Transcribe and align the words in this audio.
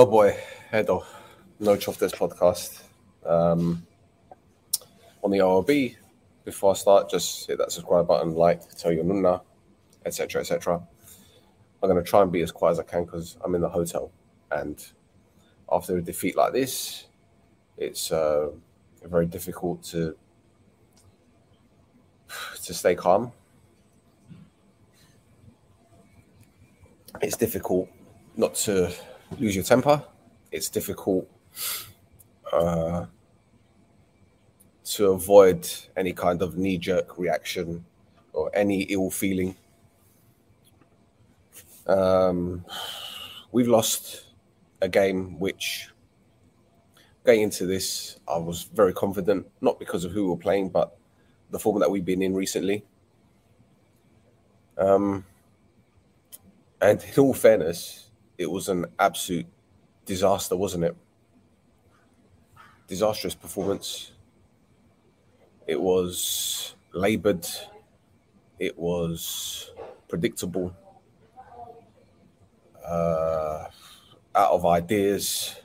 Oh 0.00 0.06
boy, 0.06 0.34
Edo, 0.74 1.04
no 1.58 1.72
of 1.72 1.98
this 1.98 2.12
podcast. 2.12 2.84
Um, 3.22 3.86
on 5.22 5.30
the 5.30 5.40
OLB, 5.40 5.94
before 6.42 6.70
I 6.70 6.74
start, 6.74 7.10
just 7.10 7.46
hit 7.46 7.58
that 7.58 7.70
subscribe 7.70 8.08
button, 8.08 8.34
like, 8.34 8.66
tell 8.76 8.92
your 8.92 9.04
nouna, 9.04 9.42
etc., 10.06 10.40
etc. 10.40 10.76
I'm 11.82 11.90
going 11.90 12.02
to 12.02 12.10
try 12.10 12.22
and 12.22 12.32
be 12.32 12.40
as 12.40 12.50
quiet 12.50 12.72
as 12.72 12.78
I 12.80 12.84
can 12.84 13.04
because 13.04 13.36
I'm 13.44 13.54
in 13.54 13.60
the 13.60 13.68
hotel, 13.68 14.10
and 14.50 14.82
after 15.70 15.98
a 15.98 16.00
defeat 16.00 16.34
like 16.34 16.54
this, 16.54 17.08
it's 17.76 18.10
uh, 18.10 18.52
very 19.04 19.26
difficult 19.26 19.82
to 19.90 20.16
to 22.62 22.72
stay 22.72 22.94
calm. 22.94 23.32
It's 27.20 27.36
difficult 27.36 27.90
not 28.34 28.54
to 28.64 28.94
lose 29.38 29.54
your 29.54 29.64
temper. 29.64 30.02
It's 30.50 30.68
difficult 30.68 31.30
uh, 32.52 33.06
to 34.84 35.06
avoid 35.12 35.68
any 35.96 36.12
kind 36.12 36.42
of 36.42 36.56
knee 36.56 36.78
jerk 36.78 37.18
reaction 37.18 37.84
or 38.32 38.50
any 38.54 38.82
ill 38.82 39.10
feeling. 39.10 39.56
Um, 41.86 42.64
we've 43.52 43.68
lost 43.68 44.26
a 44.80 44.88
game 44.88 45.38
which, 45.38 45.90
going 47.24 47.42
into 47.42 47.66
this, 47.66 48.18
I 48.28 48.38
was 48.38 48.64
very 48.74 48.92
confident, 48.92 49.46
not 49.60 49.78
because 49.78 50.04
of 50.04 50.12
who 50.12 50.24
we 50.24 50.30
we're 50.30 50.36
playing, 50.36 50.70
but 50.70 50.96
the 51.50 51.58
form 51.58 51.80
that 51.80 51.90
we've 51.90 52.04
been 52.04 52.22
in 52.22 52.34
recently. 52.34 52.84
Um, 54.78 55.24
and 56.80 57.02
in 57.02 57.22
all 57.22 57.34
fairness, 57.34 58.09
it 58.40 58.50
was 58.50 58.70
an 58.70 58.86
absolute 58.98 59.46
disaster, 60.06 60.56
wasn't 60.56 60.82
it? 60.82 60.96
Disastrous 62.88 63.34
performance. 63.34 64.12
It 65.66 65.78
was 65.78 66.74
laboured. 66.94 67.46
It 68.58 68.78
was 68.78 69.72
predictable. 70.08 70.74
Uh, 72.82 73.66
out 74.34 74.50
of 74.52 74.64
ideas. 74.64 75.56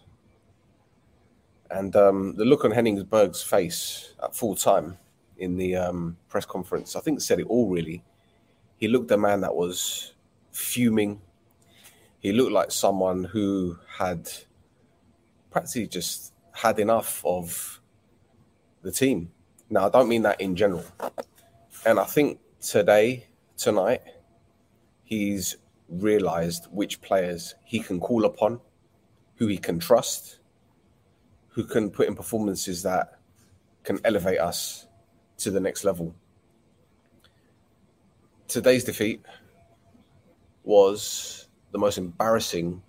And 1.71 1.95
um, 1.95 2.35
the 2.35 2.43
look 2.43 2.65
on 2.65 2.71
Henning 2.71 3.01
Berg's 3.03 3.41
face 3.41 4.15
at 4.21 4.35
full 4.35 4.53
time 4.53 4.97
in 5.37 5.55
the 5.55 5.77
um, 5.77 6.17
press 6.27 6.45
conference, 6.45 6.97
I 6.97 6.99
think 6.99 7.21
said 7.21 7.39
it 7.39 7.47
all 7.47 7.69
really. 7.69 8.03
He 8.75 8.89
looked 8.89 9.11
a 9.11 9.17
man 9.17 9.39
that 9.41 9.55
was 9.55 10.13
fuming, 10.51 11.21
he 12.25 12.31
looked 12.31 12.51
like 12.51 12.71
someone 12.71 13.23
who 13.23 13.77
had 13.99 14.27
practically 15.51 15.85
just 15.85 16.33
had 16.53 16.79
enough 16.79 17.21
of 17.23 17.79
the 18.81 18.91
team. 18.91 19.31
Now, 19.69 19.85
I 19.85 19.89
don't 19.89 20.09
mean 20.09 20.23
that 20.23 20.41
in 20.41 20.55
general. 20.55 20.83
And 21.85 21.99
I 21.99 22.03
think 22.03 22.39
today, 22.59 23.27
tonight, 23.57 24.01
he's 25.03 25.57
realized 25.87 26.65
which 26.71 26.99
players 26.99 27.53
he 27.63 27.79
can 27.79 27.99
call 27.99 28.25
upon, 28.25 28.59
who 29.35 29.45
he 29.45 29.59
can 29.59 29.77
trust, 29.77 30.39
who 31.49 31.63
can 31.63 31.91
put 31.91 32.07
in 32.07 32.15
performances 32.15 32.81
that 32.81 33.19
can 33.83 33.99
elevate 34.03 34.39
us 34.39 34.87
to 35.37 35.51
the 35.51 35.59
next 35.59 35.83
level. 35.83 36.15
Today's 38.47 38.83
defeat 38.83 39.21
was 40.63 41.44
the 41.75 41.79
most 41.79 41.97
embarrassing 41.97 42.81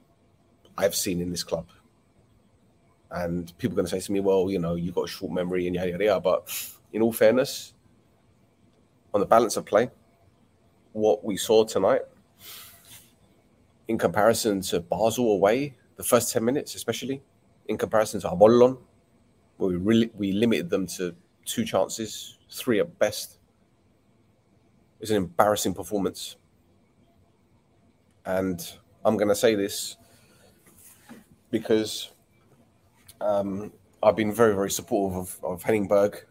I've 0.79 0.95
seen 0.95 1.21
in 1.21 1.29
this 1.29 1.43
club. 1.43 1.67
And 3.11 3.53
people 3.59 3.75
are 3.75 3.79
going 3.83 3.87
to 3.87 3.91
say 3.91 3.99
to 3.99 4.13
me, 4.13 4.21
well, 4.21 4.49
you 4.49 4.61
know, 4.61 4.77
you've 4.77 4.95
got 4.95 5.07
a 5.07 5.09
short 5.09 5.33
memory 5.33 5.67
and 5.67 5.75
yada, 5.75 5.91
yada, 5.91 6.05
yada. 6.05 6.21
But 6.21 6.57
in 6.93 7.03
all 7.03 7.13
fairness, 7.13 7.75
on 9.13 9.19
the 9.19 9.27
balance 9.27 9.57
of 9.57 9.67
play, 9.67 9.91
what 10.93 11.25
we 11.25 11.37
saw 11.37 11.65
tonight, 11.65 12.03
in 13.89 13.99
comparison 13.99 14.61
to 14.61 14.79
Basel 14.79 15.33
away, 15.33 15.75
the 15.97 16.05
first 16.05 16.33
10 16.33 16.45
minutes, 16.45 16.77
especially, 16.77 17.21
in 17.67 17.77
comparison 17.77 18.21
to 18.21 18.31
Apollon, 18.31 18.79
where 19.57 19.71
we, 19.71 19.77
really, 19.79 20.13
we 20.15 20.31
limited 20.31 20.71
them 20.71 20.87
to 20.87 21.13
two 21.45 21.65
chances, 21.65 22.39
three 22.53 22.79
at 22.79 22.97
best, 23.01 23.39
is 25.01 25.11
an 25.11 25.17
embarrassing 25.17 25.75
performance. 25.75 26.37
And 28.27 28.61
I'm 29.05 29.17
going 29.17 29.29
to 29.29 29.37
say 29.37 29.55
this 29.55 29.97
because 31.51 32.11
um, 33.21 33.73
I've 34.03 34.17
been 34.17 34.33
very, 34.33 34.55
very 34.55 34.71
supportive 34.71 35.17
of, 35.17 35.39
of 35.45 35.63
Henning 35.63 35.87
Berg. 35.87 36.25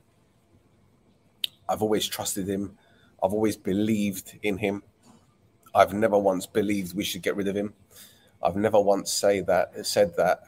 I've 1.68 1.82
always 1.82 2.06
trusted 2.06 2.48
him. 2.48 2.78
I've 3.24 3.34
always 3.34 3.56
believed 3.56 4.38
in 4.44 4.58
him. 4.58 4.84
I've 5.74 5.94
never 5.94 6.18
once 6.18 6.46
believed 6.46 6.96
we 6.96 7.04
should 7.06 7.22
get 7.22 7.36
rid 7.36 7.48
of 7.48 7.56
him. 7.56 7.74
I've 8.44 8.56
never 8.56 8.80
once 8.80 9.12
say 9.12 9.42
that 9.42 9.86
said 9.88 10.16
that 10.18 10.44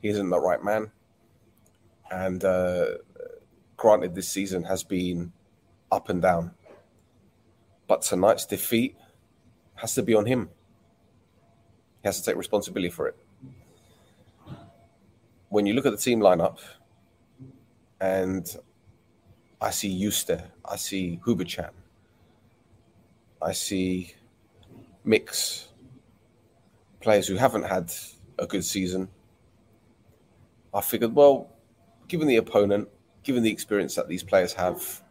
he 0.00 0.08
isn't 0.08 0.30
the 0.30 0.40
right 0.40 0.64
man. 0.64 0.90
And 2.10 2.42
uh, 2.42 2.86
granted, 3.76 4.14
this 4.14 4.28
season 4.28 4.64
has 4.64 4.82
been 4.82 5.32
up 5.92 6.08
and 6.08 6.20
down, 6.20 6.52
but 7.86 8.02
tonight's 8.02 8.46
defeat 8.46 8.96
has 9.76 9.94
to 9.94 10.02
be 10.02 10.14
on 10.14 10.26
him. 10.26 10.48
He 12.02 12.08
has 12.08 12.20
to 12.20 12.24
take 12.24 12.36
responsibility 12.36 12.90
for 12.90 13.08
it. 13.08 13.16
When 15.48 15.66
you 15.66 15.74
look 15.74 15.86
at 15.86 15.92
the 15.92 15.98
team 15.98 16.20
lineup, 16.20 16.58
and 18.00 18.46
I 19.60 19.70
see 19.70 19.90
Yuste, 20.00 20.44
I 20.64 20.76
see 20.76 21.20
Hubočan, 21.24 21.70
I 23.42 23.52
see 23.52 24.14
Mix, 25.04 25.68
players 27.00 27.26
who 27.26 27.36
haven't 27.36 27.64
had 27.64 27.92
a 28.38 28.46
good 28.46 28.64
season. 28.64 29.08
I 30.72 30.80
figured, 30.80 31.14
well, 31.14 31.50
given 32.06 32.28
the 32.28 32.36
opponent, 32.36 32.88
given 33.22 33.42
the 33.42 33.50
experience 33.50 33.94
that 33.96 34.06
these 34.06 34.22
players 34.22 34.52
have, 34.52 35.02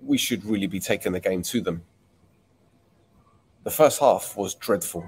we 0.00 0.16
should 0.16 0.44
really 0.44 0.66
be 0.66 0.80
taking 0.80 1.12
the 1.12 1.20
game 1.20 1.42
to 1.42 1.60
them. 1.60 1.82
The 3.64 3.70
first 3.70 4.00
half 4.00 4.36
was 4.36 4.54
dreadful 4.54 5.06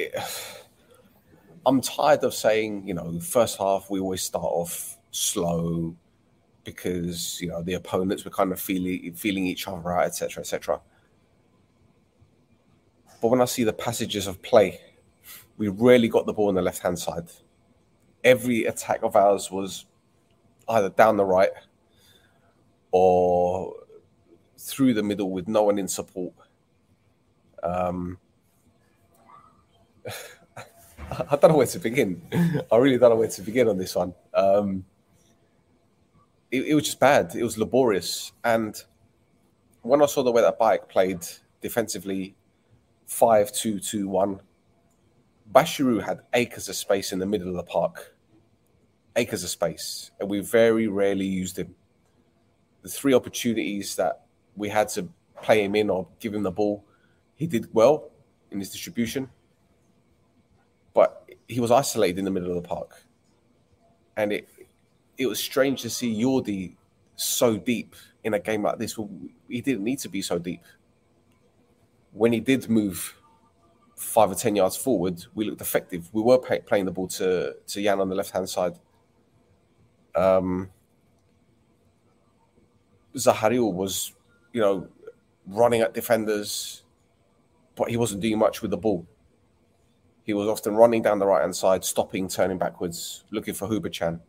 it, 0.00 0.14
I'm 1.66 1.80
tired 1.80 2.24
of 2.24 2.34
saying, 2.34 2.88
you 2.88 2.94
know, 2.94 3.20
first 3.20 3.58
half 3.58 3.90
we 3.90 4.00
always 4.00 4.22
start 4.22 4.44
off 4.44 4.96
slow 5.10 5.94
because 6.64 7.38
you 7.40 7.48
know 7.48 7.62
the 7.62 7.74
opponents 7.74 8.24
were 8.24 8.30
kind 8.30 8.52
of 8.52 8.60
feeling 8.60 9.12
feeling 9.14 9.46
each 9.46 9.66
other 9.68 9.92
out, 9.92 10.06
etc., 10.06 10.40
etc. 10.40 10.80
But 13.20 13.28
when 13.28 13.40
I 13.40 13.44
see 13.44 13.64
the 13.64 13.72
passages 13.72 14.26
of 14.26 14.40
play, 14.40 14.80
we 15.58 15.68
rarely 15.68 16.08
got 16.08 16.26
the 16.26 16.32
ball 16.32 16.48
on 16.48 16.54
the 16.54 16.62
left 16.62 16.82
hand 16.82 16.98
side. 16.98 17.28
Every 18.24 18.64
attack 18.64 19.02
of 19.02 19.16
ours 19.16 19.50
was 19.50 19.86
either 20.68 20.90
down 20.90 21.16
the 21.16 21.24
right 21.24 21.50
or 22.92 23.74
through 24.58 24.94
the 24.94 25.02
middle 25.02 25.30
with 25.30 25.48
no 25.48 25.64
one 25.64 25.78
in 25.78 25.88
support. 25.88 26.34
Um, 27.62 28.18
I 31.10 31.36
don't 31.36 31.50
know 31.50 31.56
where 31.56 31.66
to 31.66 31.78
begin. 31.78 32.22
I 32.70 32.76
really 32.76 32.98
don't 32.98 33.10
know 33.10 33.16
where 33.16 33.28
to 33.28 33.42
begin 33.42 33.68
on 33.68 33.78
this 33.78 33.96
one. 33.96 34.14
Um, 34.32 34.84
it, 36.50 36.66
it, 36.68 36.74
was 36.74 36.84
just 36.84 37.00
bad. 37.00 37.34
It 37.34 37.42
was 37.42 37.58
laborious. 37.58 38.32
And 38.44 38.80
when 39.82 40.02
I 40.02 40.06
saw 40.06 40.22
the 40.22 40.30
way 40.30 40.42
that 40.42 40.58
PAEEK 40.58 40.88
played 40.88 41.26
defensively, 41.60 42.36
5 43.06 43.52
2 43.52 43.80
2 43.80 44.08
1, 44.08 44.40
Bashiru 45.52 46.02
had 46.02 46.20
acres 46.32 46.68
of 46.68 46.76
space 46.76 47.12
in 47.12 47.18
the 47.18 47.26
middle 47.26 47.48
of 47.48 47.54
the 47.54 47.64
park. 47.64 48.14
Acres 49.16 49.42
of 49.42 49.50
space. 49.50 50.12
And 50.20 50.30
we 50.30 50.40
very 50.40 50.86
rarely 50.86 51.26
used 51.26 51.58
him. 51.58 51.74
The 52.82 52.88
three 52.88 53.14
opportunities 53.14 53.96
that 53.96 54.22
we 54.54 54.68
had 54.68 54.88
to 54.90 55.08
play 55.42 55.64
him 55.64 55.74
in 55.74 55.90
or 55.90 56.06
give 56.20 56.34
him 56.34 56.44
the 56.44 56.52
ball, 56.52 56.84
he 57.34 57.48
did 57.48 57.68
well 57.74 58.10
in 58.52 58.60
his 58.60 58.70
distribution 58.70 59.28
but 60.94 61.28
he 61.48 61.60
was 61.60 61.70
isolated 61.70 62.18
in 62.18 62.24
the 62.24 62.30
middle 62.30 62.56
of 62.56 62.62
the 62.62 62.68
park, 62.68 63.02
and 64.16 64.32
it 64.32 64.48
it 65.18 65.26
was 65.26 65.38
strange 65.38 65.82
to 65.82 65.90
see 65.90 66.22
Jordi 66.22 66.76
so 67.16 67.56
deep 67.56 67.94
in 68.24 68.34
a 68.34 68.38
game 68.38 68.62
like 68.62 68.78
this. 68.78 68.98
He 69.48 69.60
didn't 69.60 69.84
need 69.84 69.98
to 70.00 70.08
be 70.08 70.22
so 70.22 70.38
deep. 70.38 70.62
When 72.12 72.32
he 72.32 72.40
did 72.40 72.68
move 72.68 73.14
five 73.96 74.30
or 74.30 74.34
ten 74.34 74.56
yards 74.56 74.76
forward, 74.76 75.24
we 75.34 75.44
looked 75.44 75.60
effective. 75.60 76.08
We 76.12 76.22
were 76.22 76.38
pay, 76.38 76.60
playing 76.60 76.86
the 76.86 76.90
ball 76.90 77.08
to 77.08 77.54
to 77.66 77.82
Jan 77.82 78.00
on 78.00 78.08
the 78.08 78.14
left 78.14 78.30
hand 78.30 78.48
side. 78.48 78.78
Um, 80.14 80.70
Zahariu 83.14 83.72
was, 83.72 84.12
you 84.52 84.60
know, 84.60 84.88
running 85.46 85.82
at 85.82 85.94
defenders, 85.94 86.82
but 87.76 87.90
he 87.90 87.96
wasn't 87.96 88.22
doing 88.22 88.38
much 88.38 88.62
with 88.62 88.70
the 88.70 88.76
ball 88.76 89.06
he 90.24 90.34
was 90.34 90.48
often 90.48 90.74
running 90.74 91.02
down 91.02 91.18
the 91.18 91.26
right 91.26 91.40
hand 91.40 91.56
side, 91.56 91.84
stopping, 91.84 92.28
turning 92.28 92.58
backwards, 92.58 93.24
looking 93.30 93.54
for 93.54 93.68
Hubočan. 93.68 94.20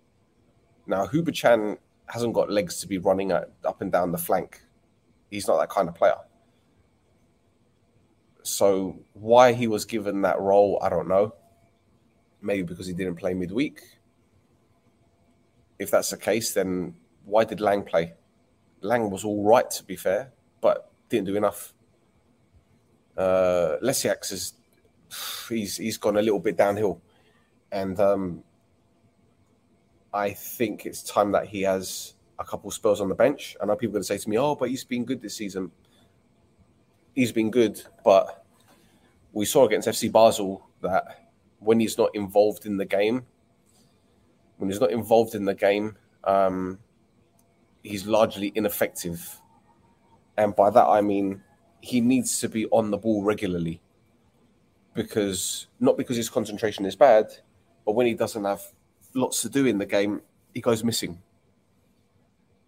Now, 0.87 1.05
Hubočan 1.05 1.77
hasn't 2.07 2.33
got 2.33 2.49
legs 2.49 2.79
to 2.81 2.87
be 2.87 2.97
running 2.97 3.31
up 3.31 3.81
and 3.81 3.91
down 3.91 4.11
the 4.11 4.17
flank. 4.17 4.61
He's 5.29 5.47
not 5.47 5.59
that 5.59 5.69
kind 5.69 5.87
of 5.87 5.95
player. 5.95 6.15
So, 8.43 8.99
why 9.13 9.53
he 9.53 9.67
was 9.67 9.85
given 9.85 10.21
that 10.23 10.39
role, 10.39 10.79
I 10.81 10.89
don't 10.89 11.07
know. 11.07 11.35
Maybe 12.41 12.63
because 12.63 12.87
he 12.87 12.93
didn't 12.93 13.15
play 13.15 13.33
midweek. 13.33 13.81
If 15.77 15.91
that's 15.91 16.09
the 16.09 16.17
case, 16.17 16.53
then 16.53 16.95
why 17.25 17.43
did 17.43 17.61
Lang 17.61 17.83
play? 17.83 18.13
Lang 18.81 19.09
was 19.11 19.23
all 19.23 19.43
right, 19.43 19.69
to 19.69 19.83
be 19.83 19.95
fair, 19.95 20.31
but 20.59 20.91
didn't 21.09 21.27
do 21.27 21.35
enough. 21.35 21.73
Uh, 23.15 23.77
Lecjaks 23.83 24.31
is 24.31 24.53
he's 25.49 25.77
he's 25.77 25.97
gone 25.97 26.17
a 26.17 26.21
little 26.21 26.39
bit 26.39 26.57
downhill, 26.57 27.01
and 27.71 27.99
um, 27.99 28.43
I 30.13 30.31
think 30.31 30.85
it's 30.85 31.03
time 31.03 31.31
that 31.31 31.47
he 31.47 31.61
has 31.63 32.13
a 32.39 32.43
couple 32.43 32.71
spells 32.71 33.01
on 33.01 33.09
the 33.09 33.15
bench. 33.15 33.55
I 33.61 33.65
know 33.65 33.75
people 33.75 33.91
are 33.91 33.99
going 33.99 34.03
to 34.03 34.07
say 34.07 34.17
to 34.17 34.29
me, 34.29 34.37
"Oh, 34.37 34.55
but 34.55 34.69
he's 34.69 34.83
been 34.83 35.05
good 35.05 35.21
this 35.21 35.35
season." 35.35 35.71
He's 37.13 37.31
been 37.33 37.51
good, 37.51 37.81
but 38.05 38.45
we 39.33 39.45
saw 39.45 39.65
against 39.65 39.87
FC 39.87 40.09
Basel 40.09 40.65
that 40.81 41.29
when 41.59 41.79
he's 41.79 41.97
not 41.97 42.09
involved 42.15 42.65
in 42.65 42.77
the 42.77 42.85
game, 42.85 43.25
when 44.57 44.69
he's 44.69 44.79
not 44.79 44.91
involved 44.91 45.35
in 45.35 45.43
the 45.43 45.53
game, 45.53 45.97
um, 46.23 46.79
he's 47.83 48.05
largely 48.05 48.53
ineffective. 48.55 49.41
And 50.37 50.55
by 50.55 50.69
that 50.69 50.85
I 50.85 51.01
mean 51.01 51.43
he 51.81 51.99
needs 51.99 52.39
to 52.39 52.47
be 52.47 52.65
on 52.67 52.91
the 52.91 52.97
ball 52.97 53.23
regularly 53.23 53.81
because 54.93 55.67
not 55.79 55.97
because 55.97 56.17
his 56.17 56.29
concentration 56.29 56.85
is 56.85 56.95
bad, 56.95 57.27
but 57.85 57.93
when 57.93 58.07
he 58.07 58.13
doesn't 58.13 58.43
have 58.43 58.61
lots 59.13 59.41
to 59.41 59.49
do 59.49 59.65
in 59.65 59.77
the 59.77 59.85
game, 59.85 60.21
he 60.53 60.61
goes 60.61 60.83
missing. 60.83 61.21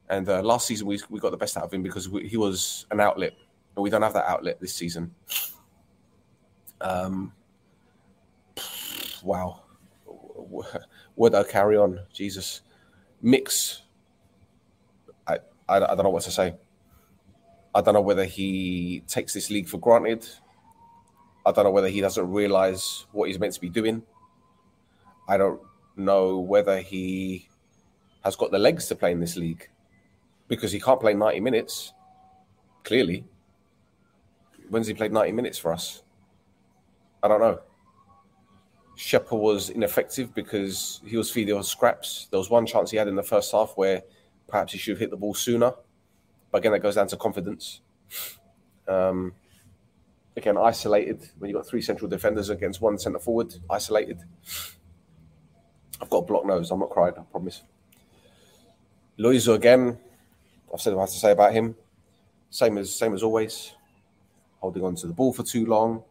And 0.10 0.28
uh, 0.30 0.42
last 0.42 0.68
season 0.68 0.88
we 0.88 1.00
we 1.10 1.20
got 1.20 1.32
the 1.32 1.38
best 1.38 1.58
out 1.58 1.64
of 1.64 1.74
him 1.74 1.84
because 1.84 2.10
we, 2.10 2.28
he 2.28 2.38
was 2.38 2.86
an 2.92 3.00
outlet, 3.00 3.34
and 3.76 3.84
we 3.84 3.90
don't 3.90 4.02
have 4.02 4.14
that 4.14 4.26
outlet 4.30 4.60
this 4.60 4.74
season. 4.74 5.14
Um, 6.82 7.32
wow, 9.24 9.62
would 11.16 11.36
I 11.36 11.44
carry 11.44 11.78
on? 11.78 12.00
Jesus, 12.14 12.62
mix. 13.22 13.84
I, 15.28 15.40
I 15.68 15.78
I 15.78 15.80
don't 15.80 16.04
know 16.04 16.10
what 16.10 16.24
to 16.24 16.32
say. 16.32 16.56
I 17.76 17.82
don't 17.82 17.96
know 17.96 18.02
whether 18.02 18.26
he 18.26 19.04
takes 19.08 19.34
this 19.34 19.50
league 19.50 19.68
for 19.68 19.80
granted 19.80 20.28
I 21.46 21.52
don't 21.52 21.66
know 21.66 21.72
whether 21.72 21.90
he 21.90 22.02
doesn't 22.02 22.32
realize 22.32 23.06
what 23.12 23.28
he's 23.28 23.40
meant 23.40 23.54
to 23.54 23.62
be 23.62 23.70
doing. 23.70 24.04
I 25.28 25.38
don't 25.38 25.62
know 25.96 26.40
whether 26.40 26.80
he 26.80 27.50
has 28.24 28.36
got 28.36 28.52
the 28.52 28.60
legs 28.60 28.88
to 28.88 28.96
play 28.96 29.12
in 29.12 29.20
this 29.20 29.36
league 29.36 29.70
because 30.48 30.72
he 30.72 30.80
can't 30.80 31.00
play 31.00 31.14
90 31.14 31.40
minutes. 31.42 31.94
Clearly. 32.84 33.26
When's 34.70 34.88
he 34.88 34.94
played 34.94 35.12
90 35.12 35.34
minutes 35.34 35.58
for 35.58 35.74
us? 35.74 36.04
I 37.22 37.28
don't 37.28 37.42
know. 37.42 37.60
Shepherd 38.96 39.38
was 39.38 39.70
ineffective 39.70 40.34
because 40.34 41.02
he 41.06 41.18
was 41.18 41.30
feeding 41.32 41.56
on 41.56 41.64
scraps. 41.64 42.28
There 42.30 42.38
was 42.38 42.50
one 42.50 42.66
chance 42.66 42.92
he 42.92 42.98
had 42.98 43.08
in 43.08 43.16
the 43.16 43.24
first 43.24 43.52
half 43.52 43.74
where 43.76 44.04
perhaps 44.48 44.74
he 44.74 44.80
should 44.80 44.92
have 44.92 45.00
hit 45.00 45.10
the 45.10 45.18
ball 45.18 45.34
sooner. 45.34 45.74
But 46.52 46.60
again, 46.60 46.74
that 46.74 46.80
goes 46.80 46.96
down 46.96 47.08
to 47.08 47.18
confidence. 47.18 47.82
Um, 48.88 49.34
again 50.36 50.58
isolated 50.58 51.30
when 51.38 51.50
you've 51.50 51.58
got 51.58 51.68
three 51.68 51.82
central 51.82 52.10
defenders 52.10 52.50
against 52.50 52.82
one 52.82 52.98
centre 52.98 53.20
forward, 53.20 53.54
isolated. 53.70 54.20
I've 56.02 56.10
got 56.10 56.20
a 56.20 56.26
blocked 56.26 56.48
nose. 56.48 56.72
I'm 56.72 56.80
not 56.80 56.90
crying. 56.90 57.14
I 57.18 57.22
promise. 57.22 57.62
Loizo 59.20 59.56
again. 59.56 59.98
I've 60.74 60.82
said 60.82 60.94
what 60.94 61.02
I 61.02 61.04
have 61.04 61.12
to 61.12 61.20
say 61.20 61.32
about 61.32 61.54
him. 61.54 61.76
Same 62.50 62.78
as 62.78 62.94
same 62.94 63.14
as 63.14 63.24
always. 63.24 63.74
Holding 64.60 64.84
on 64.84 64.96
to 64.96 65.08
the 65.08 65.14
ball 65.14 65.34
for 65.34 65.44
too 65.44 65.66
long. 65.66 66.04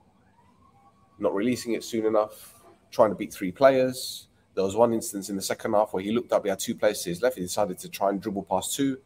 Not 1.18 1.34
releasing 1.34 1.72
it 1.72 1.84
soon 1.84 2.06
enough. 2.06 2.54
Trying 2.90 3.10
to 3.10 3.16
beat 3.16 3.32
three 3.32 3.52
players. 3.52 4.28
There 4.54 4.64
was 4.64 4.76
one 4.76 4.92
instance 4.92 5.30
in 5.30 5.36
the 5.36 5.42
second 5.42 5.72
half 5.72 5.92
where 5.92 6.02
he 6.02 6.12
looked 6.12 6.32
up. 6.32 6.44
He 6.44 6.50
had 6.50 6.58
two 6.58 6.74
players 6.74 7.02
to 7.02 7.10
his 7.10 7.22
left. 7.22 7.36
He 7.36 7.42
decided 7.42 7.78
to 7.78 7.88
try 7.88 8.10
and 8.10 8.20
dribble 8.20 8.44
past 8.44 8.74
two. 8.74 8.98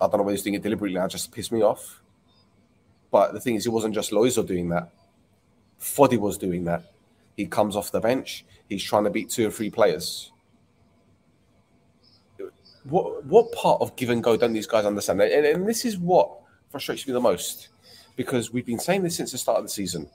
I 0.00 0.06
don't 0.06 0.18
know 0.18 0.22
whether 0.22 0.34
he's 0.34 0.42
doing 0.42 0.54
it 0.54 0.62
deliberately. 0.62 0.98
Now 0.98 1.06
just 1.08 1.32
pissed 1.32 1.52
me 1.52 1.62
off. 1.62 2.00
But 3.10 3.32
the 3.32 3.40
thing 3.40 3.54
is, 3.54 3.66
it 3.66 3.70
wasn't 3.70 3.94
just 3.94 4.10
Loizo 4.10 4.46
doing 4.46 4.68
that. 4.70 4.90
Foddy 5.78 6.18
was 6.18 6.36
doing 6.36 6.64
that. 6.64 6.92
He 7.36 7.46
comes 7.46 7.76
off 7.76 7.92
the 7.92 8.00
bench. 8.00 8.44
He's 8.68 8.82
trying 8.82 9.04
to 9.04 9.10
beat 9.10 9.30
two 9.30 9.46
or 9.46 9.50
three 9.50 9.70
players. 9.70 10.32
What 12.84 13.24
what 13.26 13.52
part 13.52 13.80
of 13.82 13.96
give 13.96 14.10
and 14.10 14.22
go 14.22 14.36
don't 14.36 14.52
these 14.52 14.66
guys 14.66 14.84
understand? 14.84 15.20
And, 15.20 15.46
and 15.46 15.68
this 15.68 15.84
is 15.84 15.98
what 15.98 16.30
frustrates 16.70 17.06
me 17.06 17.12
the 17.12 17.20
most 17.20 17.68
because 18.16 18.52
we've 18.52 18.66
been 18.66 18.78
saying 18.78 19.02
this 19.02 19.16
since 19.16 19.32
the 19.32 19.38
start 19.38 19.58
of 19.58 19.64
the 19.64 19.70
season. 19.70 20.10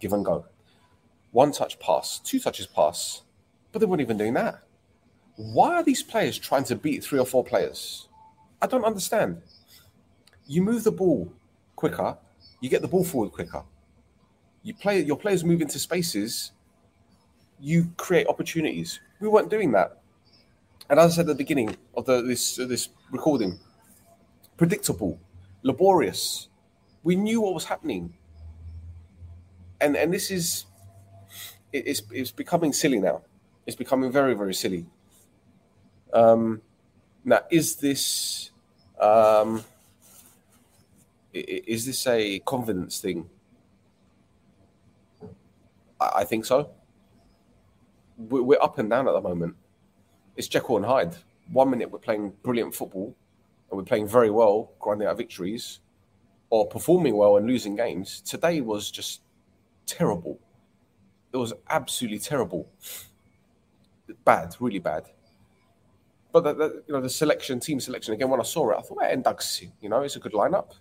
Give 0.00 0.12
and 0.12 0.24
go. 0.24 0.44
One 1.32 1.52
touch 1.52 1.78
pass, 1.78 2.18
two 2.18 2.40
touches 2.40 2.66
pass, 2.66 3.22
but 3.72 3.78
they 3.78 3.86
weren't 3.86 4.02
even 4.02 4.18
doing 4.18 4.34
that. 4.34 4.62
Why 5.36 5.76
are 5.76 5.82
these 5.82 6.02
players 6.02 6.38
trying 6.38 6.64
to 6.64 6.76
beat 6.76 7.02
three 7.02 7.18
or 7.18 7.24
four 7.24 7.44
players? 7.44 8.08
I 8.60 8.66
don't 8.66 8.84
understand. 8.84 9.40
You 10.46 10.62
move 10.62 10.84
the 10.84 10.92
ball 10.92 11.32
quicker, 11.80 12.16
you 12.60 12.68
get 12.68 12.82
the 12.82 12.88
ball 12.88 13.04
forward 13.04 13.32
quicker. 13.32 13.62
You 14.62 14.74
play 14.74 15.00
your 15.00 15.16
players 15.16 15.42
move 15.42 15.62
into 15.62 15.78
spaces, 15.78 16.52
you 17.58 17.90
create 17.96 18.26
opportunities. 18.26 19.00
We 19.20 19.28
weren't 19.28 19.50
doing 19.50 19.72
that. 19.72 19.98
And 20.90 21.00
as 21.00 21.12
I 21.12 21.16
said 21.16 21.22
at 21.22 21.38
the 21.38 21.42
beginning 21.44 21.76
of 21.96 22.04
the, 22.04 22.20
this 22.20 22.58
uh, 22.58 22.66
this 22.66 22.90
recording, 23.10 23.58
predictable, 24.58 25.18
laborious. 25.62 26.48
We 27.02 27.16
knew 27.16 27.40
what 27.40 27.54
was 27.54 27.64
happening. 27.64 28.12
And 29.80 29.96
and 29.96 30.12
this 30.12 30.30
is 30.30 30.66
it, 31.72 31.86
it's 31.86 32.02
it's 32.12 32.30
becoming 32.30 32.74
silly 32.74 33.00
now. 33.00 33.22
It's 33.66 33.76
becoming 33.76 34.12
very, 34.12 34.34
very 34.34 34.52
silly. 34.54 34.84
Um 36.12 36.60
now 37.24 37.40
is 37.50 37.76
this 37.76 38.50
um 39.00 39.64
is 41.32 41.86
this 41.86 42.06
a 42.06 42.40
confidence 42.40 43.00
thing? 43.00 43.28
I 46.00 46.24
think 46.24 46.44
so. 46.44 46.70
We're 48.16 48.62
up 48.62 48.78
and 48.78 48.88
down 48.90 49.06
at 49.08 49.12
the 49.12 49.20
moment. 49.20 49.56
It's 50.36 50.48
Jekyll 50.48 50.78
and 50.78 50.86
Hyde. 50.86 51.14
One 51.52 51.70
minute 51.70 51.90
we're 51.90 51.98
playing 51.98 52.32
brilliant 52.42 52.74
football 52.74 53.14
and 53.70 53.78
we're 53.78 53.84
playing 53.84 54.08
very 54.08 54.30
well, 54.30 54.72
grinding 54.80 55.08
out 55.08 55.16
victories, 55.16 55.80
or 56.48 56.66
performing 56.66 57.16
well 57.16 57.36
and 57.36 57.46
losing 57.46 57.76
games. 57.76 58.20
Today 58.20 58.60
was 58.60 58.90
just 58.90 59.20
terrible. 59.86 60.38
It 61.32 61.36
was 61.36 61.52
absolutely 61.68 62.18
terrible. 62.18 62.68
Bad, 64.24 64.56
really 64.58 64.80
bad. 64.80 65.04
But 66.32 66.44
the, 66.44 66.54
the, 66.54 66.82
you 66.86 66.94
know 66.94 67.00
the 67.00 67.10
selection, 67.10 67.58
team 67.60 67.80
selection 67.80 68.14
again. 68.14 68.30
When 68.30 68.40
I 68.40 68.44
saw 68.44 68.70
it, 68.70 68.78
I 68.78 68.82
thought, 68.82 68.98
well, 68.98 69.10
Endugsi, 69.10 69.72
you 69.80 69.88
know, 69.88 70.02
it's 70.02 70.16
a 70.16 70.20
good 70.20 70.32
lineup. 70.32 70.74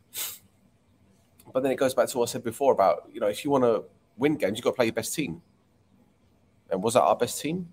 But 1.52 1.64
then 1.64 1.72
it 1.72 1.76
goes 1.76 1.96
back 1.96 2.08
to 2.10 2.18
what 2.20 2.30
I 2.30 2.32
said 2.32 2.44
before 2.44 2.72
about 2.72 3.10
you 3.12 3.20
know 3.20 3.28
if 3.28 3.44
you 3.44 3.50
want 3.50 3.64
to 3.64 3.84
win 4.18 4.36
games, 4.36 4.58
you've 4.58 4.64
got 4.64 4.72
to 4.72 4.76
play 4.76 4.86
your 4.86 4.94
best 4.94 5.16
team. 5.16 5.42
And 6.70 6.84
was 6.84 6.94
that 6.94 7.02
our 7.02 7.16
best 7.16 7.42
team? 7.42 7.70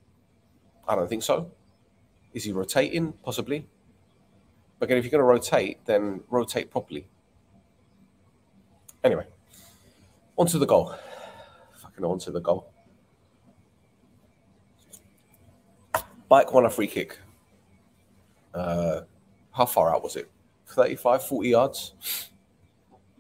I 0.89 0.95
don't 0.95 1.09
think 1.09 1.23
so. 1.23 1.51
Is 2.33 2.45
he 2.45 2.53
rotating? 2.53 3.13
Possibly. 3.25 3.67
But 4.79 4.87
again, 4.87 4.99
if 4.99 5.05
you're 5.05 5.11
going 5.11 5.21
to 5.21 5.25
rotate, 5.25 5.85
then 5.85 6.23
rotate 6.29 6.71
properly. 6.71 7.09
Anyway, 9.03 9.27
onto 10.37 10.59
the 10.59 10.67
goal. 10.67 10.95
Fucking 11.81 12.05
onto 12.05 12.31
the 12.31 12.41
goal. 12.41 12.71
PAEEK 16.31 16.53
won 16.53 16.67
a 16.67 16.71
free 16.71 16.89
kick. 16.89 17.19
Uh, 18.57 19.03
how 19.53 19.67
far 19.67 19.95
out 19.95 20.03
was 20.03 20.17
it? 20.17 20.31
35, 20.69 21.25
40 21.25 21.49
yards? 21.49 21.95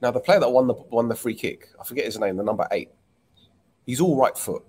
Now, 0.00 0.11
the 0.11 0.21
player 0.21 0.40
that 0.40 0.50
won 0.50 0.66
the 0.66 0.75
won 0.75 1.09
the 1.09 1.14
free 1.14 1.35
kick, 1.35 1.69
I 1.81 1.85
forget 1.85 2.05
his 2.05 2.19
name, 2.19 2.37
the 2.37 2.43
number 2.43 2.66
eight. 2.71 2.90
He's 3.85 4.00
all 4.00 4.16
right 4.16 4.37
foot. 4.37 4.64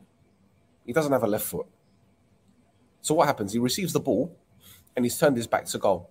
He 0.86 0.94
doesn't 0.94 1.12
have 1.12 1.24
a 1.24 1.28
left 1.28 1.46
foot. 1.46 1.66
So 3.02 3.14
what 3.14 3.28
happens? 3.28 3.52
He 3.52 3.60
receives 3.60 3.94
the 3.94 4.00
ball, 4.00 4.38
and 4.96 5.04
he's 5.04 5.18
turned 5.18 5.38
his 5.38 5.48
back 5.48 5.66
to 5.66 5.78
goal 5.78 6.10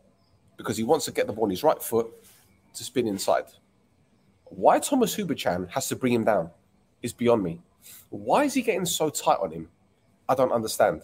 because 0.57 0.77
he 0.77 0.85
wants 0.85 1.05
to 1.07 1.13
get 1.13 1.27
the 1.27 1.33
ball 1.33 1.45
on 1.45 1.51
his 1.51 1.63
right 1.63 1.83
foot 1.83 2.09
to 2.75 2.85
spin 2.85 3.07
inside. 3.07 3.45
Why 4.45 4.79
Thomas 4.79 5.17
Hubočan 5.17 5.71
has 5.71 5.89
to 5.89 5.97
bring 5.97 6.13
him 6.13 6.25
down 6.25 6.51
is 7.03 7.13
beyond 7.13 7.43
me. 7.43 7.61
Why 8.11 8.45
is 8.45 8.55
he 8.55 8.63
getting 8.63 8.87
so 8.87 9.11
tight 9.11 9.39
on 9.43 9.51
him? 9.51 9.69
I 10.29 10.35
don't 10.35 10.53
understand. 10.53 11.03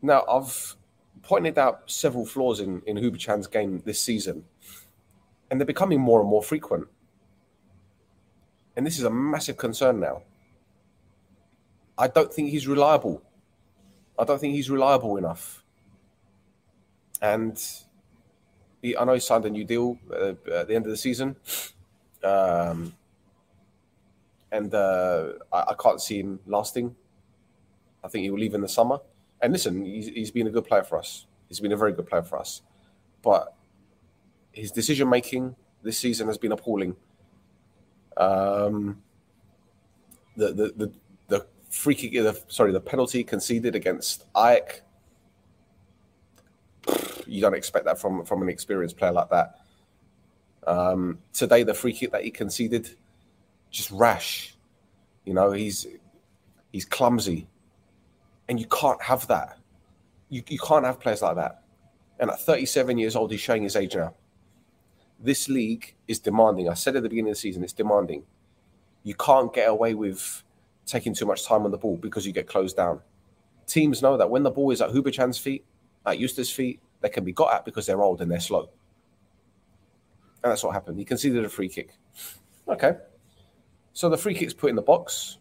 Now, 0.00 0.24
I've 0.28 0.76
pointed 1.22 1.58
out 1.58 1.90
several 1.90 2.26
flaws 2.26 2.60
in, 2.60 2.82
in 2.86 2.96
Hubočan's 2.96 3.46
game 3.46 3.82
this 3.84 4.00
season, 4.00 4.44
and 5.50 5.60
they're 5.60 5.66
becoming 5.66 6.00
more 6.00 6.20
and 6.20 6.28
more 6.28 6.42
frequent. 6.42 6.88
and 8.76 8.86
this 8.86 8.98
is 8.98 9.04
a 9.04 9.10
massive 9.10 9.56
concern 9.56 10.00
now. 10.00 10.22
I 11.98 12.08
don't 12.08 12.32
think 12.32 12.50
he's 12.50 12.66
reliable. 12.66 13.22
I 14.18 14.24
don't 14.24 14.40
think 14.40 14.54
he's 14.54 14.70
reliable 14.70 15.16
enough. 15.16 15.62
And 17.20 17.62
he, 18.80 18.96
I 18.96 19.04
know 19.04 19.14
he 19.14 19.20
signed 19.20 19.44
a 19.44 19.50
new 19.50 19.64
deal 19.64 19.98
uh, 20.10 20.34
at 20.52 20.68
the 20.68 20.74
end 20.74 20.86
of 20.86 20.90
the 20.90 20.96
season. 20.96 21.36
Um, 22.24 22.94
and 24.50 24.74
uh, 24.74 25.32
I, 25.52 25.60
I, 25.68 25.74
can't 25.78 26.00
see 26.00 26.20
him 26.20 26.40
lasting. 26.46 26.94
I 28.04 28.08
think 28.08 28.22
he 28.24 28.30
will 28.30 28.38
leave 28.38 28.54
in 28.54 28.60
the 28.60 28.68
summer. 28.68 28.98
And 29.42 29.52
listen, 29.52 29.84
he's, 29.84 30.06
he's 30.06 30.30
been 30.30 30.46
a 30.46 30.50
good 30.50 30.64
player 30.64 30.84
for 30.84 30.96
us. 30.96 31.26
He's 31.48 31.60
been 31.60 31.72
a 31.72 31.76
very 31.76 31.92
good 31.92 32.06
player 32.06 32.22
for 32.22 32.38
us. 32.38 32.62
But 33.22 33.54
his 34.52 34.70
decision 34.70 35.08
making 35.08 35.56
this 35.82 35.98
season 35.98 36.28
has 36.28 36.38
been 36.38 36.52
appalling. 36.52 36.96
Um, 38.16 39.02
the, 40.36 40.52
the, 40.52 40.72
the, 40.76 40.92
the 41.28 41.46
free 41.70 41.94
kick, 41.94 42.12
the, 42.12 42.40
sorry, 42.48 42.72
the 42.72 42.80
penalty 42.80 43.24
conceded 43.24 43.74
against 43.74 44.24
Ajax. 44.36 44.82
You 47.26 47.40
don't 47.40 47.54
expect 47.54 47.84
that 47.86 47.98
from, 47.98 48.24
from 48.24 48.42
an 48.42 48.48
experienced 48.48 48.96
player 48.96 49.12
like 49.12 49.30
that. 49.30 49.58
Um, 50.66 51.18
today, 51.32 51.64
the 51.64 51.74
free 51.74 51.92
kick 51.92 52.12
that 52.12 52.24
he 52.24 52.30
conceded, 52.30 52.96
just 53.70 53.90
rash. 53.90 54.56
You 55.24 55.34
know, 55.34 55.50
he's 55.52 55.86
he's 56.72 56.84
clumsy, 56.84 57.48
and 58.52 58.60
you 58.60 58.66
can't 58.66 59.00
have 59.00 59.26
that. 59.28 59.56
You 60.28 60.42
you 60.46 60.58
can't 60.58 60.84
have 60.84 61.00
players 61.00 61.22
like 61.22 61.36
that. 61.36 61.62
And 62.20 62.30
at 62.30 62.38
37 62.38 62.98
years 62.98 63.16
old, 63.16 63.30
he's 63.30 63.40
showing 63.40 63.62
his 63.62 63.76
age 63.76 63.96
now. 63.96 64.14
This 65.18 65.48
league 65.48 65.94
is 66.06 66.18
demanding. 66.18 66.68
I 66.68 66.74
said 66.74 66.94
at 66.94 67.02
the 67.02 67.08
beginning 67.08 67.30
of 67.30 67.36
the 67.36 67.40
season, 67.40 67.64
it's 67.64 67.72
demanding. 67.72 68.24
You 69.04 69.14
can't 69.14 69.54
get 69.54 69.70
away 69.70 69.94
with 69.94 70.44
taking 70.84 71.14
too 71.14 71.24
much 71.24 71.46
time 71.46 71.64
on 71.64 71.70
the 71.70 71.78
ball 71.78 71.96
because 71.96 72.26
you 72.26 72.32
get 72.34 72.46
closed 72.46 72.76
down. 72.76 73.00
Teams 73.66 74.02
know 74.02 74.18
that 74.18 74.28
when 74.28 74.42
the 74.42 74.50
ball 74.50 74.70
is 74.70 74.82
at 74.82 74.90
Hubočan's 74.90 75.38
feet, 75.38 75.64
at 76.04 76.18
Yuste's 76.18 76.50
feet, 76.50 76.78
they 77.00 77.08
can 77.08 77.24
be 77.24 77.32
got 77.32 77.54
at 77.54 77.64
because 77.64 77.86
they're 77.86 78.02
old 78.02 78.20
and 78.20 78.30
they're 78.30 78.38
slow. 78.38 78.68
And 80.44 80.50
that's 80.50 80.62
what 80.62 80.74
happened. 80.74 80.98
He 80.98 81.06
conceded 81.06 81.42
a 81.42 81.48
free 81.48 81.70
kick. 81.70 81.94
Okay. 82.68 82.98
So 83.94 84.10
the 84.10 84.18
free 84.18 84.34
kick's 84.34 84.52
put 84.52 84.68
in 84.68 84.76
the 84.76 84.82
box, 84.82 85.38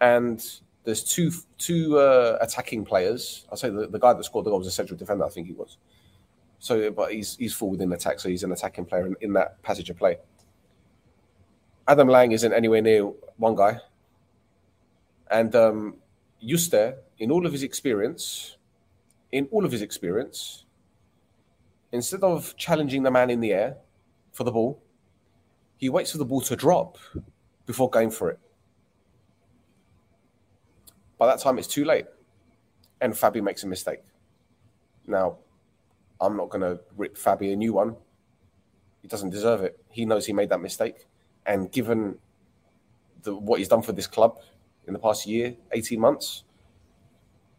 and 0.00 0.40
there's 0.84 1.04
two 1.04 1.30
two 1.58 1.98
uh, 1.98 2.38
attacking 2.40 2.84
players. 2.84 3.46
I'll 3.50 3.56
say 3.56 3.70
the, 3.70 3.86
the 3.86 3.98
guy 3.98 4.12
that 4.12 4.24
scored 4.24 4.46
the 4.46 4.50
goal 4.50 4.58
was 4.58 4.68
a 4.68 4.72
central 4.72 4.98
defender, 4.98 5.24
I 5.24 5.28
think 5.28 5.46
he 5.46 5.52
was. 5.52 5.78
So, 6.58 6.90
but 6.90 7.12
he's 7.12 7.36
he's 7.36 7.54
full 7.54 7.70
within 7.70 7.92
attack, 7.92 8.20
so 8.20 8.28
he's 8.28 8.44
an 8.44 8.52
attacking 8.52 8.86
player 8.86 9.06
in, 9.06 9.16
in 9.20 9.32
that 9.34 9.62
passage 9.62 9.90
of 9.90 9.98
play. 9.98 10.18
Adam 11.88 12.08
Lang 12.08 12.32
isn't 12.32 12.52
anywhere 12.52 12.80
near 12.80 13.04
one 13.36 13.56
guy, 13.56 13.78
and 15.30 15.54
um, 15.56 15.96
Yuste, 16.42 16.94
in 17.18 17.30
all 17.30 17.46
of 17.46 17.52
his 17.52 17.62
experience, 17.62 18.56
in 19.32 19.48
all 19.50 19.64
of 19.64 19.72
his 19.72 19.82
experience, 19.82 20.64
instead 21.90 22.22
of 22.22 22.56
challenging 22.56 23.02
the 23.02 23.10
man 23.10 23.30
in 23.30 23.40
the 23.40 23.52
air 23.52 23.76
for 24.32 24.44
the 24.44 24.52
ball, 24.52 24.80
he 25.76 25.88
waits 25.88 26.12
for 26.12 26.18
the 26.18 26.24
ball 26.24 26.40
to 26.40 26.54
drop 26.54 26.98
before 27.66 27.90
going 27.90 28.10
for 28.10 28.30
it. 28.30 28.38
By 31.22 31.28
that 31.28 31.38
time, 31.38 31.56
it's 31.56 31.68
too 31.68 31.84
late, 31.84 32.06
and 33.00 33.12
Fabi 33.12 33.40
makes 33.40 33.62
a 33.62 33.68
mistake. 33.68 34.00
Now, 35.06 35.36
I'm 36.20 36.36
not 36.36 36.48
going 36.48 36.62
to 36.62 36.80
rip 36.96 37.16
Fabi 37.16 37.52
a 37.52 37.54
new 37.54 37.74
one. 37.74 37.94
He 39.02 39.06
doesn't 39.06 39.30
deserve 39.30 39.62
it. 39.62 39.78
He 39.88 40.04
knows 40.04 40.26
he 40.26 40.32
made 40.32 40.48
that 40.48 40.60
mistake, 40.60 41.06
and 41.46 41.70
given 41.70 42.18
the, 43.22 43.36
what 43.36 43.60
he's 43.60 43.68
done 43.68 43.82
for 43.82 43.92
this 43.92 44.08
club 44.08 44.40
in 44.88 44.94
the 44.94 44.98
past 44.98 45.24
year, 45.24 45.54
18 45.70 46.00
months, 46.00 46.42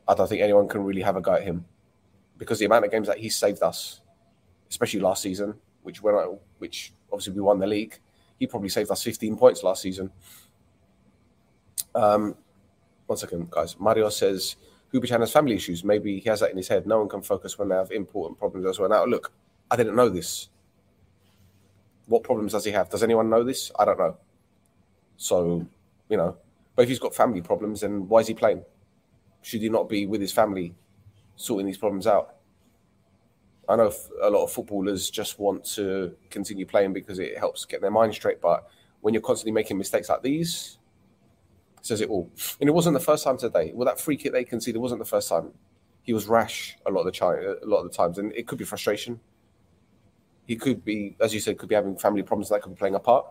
I 0.10 0.14
don't 0.14 0.28
think 0.28 0.42
anyone 0.42 0.68
can 0.68 0.84
really 0.84 1.02
have 1.02 1.16
a 1.16 1.22
go 1.22 1.32
at 1.36 1.44
him 1.44 1.64
because 2.38 2.60
the 2.60 2.66
amount 2.66 2.84
of 2.84 2.92
games 2.92 3.08
that 3.08 3.20
he 3.20 3.30
saved 3.30 3.64
us, 3.64 4.02
especially 4.70 5.00
last 5.00 5.22
season, 5.22 5.54
which 5.84 6.04
went 6.04 6.18
which 6.58 6.92
obviously 7.10 7.32
we 7.32 7.40
won 7.40 7.60
the 7.60 7.68
league, 7.68 7.98
he 8.38 8.46
probably 8.46 8.68
saved 8.68 8.92
us 8.92 9.02
15 9.04 9.38
points 9.38 9.64
last 9.64 9.84
season. 9.84 10.12
Um, 11.96 12.36
one 13.08 13.18
second, 13.18 13.50
guys. 13.52 13.80
Mario 13.80 14.10
says 14.10 14.56
Hubočan 14.94 15.20
has 15.20 15.32
family 15.32 15.56
issues. 15.56 15.84
Maybe 15.84 16.20
he 16.20 16.30
has 16.30 16.40
that 16.42 16.52
in 16.52 16.58
his 16.58 16.68
head. 16.68 16.86
No 16.86 17.00
one 17.00 17.10
can 17.10 17.22
focus 17.22 17.58
when 17.58 17.70
they 17.70 17.76
have 17.76 17.92
important 17.92 18.40
problems 18.40 18.66
as 18.68 18.80
well. 18.80 18.90
Now, 18.90 19.06
look, 19.06 19.32
I 19.72 19.76
didn't 19.76 19.96
know 19.96 20.10
this. 20.10 20.50
What 22.06 22.24
problems 22.24 22.52
does 22.52 22.66
he 22.66 22.72
have? 22.72 22.90
Does 22.90 23.04
anyone 23.04 23.30
know 23.30 23.44
this? 23.44 23.72
I 23.80 23.86
don't 23.86 23.98
know. 23.98 24.18
So, 25.18 25.66
you 26.10 26.18
know, 26.18 26.38
but 26.76 26.84
if 26.84 26.90
he's 26.90 27.00
got 27.00 27.16
family 27.16 27.42
problems, 27.42 27.82
then 27.82 28.08
why 28.08 28.20
is 28.20 28.28
he 28.28 28.34
playing? 28.34 28.64
Should 29.42 29.62
he 29.62 29.70
not 29.70 29.90
be 29.90 30.06
with 30.06 30.22
his 30.22 30.32
family 30.32 30.76
sorting 31.36 31.66
these 31.66 31.78
problems 31.78 32.08
out? 32.08 32.36
I 33.68 33.78
know 33.78 33.92
a 34.22 34.30
lot 34.30 34.44
of 34.44 34.52
footballers 34.52 35.10
just 35.10 35.40
want 35.40 35.64
to 35.76 36.16
continue 36.30 36.66
playing 36.66 36.94
because 36.94 37.20
it 37.20 37.38
helps 37.38 37.66
get 37.66 37.82
their 37.82 37.92
mind 37.92 38.14
straight. 38.14 38.42
But 38.42 38.68
when 39.02 39.14
you're 39.14 39.22
constantly 39.22 39.54
making 39.54 39.78
mistakes 39.78 40.10
like 40.10 40.22
these, 40.22 40.78
says 41.84 42.02
it 42.02 42.10
all. 42.10 42.32
And 42.60 42.68
it 42.68 42.72
wasn't 42.72 42.96
the 42.96 43.00
first 43.00 43.24
time 43.24 43.38
today. 43.38 43.72
Well, 43.76 43.86
that 43.86 44.00
free 44.00 44.18
kick 44.18 44.32
they 44.32 44.44
conceded 44.44 44.82
wasn't 44.82 45.00
the 45.00 45.06
first 45.06 45.30
time. 45.30 45.52
He 46.02 46.14
was 46.14 46.26
rash 46.26 46.76
a 46.88 46.92
lot 46.92 47.02
of 47.02 47.06
the 47.06 47.12
time, 47.12 47.38
a 47.62 47.66
lot 47.66 47.78
of 47.78 47.92
the 47.92 47.96
times, 47.96 48.18
and 48.18 48.34
it 48.34 48.48
could 48.48 48.58
be 48.58 48.66
frustration. 48.66 49.20
He 50.48 50.56
could 50.56 50.84
be, 50.84 51.16
as 51.22 51.34
you 51.34 51.40
said, 51.40 51.60
could 51.60 51.70
be 51.70 51.76
having 51.76 51.96
family 51.96 52.24
problems 52.24 52.50
that 52.50 52.64
could 52.64 52.74
be 52.74 52.80
playing 52.80 52.96
a 52.96 53.00
part. 53.00 53.28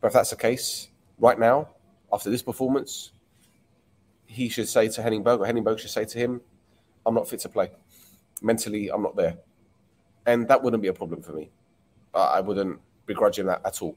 But 0.00 0.08
if 0.08 0.12
that's 0.12 0.30
the 0.30 0.36
case, 0.36 0.90
right 1.18 1.38
now, 1.38 1.70
after 2.12 2.28
this 2.30 2.42
performance, 2.42 3.12
he 4.26 4.48
should 4.48 4.68
say 4.68 4.88
to 4.88 5.02
Henning 5.02 5.22
Berg, 5.22 5.40
or 5.40 5.46
Henning 5.46 5.64
Berg 5.64 5.80
should 5.80 5.90
say 5.90 6.04
to 6.04 6.18
him, 6.18 6.42
"I'm 7.06 7.14
not 7.14 7.28
fit 7.28 7.40
to 7.40 7.48
play." 7.48 7.70
mentally, 8.42 8.90
I'm 8.90 9.02
not 9.02 9.16
there. 9.16 9.38
And 10.26 10.48
that 10.48 10.62
wouldn't 10.62 10.82
be 10.82 10.88
a 10.88 10.92
problem 10.92 11.22
for 11.22 11.32
me. 11.32 11.50
I 12.14 12.40
wouldn't 12.40 12.80
begrudge 13.04 13.38
him 13.38 13.46
that 13.46 13.60
at 13.64 13.82
all. 13.82 13.96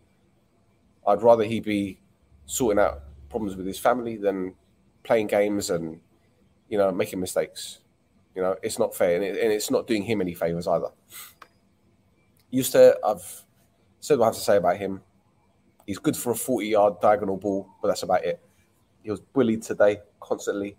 I'd 1.07 1.23
rather 1.23 1.43
he 1.43 1.59
be 1.59 1.99
sorting 2.45 2.79
out 2.79 3.01
problems 3.29 3.55
with 3.55 3.65
his 3.65 3.79
family 3.79 4.17
than 4.17 4.55
playing 5.03 5.27
games 5.27 5.69
and, 5.69 5.99
you 6.67 6.77
know, 6.77 6.91
making 6.91 7.19
mistakes. 7.19 7.79
You 8.35 8.41
know, 8.41 8.55
it's 8.61 8.79
not 8.79 8.95
fair 8.95 9.15
and, 9.15 9.23
it, 9.23 9.43
and 9.43 9.51
it's 9.51 9.71
not 9.71 9.87
doing 9.87 10.03
him 10.03 10.21
any 10.21 10.33
favors 10.33 10.67
either. 10.67 10.89
Yuste, 12.53 12.93
I've 13.05 13.43
said 13.99 14.17
what 14.17 14.25
I 14.25 14.27
have 14.27 14.35
to 14.35 14.41
say 14.41 14.57
about 14.57 14.77
him. 14.77 15.01
He's 15.85 15.97
good 15.97 16.15
for 16.15 16.31
a 16.31 16.35
40 16.35 16.67
yard 16.67 17.01
diagonal 17.01 17.37
ball, 17.37 17.67
but 17.81 17.89
that's 17.89 18.03
about 18.03 18.23
it. 18.23 18.39
He 19.03 19.11
was 19.11 19.19
bullied 19.19 19.63
today 19.63 19.99
constantly. 20.19 20.75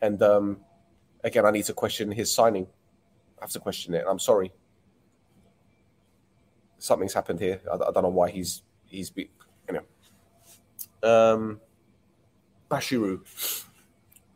And 0.00 0.22
um, 0.22 0.58
again, 1.22 1.46
I 1.46 1.50
need 1.50 1.64
to 1.64 1.72
question 1.72 2.10
his 2.10 2.32
signing. 2.32 2.66
I 3.38 3.44
have 3.44 3.50
to 3.50 3.60
question 3.60 3.94
it. 3.94 4.04
I'm 4.08 4.18
sorry. 4.18 4.52
Something's 6.78 7.14
happened 7.14 7.40
here. 7.40 7.60
I, 7.70 7.74
I 7.74 7.90
don't 7.92 8.02
know 8.02 8.08
why 8.10 8.30
he's 8.30 8.62
he's 8.86 9.10
be. 9.10 9.30
Um, 11.04 11.60
Bashiru, 12.70 13.20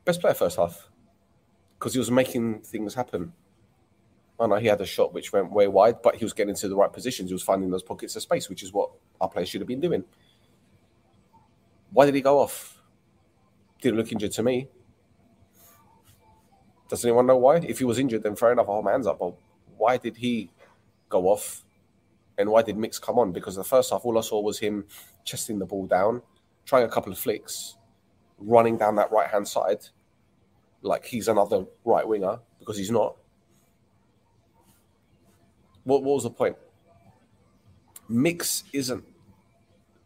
best 0.05 0.21
player 0.21 0.35
first 0.35 0.59
half 0.59 0.89
because 1.79 1.93
he 1.93 1.99
was 1.99 2.11
making 2.11 2.61
things 2.61 2.95
happen. 2.95 3.33
I 4.41 4.47
know 4.47 4.57
he 4.57 4.67
had 4.67 4.81
a 4.81 4.87
shot 4.87 5.13
which 5.13 5.33
went 5.33 5.51
way 5.51 5.67
wide, 5.67 6.03
but 6.03 6.17
he 6.17 6.25
was 6.25 6.33
getting 6.33 6.51
into 6.51 6.69
the 6.69 6.77
right 6.77 6.93
positions. 6.93 7.31
He 7.31 7.35
was 7.35 7.43
finding 7.43 7.71
those 7.71 7.83
pockets 7.83 8.15
of 8.17 8.23
space, 8.23 8.49
which 8.49 8.63
is 8.63 8.73
what 8.73 8.91
our 9.21 9.29
players 9.29 9.49
should 9.49 9.61
have 9.61 9.69
been 9.69 9.81
doing. 9.81 10.05
Why 11.91 12.07
did 12.07 12.15
he 12.15 12.21
go 12.21 12.39
off? 12.39 12.81
Didn't 13.81 13.97
look 13.97 14.13
injured 14.13 14.33
to 14.33 14.43
me. 14.43 14.69
Does 16.89 17.05
anyone 17.05 17.27
know 17.27 17.37
why? 17.37 17.57
If 17.57 17.79
he 17.79 17.85
was 17.85 17.99
injured, 17.99 18.23
then 18.23 18.37
fair 18.37 18.53
enough, 18.53 18.67
I'll 18.69 18.75
hold 18.75 18.85
my 18.85 18.93
hands 18.93 19.07
up. 19.07 19.19
But 19.19 19.35
why 19.77 19.97
did 19.97 20.17
he 20.17 20.51
go 21.09 21.27
off? 21.29 21.65
And 22.39 22.51
why 22.51 22.63
did 22.63 22.77
Mix 22.77 22.99
come 22.99 23.19
on? 23.19 23.33
Because 23.33 23.57
the 23.57 23.65
first 23.65 23.91
half, 23.91 24.05
all 24.05 24.17
I 24.17 24.21
saw 24.21 24.41
was 24.41 24.59
him 24.59 24.87
chesting 25.25 25.59
the 25.59 25.67
ball 25.67 25.87
down, 25.87 26.23
trying 26.69 26.85
a 26.85 26.89
couple 26.89 27.11
of 27.11 27.19
flicks, 27.19 27.77
running 28.39 28.77
down 28.77 28.95
that 28.97 29.11
right 29.11 29.29
hand 29.29 29.49
side 29.49 29.81
like 30.83 31.05
he's 31.05 31.27
another 31.27 31.65
right 31.85 32.07
winger 32.07 32.39
because 32.61 32.77
he's 32.77 32.91
not. 32.91 33.17
What, 35.83 36.05
what 36.05 36.15
was 36.15 36.23
the 36.23 36.31
point? 36.31 36.57
Mix 38.09 38.63
isn't 38.73 39.05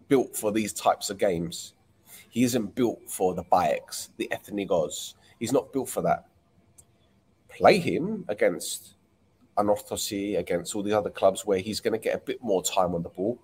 built 0.08 0.34
for 0.36 0.50
these 0.52 0.72
types 0.72 1.10
of 1.10 1.18
games. 1.18 1.74
He 2.30 2.44
isn't 2.44 2.74
built 2.74 3.00
for 3.08 3.34
the 3.34 3.44
PAEEKs, 3.44 4.08
the 4.16 4.30
Ethnikos. 4.32 5.14
He's 5.38 5.52
not 5.52 5.72
built 5.72 5.90
for 5.90 6.00
that 6.02 6.26
play 7.56 7.78
him 7.78 8.24
against 8.28 8.94
Anorthosis, 9.58 10.38
against 10.38 10.74
all 10.74 10.82
the 10.82 10.92
other 10.92 11.10
clubs 11.10 11.44
where 11.44 11.58
he's 11.58 11.80
going 11.80 11.92
to 11.92 11.98
get 11.98 12.14
a 12.14 12.18
bit 12.18 12.42
more 12.42 12.62
time 12.62 12.94
on 12.94 13.02
the 13.02 13.08
ball. 13.08 13.38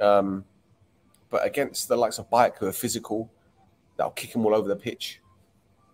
Um, 0.00 0.44
but 1.30 1.44
against 1.44 1.88
the 1.88 1.96
likes 1.96 2.18
of 2.18 2.30
PAEEK, 2.30 2.58
who 2.58 2.66
are 2.66 2.72
physical, 2.72 3.30
that'll 3.96 4.12
kick 4.12 4.34
him 4.34 4.46
all 4.46 4.54
over 4.54 4.68
the 4.68 4.76
pitch. 4.76 5.20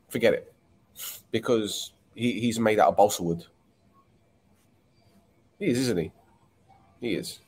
Forget 0.09 0.35
it. 0.35 0.53
Because 1.31 1.93
he, 2.15 2.41
he's 2.41 2.59
made 2.59 2.79
out 2.79 2.89
of 2.89 2.97
balsa 2.97 3.23
wood. 3.23 3.45
He 5.59 5.67
is, 5.67 5.79
isn't 5.79 5.99
he? 5.99 6.12
He 7.01 7.15
is. 7.15 7.41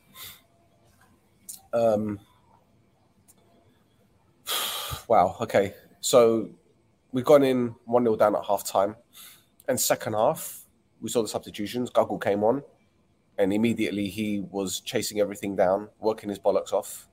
Um, 1.72 2.20
wow. 5.08 5.36
Okay. 5.40 5.74
So 6.00 6.48
we've 7.12 7.24
gone 7.24 7.42
in 7.42 7.74
1 7.86 8.04
0 8.04 8.16
down 8.16 8.36
at 8.36 8.44
half 8.44 8.64
time. 8.64 8.96
And 9.68 9.80
second 9.80 10.12
half, 10.12 10.64
we 11.00 11.08
saw 11.08 11.22
the 11.22 11.28
substitutions. 11.28 11.90
Guggle 11.90 12.20
came 12.20 12.44
on, 12.44 12.62
and 13.38 13.52
immediately 13.52 14.08
he 14.08 14.40
was 14.50 14.80
chasing 14.80 15.20
everything 15.20 15.56
down, 15.56 15.88
working 16.00 16.28
his 16.28 16.38
bollocks 16.38 16.72
off. 16.72 17.08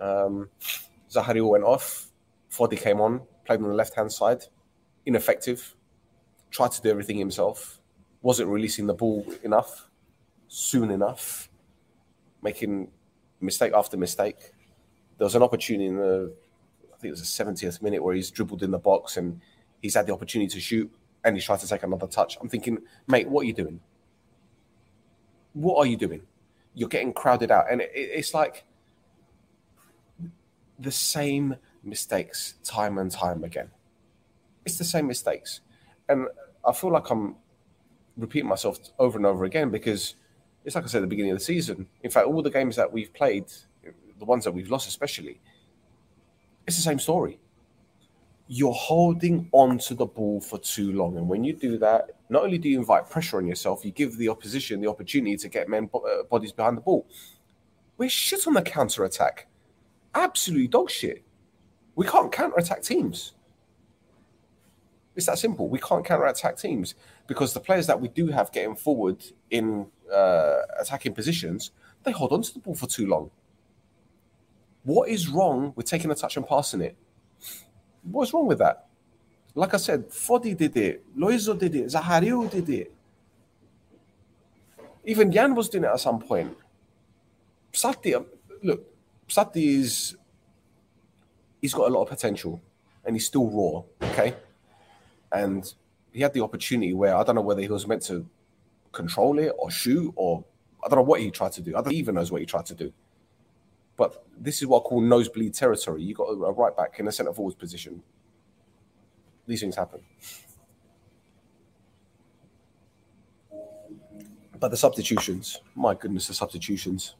Um, 0.00 0.48
went 1.14 1.64
off. 1.64 2.10
Foddy 2.50 2.76
came 2.76 3.00
on, 3.00 3.22
played 3.44 3.60
on 3.60 3.68
the 3.68 3.74
left 3.74 3.94
hand 3.94 4.12
side. 4.12 4.42
Ineffective. 5.06 5.74
Tried 6.50 6.72
to 6.72 6.82
do 6.82 6.90
everything 6.90 7.18
himself. 7.18 7.80
Wasn't 8.22 8.48
releasing 8.48 8.86
the 8.86 8.94
ball 8.94 9.26
enough, 9.42 9.88
soon 10.48 10.90
enough. 10.90 11.50
Making 12.42 12.88
mistake 13.40 13.72
after 13.74 13.96
mistake. 13.96 14.52
There 15.18 15.24
was 15.24 15.34
an 15.34 15.42
opportunity 15.42 15.86
in 15.86 15.96
the, 15.96 16.32
I 16.92 16.96
think 16.96 17.08
it 17.08 17.10
was 17.10 17.36
the 17.36 17.44
70th 17.44 17.82
minute, 17.82 18.02
where 18.02 18.14
he's 18.14 18.30
dribbled 18.30 18.62
in 18.62 18.70
the 18.70 18.78
box 18.78 19.16
and 19.16 19.40
he's 19.82 19.94
had 19.94 20.06
the 20.06 20.12
opportunity 20.12 20.48
to 20.54 20.60
shoot 20.60 20.90
and 21.24 21.36
he's 21.36 21.44
tried 21.44 21.60
to 21.60 21.68
take 21.68 21.82
another 21.82 22.06
touch. 22.06 22.38
I'm 22.40 22.48
thinking, 22.48 22.78
mate, 23.06 23.28
what 23.28 23.42
are 23.42 23.46
you 23.46 23.52
doing? 23.52 23.80
What 25.54 25.78
are 25.78 25.86
you 25.86 25.96
doing? 25.96 26.22
You're 26.74 26.88
getting 26.88 27.12
crowded 27.12 27.50
out. 27.50 27.66
And 27.70 27.80
it, 27.80 27.90
it's 27.94 28.34
like 28.34 28.64
the 30.78 30.90
same 30.90 31.56
mistakes 31.82 32.54
time 32.64 32.98
and 32.98 33.10
time 33.10 33.44
again. 33.44 33.70
It's 34.64 34.78
the 34.78 34.84
same 34.84 35.06
mistakes. 35.06 35.60
And 36.08 36.26
I 36.66 36.72
feel 36.72 36.90
like 36.90 37.10
I'm 37.10 37.36
repeating 38.16 38.48
myself 38.48 38.78
over 38.98 39.18
and 39.18 39.26
over 39.26 39.44
again 39.44 39.70
because 39.70 40.14
it's 40.64 40.74
like 40.74 40.84
I 40.84 40.86
said 40.86 40.98
at 40.98 41.02
the 41.02 41.08
beginning 41.08 41.32
of 41.32 41.38
the 41.38 41.44
season. 41.44 41.86
In 42.02 42.10
fact, 42.10 42.26
all 42.26 42.42
the 42.42 42.50
games 42.50 42.76
that 42.76 42.90
we've 42.90 43.12
played, 43.12 43.46
the 44.18 44.24
ones 44.24 44.44
that 44.44 44.52
we've 44.52 44.70
lost 44.70 44.88
especially, 44.88 45.40
it's 46.66 46.76
the 46.76 46.82
same 46.82 46.98
story. 46.98 47.38
You're 48.46 48.72
holding 48.72 49.48
on 49.52 49.78
to 49.78 49.94
the 49.94 50.06
ball 50.06 50.40
for 50.40 50.58
too 50.58 50.92
long. 50.92 51.16
And 51.16 51.28
when 51.28 51.44
you 51.44 51.54
do 51.54 51.78
that, 51.78 52.10
not 52.28 52.44
only 52.44 52.58
do 52.58 52.68
you 52.68 52.78
invite 52.78 53.08
pressure 53.08 53.38
on 53.38 53.46
yourself, 53.46 53.84
you 53.84 53.90
give 53.90 54.16
the 54.16 54.28
opposition 54.28 54.80
the 54.80 54.88
opportunity 54.88 55.36
to 55.36 55.48
get 55.48 55.68
men 55.68 55.88
uh, 55.94 56.22
bodies 56.30 56.52
behind 56.52 56.76
the 56.76 56.82
ball. 56.82 57.06
We're 57.96 58.08
shit 58.08 58.46
on 58.46 58.54
the 58.54 58.62
counter 58.62 59.04
attack. 59.04 59.46
Absolutely 60.14 60.68
dog 60.68 60.90
shit. 60.90 61.24
We 61.96 62.06
can't 62.06 62.30
counter 62.30 62.56
attack 62.56 62.82
teams. 62.82 63.34
It's 65.16 65.26
that 65.26 65.38
simple. 65.38 65.68
We 65.68 65.78
can't 65.78 66.04
counter 66.04 66.26
attack 66.26 66.56
teams 66.56 66.94
because 67.26 67.54
the 67.54 67.60
players 67.60 67.86
that 67.86 68.00
we 68.00 68.08
do 68.08 68.28
have 68.28 68.50
getting 68.52 68.74
forward 68.74 69.24
in 69.50 69.86
uh, 70.12 70.58
attacking 70.80 71.14
positions, 71.14 71.70
they 72.02 72.10
hold 72.10 72.32
on 72.32 72.42
to 72.42 72.54
the 72.54 72.58
ball 72.58 72.74
for 72.74 72.86
too 72.86 73.06
long. 73.06 73.30
What 74.82 75.08
is 75.08 75.28
wrong 75.28 75.72
with 75.76 75.86
taking 75.86 76.10
a 76.10 76.14
touch 76.14 76.36
and 76.36 76.46
passing 76.46 76.80
it? 76.80 76.96
What's 78.02 78.34
wrong 78.34 78.46
with 78.46 78.58
that? 78.58 78.86
Like 79.54 79.72
I 79.72 79.76
said, 79.78 80.08
Foddy 80.10 80.56
did 80.56 80.76
it, 80.76 81.04
Loizo 81.16 81.56
did 81.56 81.74
it, 81.74 81.86
Zahario 81.86 82.50
did 82.50 82.68
it. 82.68 82.92
Even 85.04 85.30
Jan 85.30 85.54
was 85.54 85.68
doing 85.68 85.84
it 85.84 85.88
at 85.88 86.00
some 86.00 86.18
point. 86.18 86.56
Sati, 87.72 88.14
um, 88.14 88.26
look, 88.62 88.84
Sati 89.34 89.80
is 89.80 90.14
he's 91.60 91.74
got 91.74 91.88
a 91.88 91.92
lot 91.92 92.02
of 92.02 92.08
potential 92.08 92.62
and 93.04 93.16
he's 93.16 93.26
still 93.26 93.50
raw, 93.50 93.82
okay? 94.10 94.36
And 95.32 95.74
he 96.12 96.20
had 96.20 96.32
the 96.32 96.40
opportunity 96.40 96.92
where 96.94 97.16
I 97.16 97.24
don't 97.24 97.34
know 97.34 97.40
whether 97.40 97.60
he 97.60 97.66
was 97.66 97.84
meant 97.84 98.02
to 98.02 98.28
control 98.92 99.40
it 99.40 99.52
or 99.58 99.72
shoot 99.72 100.12
or 100.14 100.44
I 100.84 100.88
don't 100.88 100.98
know 100.98 101.02
what 101.02 101.20
he 101.20 101.32
tried 101.32 101.50
to 101.54 101.62
do. 101.62 101.76
I 101.76 101.82
don't 101.82 101.94
even 101.94 102.14
knows 102.14 102.30
what 102.30 102.42
he 102.42 102.46
tried 102.46 102.66
to 102.66 102.76
do. 102.76 102.92
But 103.96 104.24
this 104.38 104.62
is 104.62 104.68
what 104.68 104.82
I 104.82 104.82
call 104.84 105.00
nosebleed 105.00 105.52
territory. 105.52 106.04
You 106.04 106.14
got 106.14 106.28
a 106.28 106.52
right 106.52 106.76
back 106.76 107.00
in 107.00 107.08
a 107.08 107.10
centre 107.10 107.34
forward 107.34 107.58
position. 107.58 108.04
These 109.48 109.62
things 109.62 109.74
happen. 109.74 110.00
But 114.60 114.70
the 114.70 114.76
substitutions, 114.76 115.60
my 115.74 115.94
goodness, 115.94 116.28
the 116.28 116.34
substitutions. 116.34 117.16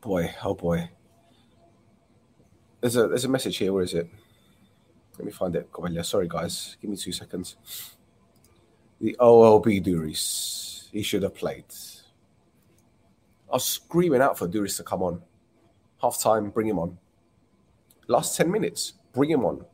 Boy, 0.00 0.34
oh 0.44 0.54
boy. 0.54 0.90
There's 2.80 2.96
a 2.96 3.08
there's 3.08 3.24
a 3.24 3.28
message 3.28 3.56
here. 3.56 3.72
Where 3.72 3.82
is 3.82 3.94
it? 3.94 4.08
Let 5.18 5.24
me 5.26 5.32
find 5.32 5.56
it. 5.56 5.68
Sorry, 6.06 6.28
guys. 6.28 6.76
Give 6.80 6.90
me 6.90 6.96
two 6.96 7.12
seconds. 7.12 7.56
The 9.00 9.16
OLB 9.18 9.84
Duris. 9.84 10.88
He 10.92 11.02
should 11.02 11.24
have 11.24 11.34
played. 11.34 11.64
I 13.50 13.54
was 13.54 13.64
screaming 13.64 14.20
out 14.20 14.38
for 14.38 14.46
Duris 14.46 14.76
to 14.76 14.84
come 14.84 15.02
on. 15.02 15.22
Half 16.00 16.20
time, 16.20 16.50
bring 16.50 16.68
him 16.68 16.78
on. 16.78 16.98
Last 18.06 18.36
10 18.36 18.50
minutes, 18.50 18.94
bring 19.12 19.30
him 19.30 19.44
on. 19.44 19.64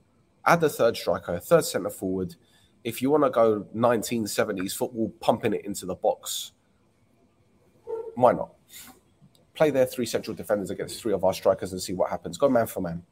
Add 0.47 0.63
a 0.63 0.69
third 0.69 0.97
striker, 0.97 1.39
third 1.39 1.65
centre 1.65 1.91
forward. 1.91 2.35
If 2.83 3.03
you 3.03 3.11
want 3.11 3.25
to 3.25 3.31
go 3.31 3.67
1970s 3.75 4.77
football, 4.77 5.11
pumping 5.21 5.53
it 5.53 5.65
into 5.65 5.87
the 5.87 5.95
box, 5.95 6.53
why 8.15 8.33
not? 8.33 8.54
Play 9.55 9.71
their 9.71 9.87
three 9.87 10.07
central 10.07 10.37
defenders 10.37 10.71
against 10.71 11.01
three 11.01 11.13
of 11.13 11.25
our 11.25 11.33
strikers 11.33 11.73
and 11.73 11.81
see 11.81 11.93
what 11.93 12.11
happens. 12.11 12.37
Go 12.37 12.49
man 12.49 12.67
for 12.67 12.81
man. 12.81 13.03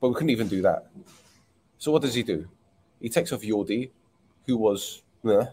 But 0.00 0.08
we 0.08 0.14
couldn't 0.14 0.30
even 0.30 0.48
do 0.48 0.62
that. 0.62 0.88
So 1.78 1.90
what 1.90 2.02
does 2.02 2.14
he 2.14 2.22
do? 2.22 2.48
He 3.00 3.08
takes 3.08 3.32
off 3.32 3.42
Yordi, 3.42 3.90
who 4.46 4.56
was 4.56 5.02
eh. 5.28 5.46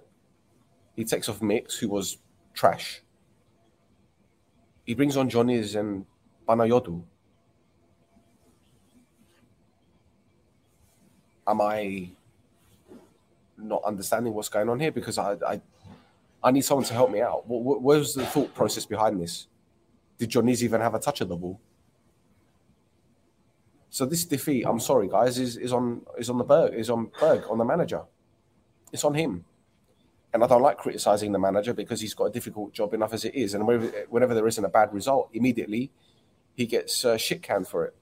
he 0.96 1.06
takes 1.06 1.30
off 1.30 1.42
Mix, 1.42 1.78
who 1.78 1.90
was 1.90 2.18
trash 2.54 3.02
he 4.90 4.96
brings 4.96 5.16
on 5.18 5.30
Johnny's 5.30 5.76
and 5.76 6.04
Panayotu. 6.48 7.04
Am 11.48 11.62
I 11.62 12.10
not 13.56 13.84
understanding 13.84 14.34
what's 14.34 14.50
going 14.50 14.68
on 14.68 14.80
here? 14.80 14.92
Because 14.92 15.20
I, 15.20 15.34
I, 15.48 15.62
I 16.44 16.50
need 16.50 16.62
someone 16.62 16.86
to 16.86 16.94
help 16.96 17.12
me 17.12 17.22
out. 17.22 17.46
What, 17.48 17.62
what 17.62 17.84
was 17.84 18.16
the 18.16 18.26
thought 18.26 18.52
process 18.56 18.84
behind 18.84 19.22
this? 19.22 19.46
Did 20.20 20.30
Johnny's 20.30 20.64
even 20.64 20.82
have 20.82 20.94
a 20.94 21.00
touch 21.00 21.22
of 21.22 21.30
the 21.30 21.36
ball? 21.36 21.60
So 23.90 24.06
this 24.06 24.24
defeat, 24.26 24.66
I'm 24.68 24.80
sorry, 24.80 25.08
guys, 25.08 25.40
is, 25.40 25.58
is 25.58 25.74
on 25.74 26.04
is 26.20 26.30
on 26.30 26.38
the 26.38 26.44
Berg, 26.44 26.76
is 26.76 26.92
on 26.92 27.10
Berg, 27.20 27.46
on 27.50 27.58
the 27.58 27.66
manager. 27.66 28.04
It's 28.92 29.04
on 29.04 29.16
him 29.16 29.46
and 30.34 30.44
I 30.44 30.48
don't 30.48 30.62
like 30.62 30.78
criticizing 30.78 31.32
the 31.32 31.40
manager 31.40 31.74
because 31.74 32.02
he's 32.02 32.14
got 32.14 32.26
a 32.26 32.30
difficult 32.30 32.74
job 32.74 32.94
enough 32.94 33.14
as 33.14 33.26
it 33.26 33.34
is. 33.34 33.56
And 33.56 33.66
whenever 33.68 34.34
there 34.34 34.48
isn't 34.48 34.64
a 34.64 34.70
bad 34.70 34.94
result, 34.94 35.30
immediately 35.34 35.92
he 36.54 36.66
gets 36.66 37.04
uh, 37.04 37.18
shit 37.18 37.42
canned 37.42 37.68
for 37.68 37.86
it. 37.86 37.96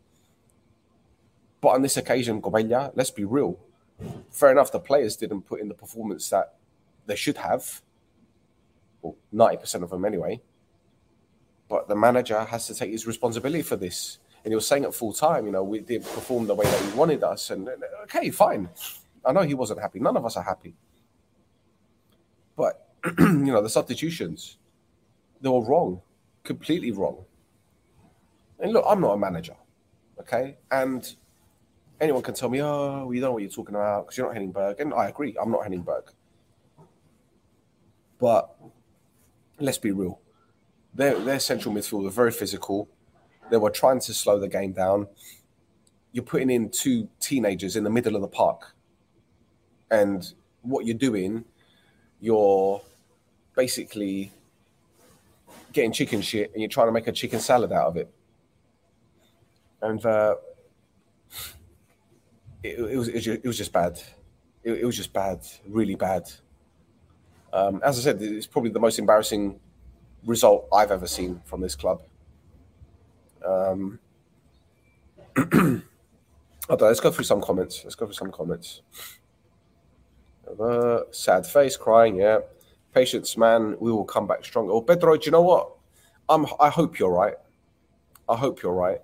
But 1.61 1.69
on 1.69 1.81
this 1.81 1.95
occasion, 1.95 2.41
Gobella, 2.41 2.91
let's 2.95 3.11
be 3.11 3.23
real. 3.23 3.57
Fair 4.29 4.51
enough, 4.51 4.71
the 4.71 4.79
players 4.79 5.15
didn't 5.15 5.43
put 5.43 5.61
in 5.61 5.69
the 5.69 5.73
performance 5.73 6.29
that 6.29 6.55
they 7.05 7.15
should 7.15 7.37
have. 7.37 7.81
Well, 9.01 9.15
90% 9.33 9.83
of 9.83 9.89
them 9.89 10.03
anyway. 10.03 10.41
But 11.69 11.87
the 11.87 11.95
manager 11.95 12.43
has 12.43 12.67
to 12.67 12.75
take 12.75 12.91
his 12.91 13.05
responsibility 13.05 13.61
for 13.61 13.75
this. 13.75 14.19
And 14.43 14.51
he 14.51 14.55
was 14.55 14.67
saying 14.67 14.85
at 14.85 14.93
full 14.93 15.13
time, 15.13 15.45
you 15.45 15.51
know, 15.51 15.63
we 15.63 15.81
didn't 15.81 16.05
perform 16.05 16.47
the 16.47 16.55
way 16.55 16.65
that 16.65 16.81
he 16.81 16.97
wanted 16.97 17.23
us. 17.23 17.49
And 17.49 17.69
okay, 18.03 18.29
fine. 18.29 18.69
I 19.25 19.33
know 19.33 19.41
he 19.41 19.53
wasn't 19.53 19.81
happy. 19.81 19.99
None 19.99 20.15
of 20.15 20.25
us 20.25 20.37
are 20.37 20.43
happy. 20.43 20.73
But 22.55 22.87
you 23.19 23.51
know, 23.51 23.61
the 23.61 23.69
substitutions, 23.69 24.57
they 25.41 25.49
were 25.49 25.63
wrong, 25.63 26.01
completely 26.43 26.91
wrong. 26.91 27.25
And 28.59 28.71
look, 28.73 28.85
I'm 28.87 29.01
not 29.01 29.11
a 29.13 29.17
manager, 29.17 29.55
okay? 30.19 30.57
And 30.71 31.13
anyone 31.99 32.23
can 32.23 32.33
tell 32.33 32.49
me, 32.49 32.61
oh, 32.61 33.05
well, 33.05 33.13
you 33.13 33.21
don't 33.21 33.29
know 33.29 33.33
what 33.33 33.43
you're 33.43 33.51
talking 33.51 33.75
about 33.75 34.05
because 34.05 34.17
you're 34.17 34.27
not 34.27 34.33
Henning 34.33 34.51
Berg. 34.51 34.79
And 34.79 34.93
I 34.93 35.09
agree, 35.09 35.35
I'm 35.39 35.51
not 35.51 35.63
Henning 35.63 35.83
Berg. 35.83 36.11
But 38.17 38.55
let's 39.59 39.77
be 39.77 39.91
real. 39.91 40.19
Their, 40.97 41.17
their 41.19 41.39
central 41.39 41.73
midfield 41.73 42.03
were 42.03 42.09
very 42.09 42.31
physical. 42.31 42.89
They 43.49 43.57
were 43.57 43.69
trying 43.69 44.01
to 44.01 44.13
slow 44.13 44.37
the 44.39 44.49
game 44.49 44.73
down. 44.73 45.07
You're 46.11 46.25
putting 46.25 46.49
in 46.49 46.69
two 46.69 47.07
teenagers 47.21 47.77
in 47.77 47.85
the 47.85 47.89
middle 47.89 48.15
of 48.15 48.21
the 48.21 48.27
park. 48.27 48.75
And 49.89 50.29
what 50.63 50.85
you're 50.85 50.97
doing 50.97 51.45
you're 52.19 52.81
basically 53.55 54.31
getting 55.73 55.91
chicken 55.91 56.21
shit 56.21 56.51
and 56.53 56.61
you're 56.61 56.69
trying 56.69 56.87
to 56.87 56.91
make 56.91 57.07
a 57.07 57.11
chicken 57.11 57.39
salad 57.39 57.71
out 57.71 57.87
of 57.87 57.97
it. 57.97 58.09
And 59.81 60.03
uh, 60.05 60.35
it, 62.63 62.79
it, 62.79 62.97
was, 62.97 63.07
it, 63.07 63.45
was 63.45 63.57
just 63.57 63.71
bad. 63.71 64.01
It, 64.63 64.79
it, 64.79 64.85
was 64.85 64.97
just 64.97 65.13
bad, 65.13 65.39
really 65.67 65.95
bad. 65.95 66.23
Um, 67.53 67.81
as 67.83 67.99
I 67.99 68.01
said, 68.01 68.21
it's 68.21 68.47
probably 68.47 68.71
the 68.71 68.79
most 68.79 68.97
embarrassing 68.97 69.59
result 70.27 70.67
I've 70.73 70.91
ever 70.91 71.07
seen 71.07 71.41
from 71.45 71.61
this 71.61 71.75
club. 71.75 72.03
Um, 73.45 73.99
let's 76.69 77.01
go 77.01 77.11
through 77.11 77.25
some 77.25 77.41
comments. 77.41 77.81
Let's 77.83 77.95
go 77.95 78.07
through 78.07 78.15
some 78.15 78.31
comments. 78.31 78.81
Uh, 80.59 81.01
sad 81.11 81.47
face, 81.47 81.77
crying. 81.77 82.17
Yeah, 82.17 82.39
patience, 82.93 83.37
man. 83.37 83.77
We 83.79 83.91
will 83.91 84.05
come 84.05 84.27
back 84.27 84.45
stronger. 84.45 84.73
Oh, 84.73 84.81
Pedro, 84.81 85.17
do 85.17 85.25
you 85.25 85.31
know 85.31 85.43
what? 85.43 85.71
I'm. 86.29 86.47
I 86.59 86.69
hope 86.69 86.99
you're 86.99 87.11
right. 87.13 87.35
I 88.29 88.37
hope 88.37 88.63
you're 88.63 88.73
right. 88.73 89.01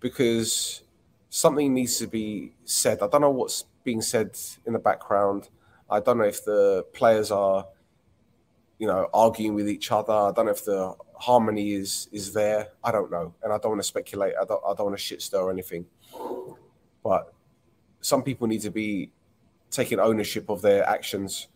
because 0.00 0.82
something 1.30 1.74
needs 1.74 1.98
to 1.98 2.06
be 2.08 2.52
said. 2.64 3.02
I 3.02 3.08
don't 3.08 3.22
know 3.22 3.30
what's 3.30 3.64
being 3.84 4.02
said 4.02 4.36
in 4.66 4.74
the 4.74 4.78
background. 4.78 5.50
I 5.90 6.00
don't 6.00 6.18
know 6.18 6.24
if 6.24 6.44
the 6.44 6.84
players 6.94 7.30
are, 7.30 7.66
you 8.78 8.86
know, 8.86 9.08
arguing 9.12 9.54
with 9.54 9.68
each 9.68 9.90
other. 9.90 10.12
I 10.12 10.32
don't 10.32 10.46
know 10.46 10.52
if 10.52 10.64
the 10.64 10.94
harmony 11.14 11.72
is 11.72 12.08
is 12.12 12.32
there. 12.32 12.68
I 12.82 12.92
don't 12.92 13.10
know, 13.10 13.34
and 13.42 13.52
I 13.52 13.58
don't 13.58 13.72
want 13.72 13.82
to 13.82 13.88
speculate. 13.88 14.34
I 14.40 14.44
don't. 14.44 14.62
I 14.64 14.74
don't 14.74 14.86
want 14.86 14.96
to 14.96 15.02
shit 15.02 15.20
stir 15.22 15.40
or 15.40 15.50
anything. 15.50 15.86
But 17.02 17.32
some 18.00 18.22
people 18.22 18.46
need 18.46 18.62
to 18.62 18.70
be 18.70 19.10
taking 19.70 19.98
ownership 19.98 20.48
of 20.48 20.62
their 20.62 20.88
actions, 20.88 21.48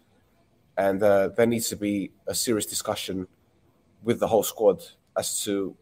and 0.77 1.03
uh, 1.03 1.29
there 1.29 1.47
needs 1.47 1.69
to 1.69 1.77
be 1.77 2.11
a 2.27 2.35
serious 2.35 2.67
discussion 2.67 3.27
with 4.03 4.19
the 4.19 4.27
whole 4.27 4.43
squad 4.43 4.83
as 5.17 5.43
to 5.45 5.77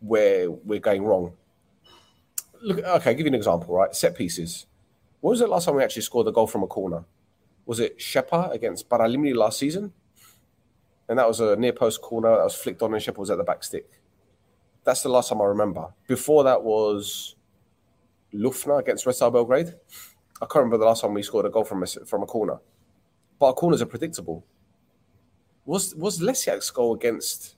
where 0.00 0.50
we're 0.50 0.78
going 0.78 1.04
wrong. 1.04 1.32
Look, 2.62 2.78
okay, 2.78 3.10
I'll 3.10 3.16
give 3.16 3.20
you 3.20 3.26
an 3.26 3.34
example, 3.34 3.74
right? 3.74 3.94
Set 3.94 4.16
pieces. 4.16 4.66
When 5.20 5.30
was 5.30 5.40
the 5.40 5.48
last 5.48 5.64
time 5.64 5.74
we 5.74 5.82
actually 5.82 6.02
scored 6.02 6.28
a 6.28 6.32
goal 6.32 6.46
from 6.46 6.62
a 6.62 6.66
corner? 6.66 7.04
Was 7.66 7.80
it 7.80 7.98
Shepa 7.98 8.52
against 8.52 8.88
Paralimni 8.88 9.34
last 9.34 9.58
season? 9.58 9.92
And 11.08 11.18
that 11.18 11.26
was 11.26 11.40
a 11.40 11.56
near 11.56 11.72
post 11.72 12.02
corner 12.02 12.36
that 12.36 12.44
was 12.44 12.54
flicked 12.54 12.82
on 12.82 12.92
and 12.92 13.02
Shepa 13.02 13.16
was 13.18 13.30
at 13.30 13.38
the 13.38 13.44
back 13.44 13.64
stick. 13.64 13.88
That's 14.84 15.02
the 15.02 15.08
last 15.08 15.28
time 15.28 15.40
I 15.40 15.44
remember. 15.44 15.88
Before 16.06 16.44
that 16.44 16.62
was 16.62 17.36
Lüftner 18.34 18.80
against 18.80 19.06
Red 19.06 19.14
Star 19.14 19.30
Belgrade. 19.30 19.74
I 20.40 20.46
can't 20.46 20.56
remember 20.56 20.78
the 20.78 20.84
last 20.84 21.00
time 21.00 21.14
we 21.14 21.22
scored 21.22 21.46
a 21.46 21.50
goal 21.50 21.64
from 21.64 21.82
a, 21.82 21.86
from 21.86 22.22
a 22.22 22.26
corner. 22.26 22.58
But 23.38 23.46
our 23.46 23.52
corners 23.54 23.82
are 23.82 23.86
predictable. 23.86 24.44
Was 25.64 25.94
was 25.94 26.20
Lecjaks' 26.20 26.72
goal 26.72 26.94
against 26.94 27.56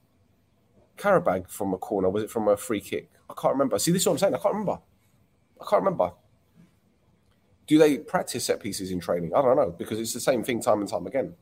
Qarabağ 0.96 1.48
from 1.48 1.72
a 1.74 1.78
corner? 1.78 2.10
Was 2.10 2.24
it 2.24 2.30
from 2.30 2.48
a 2.48 2.56
free 2.56 2.80
kick? 2.80 3.10
I 3.28 3.34
can't 3.40 3.54
remember. 3.54 3.78
See, 3.78 3.92
this 3.92 4.02
is 4.02 4.06
what 4.06 4.12
I'm 4.12 4.18
saying. 4.18 4.34
I 4.34 4.38
can't 4.38 4.54
remember. 4.54 4.78
I 5.60 5.64
can't 5.68 5.82
remember. 5.82 6.12
Do 7.66 7.78
they 7.78 7.98
practice 7.98 8.44
set 8.44 8.60
pieces 8.60 8.90
in 8.90 8.98
training? 8.98 9.32
I 9.34 9.42
don't 9.42 9.56
know 9.56 9.70
because 9.70 10.00
it's 10.00 10.12
the 10.12 10.20
same 10.20 10.42
thing 10.42 10.60
time 10.60 10.80
and 10.80 10.88
time 10.88 11.06
again. 11.06 11.34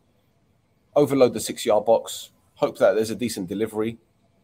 Overload 0.99 1.33
the 1.33 1.39
six 1.39 1.65
yard 1.65 1.85
box, 1.85 2.31
hope 2.55 2.77
that 2.79 2.95
there's 2.97 3.11
a 3.11 3.15
decent 3.15 3.49
delivery, 3.49 3.99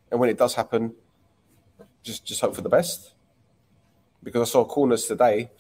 and 0.09 0.21
when 0.21 0.31
it 0.31 0.39
does 0.39 0.55
happen, 0.55 0.95
just 2.05 2.25
just 2.25 2.41
hope 2.41 2.55
for 2.55 2.61
the 2.61 2.69
best. 2.69 3.15
Because 4.23 4.49
I 4.49 4.53
saw 4.53 4.65
corners 4.65 5.07
today, 5.07 5.51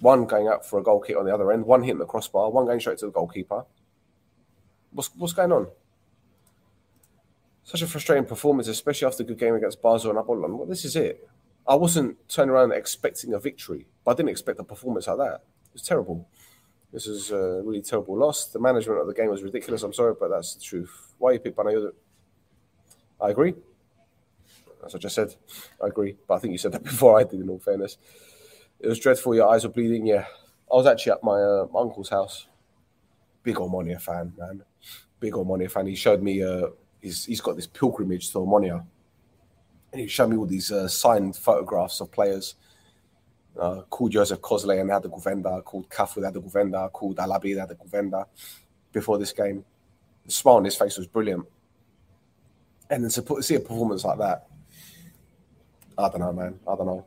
one 0.00 0.26
going 0.26 0.48
out 0.48 0.68
for 0.68 0.78
a 0.78 0.82
goal 0.82 1.00
kick 1.00 1.16
on 1.16 1.24
the 1.24 1.32
other 1.32 1.50
end, 1.52 1.64
one 1.64 1.82
hitting 1.82 2.00
the 2.00 2.04
crossbar, 2.04 2.50
one 2.50 2.66
going 2.66 2.80
straight 2.80 2.98
to 2.98 3.06
the 3.06 3.12
goalkeeper. 3.12 3.64
What's 4.90 5.08
what's 5.16 5.32
going 5.32 5.52
on? 5.52 5.68
Such 7.64 7.80
a 7.80 7.86
frustrating 7.86 8.26
performance, 8.26 8.68
especially 8.68 9.06
after 9.06 9.22
a 9.22 9.26
good 9.26 9.38
game 9.38 9.54
against 9.54 9.80
Basel 9.80 10.10
and 10.10 10.18
Apollon. 10.18 10.58
Well, 10.58 10.66
this 10.66 10.84
is 10.84 10.96
it. 10.96 11.26
I 11.66 11.76
wasn't 11.76 12.28
turning 12.28 12.50
around 12.50 12.72
expecting 12.72 13.32
a 13.32 13.38
victory, 13.38 13.86
but 14.04 14.10
I 14.10 14.14
didn't 14.16 14.28
expect 14.28 14.60
a 14.60 14.64
performance 14.64 15.06
like 15.06 15.16
that. 15.16 15.34
It 15.36 15.72
was 15.72 15.82
terrible. 15.82 16.28
This 16.92 17.06
is 17.06 17.30
a 17.30 17.62
really 17.64 17.80
terrible 17.80 18.18
loss. 18.18 18.46
The 18.46 18.60
management 18.60 19.00
of 19.00 19.06
the 19.06 19.14
game 19.14 19.30
was 19.30 19.42
ridiculous. 19.42 19.82
I'm 19.82 19.94
sorry, 19.94 20.14
but 20.18 20.28
that's 20.28 20.54
the 20.54 20.60
truth. 20.60 21.14
Why 21.16 21.32
you 21.32 21.38
pick 21.38 21.56
Panayoda? 21.56 21.92
I 23.20 23.30
agree. 23.30 23.54
As 24.84 24.94
I 24.94 24.98
just 24.98 25.14
said, 25.14 25.34
I 25.82 25.86
agree. 25.86 26.16
But 26.28 26.34
I 26.34 26.38
think 26.38 26.52
you 26.52 26.58
said 26.58 26.72
that 26.72 26.82
before 26.92 27.18
I 27.18 27.24
did, 27.24 27.40
in 27.40 27.48
all 27.48 27.58
fairness. 27.58 27.96
It 28.78 28.88
was 28.88 28.98
dreadful. 28.98 29.34
Your 29.34 29.48
eyes 29.48 29.64
were 29.64 29.70
bleeding. 29.70 30.06
Yeah. 30.06 30.26
I 30.70 30.76
was 30.76 30.86
actually 30.86 31.12
at 31.12 31.24
my, 31.24 31.40
uh, 31.40 31.66
uncle's 31.74 32.10
house. 32.10 32.48
Big 33.42 33.56
Omonoia 33.56 34.00
fan, 34.00 34.32
man. 34.36 34.62
Big 35.18 35.32
Omonoia 35.32 35.70
fan. 35.70 35.86
He 35.86 35.94
showed 35.94 36.22
me, 36.22 36.42
uh, 36.42 36.68
he's, 37.00 37.24
he's 37.24 37.40
got 37.40 37.56
this 37.56 37.66
pilgrimage 37.66 38.30
to 38.32 38.38
Omonoia. 38.38 38.84
And 39.92 40.00
he 40.00 40.08
showed 40.08 40.28
me 40.28 40.36
all 40.36 40.46
these 40.46 40.70
uh, 40.70 40.88
signed 40.88 41.36
photographs 41.36 42.00
of 42.00 42.10
players 42.10 42.56
uh, 43.58 43.82
called 43.90 44.12
Joseph 44.12 44.40
Kozle 44.40 44.80
and 44.80 44.90
had 44.90 45.02
the 45.02 45.10
Guvenda, 45.10 45.62
called 45.64 45.88
Cafu 45.88 46.24
had 46.24 46.34
the 46.34 46.40
Guvenda, 46.40 46.90
called 46.92 47.16
Alabi 47.16 47.58
had 47.58 47.68
the 47.68 47.74
Guvenda 47.74 48.26
before 48.92 49.18
this 49.18 49.32
game. 49.32 49.64
The 50.26 50.32
smile 50.32 50.56
on 50.56 50.64
his 50.64 50.76
face 50.76 50.96
was 50.96 51.06
brilliant. 51.06 51.46
And 52.90 53.04
then 53.04 53.10
to 53.10 53.22
put, 53.22 53.44
see 53.44 53.54
a 53.54 53.60
performance 53.60 54.04
like 54.04 54.18
that, 54.18 54.46
I 55.98 56.08
don't 56.08 56.20
know, 56.20 56.32
man. 56.32 56.58
I 56.66 56.76
don't 56.76 56.86
know. 56.86 57.06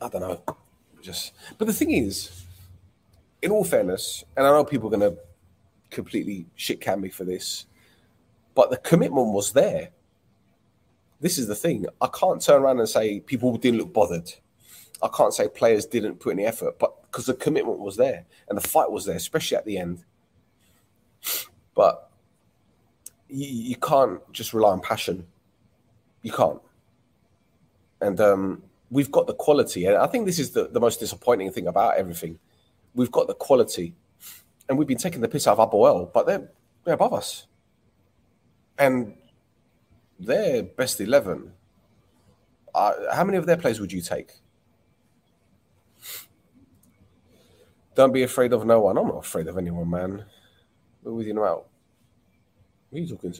I 0.00 0.08
don't 0.08 0.20
know. 0.20 0.42
Just, 1.02 1.32
but 1.58 1.66
the 1.66 1.72
thing 1.72 1.90
is, 1.90 2.44
in 3.42 3.50
all 3.50 3.64
fairness, 3.64 4.24
and 4.36 4.46
I 4.46 4.50
know 4.50 4.64
people 4.64 4.88
are 4.88 4.98
going 4.98 5.12
to 5.12 5.18
completely 5.90 6.46
shit 6.54 6.80
can 6.80 7.00
me 7.00 7.08
for 7.08 7.24
this, 7.24 7.66
but 8.54 8.70
the 8.70 8.76
commitment 8.78 9.28
was 9.28 9.52
there 9.52 9.90
this 11.20 11.38
is 11.38 11.48
the 11.48 11.54
thing. 11.54 11.86
I 12.00 12.08
can't 12.08 12.40
turn 12.40 12.62
around 12.62 12.78
and 12.78 12.88
say 12.88 13.20
people 13.20 13.56
didn't 13.56 13.78
look 13.78 13.92
bothered. 13.92 14.32
I 15.02 15.08
can't 15.08 15.32
say 15.32 15.48
players 15.48 15.86
didn't 15.86 16.20
put 16.20 16.30
any 16.30 16.44
effort, 16.44 16.78
but 16.78 17.02
because 17.02 17.26
the 17.26 17.34
commitment 17.34 17.78
was 17.78 17.96
there 17.96 18.26
and 18.48 18.58
the 18.58 18.66
fight 18.66 18.90
was 18.90 19.04
there, 19.04 19.16
especially 19.16 19.56
at 19.56 19.64
the 19.64 19.78
end. 19.78 20.04
But 21.74 22.10
you, 23.28 23.46
you 23.46 23.76
can't 23.76 24.20
just 24.32 24.52
rely 24.52 24.70
on 24.70 24.80
passion. 24.80 25.26
You 26.22 26.32
can't. 26.32 26.60
And 28.00 28.20
um, 28.20 28.62
we've 28.90 29.10
got 29.10 29.26
the 29.26 29.34
quality. 29.34 29.86
And 29.86 29.96
I 29.96 30.06
think 30.06 30.26
this 30.26 30.38
is 30.38 30.50
the, 30.50 30.68
the 30.68 30.80
most 30.80 31.00
disappointing 31.00 31.50
thing 31.52 31.66
about 31.66 31.96
everything. 31.96 32.38
We've 32.94 33.10
got 33.10 33.28
the 33.28 33.34
quality. 33.34 33.94
And 34.68 34.76
we've 34.76 34.88
been 34.88 34.98
taking 34.98 35.20
the 35.20 35.28
piss 35.28 35.46
out 35.46 35.58
of 35.58 35.70
Apoel, 35.70 36.12
but 36.12 36.26
they're, 36.26 36.50
they're 36.84 36.94
above 36.94 37.14
us. 37.14 37.46
And 38.78 39.14
their 40.18 40.62
best 40.62 41.00
11, 41.00 41.52
uh, 42.74 42.92
how 43.12 43.24
many 43.24 43.38
of 43.38 43.46
their 43.46 43.56
players 43.56 43.80
would 43.80 43.92
you 43.92 44.00
take? 44.00 44.32
Don't 47.94 48.12
be 48.12 48.22
afraid 48.22 48.52
of 48.52 48.64
no 48.64 48.80
one. 48.80 48.96
I'm 48.96 49.08
not 49.08 49.24
afraid 49.24 49.48
of 49.48 49.58
anyone, 49.58 49.90
man. 49.90 50.24
We're 51.02 51.12
with 51.12 51.26
you 51.26 51.34
now. 51.34 51.64
Who 52.90 52.96
are 52.96 53.00
you 53.00 53.08
talking 53.08 53.32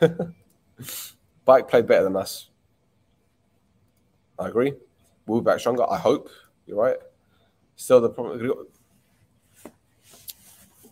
to? 0.00 0.34
Bike 1.44 1.68
played 1.68 1.86
better 1.86 2.04
than 2.04 2.16
us. 2.16 2.50
I 4.38 4.48
agree. 4.48 4.74
We'll 5.26 5.40
be 5.40 5.44
back 5.44 5.60
stronger. 5.60 5.90
I 5.90 5.98
hope. 5.98 6.28
You're 6.66 6.78
right. 6.78 6.96
Still 7.76 8.00
the 8.00 8.10
problem. 8.10 8.66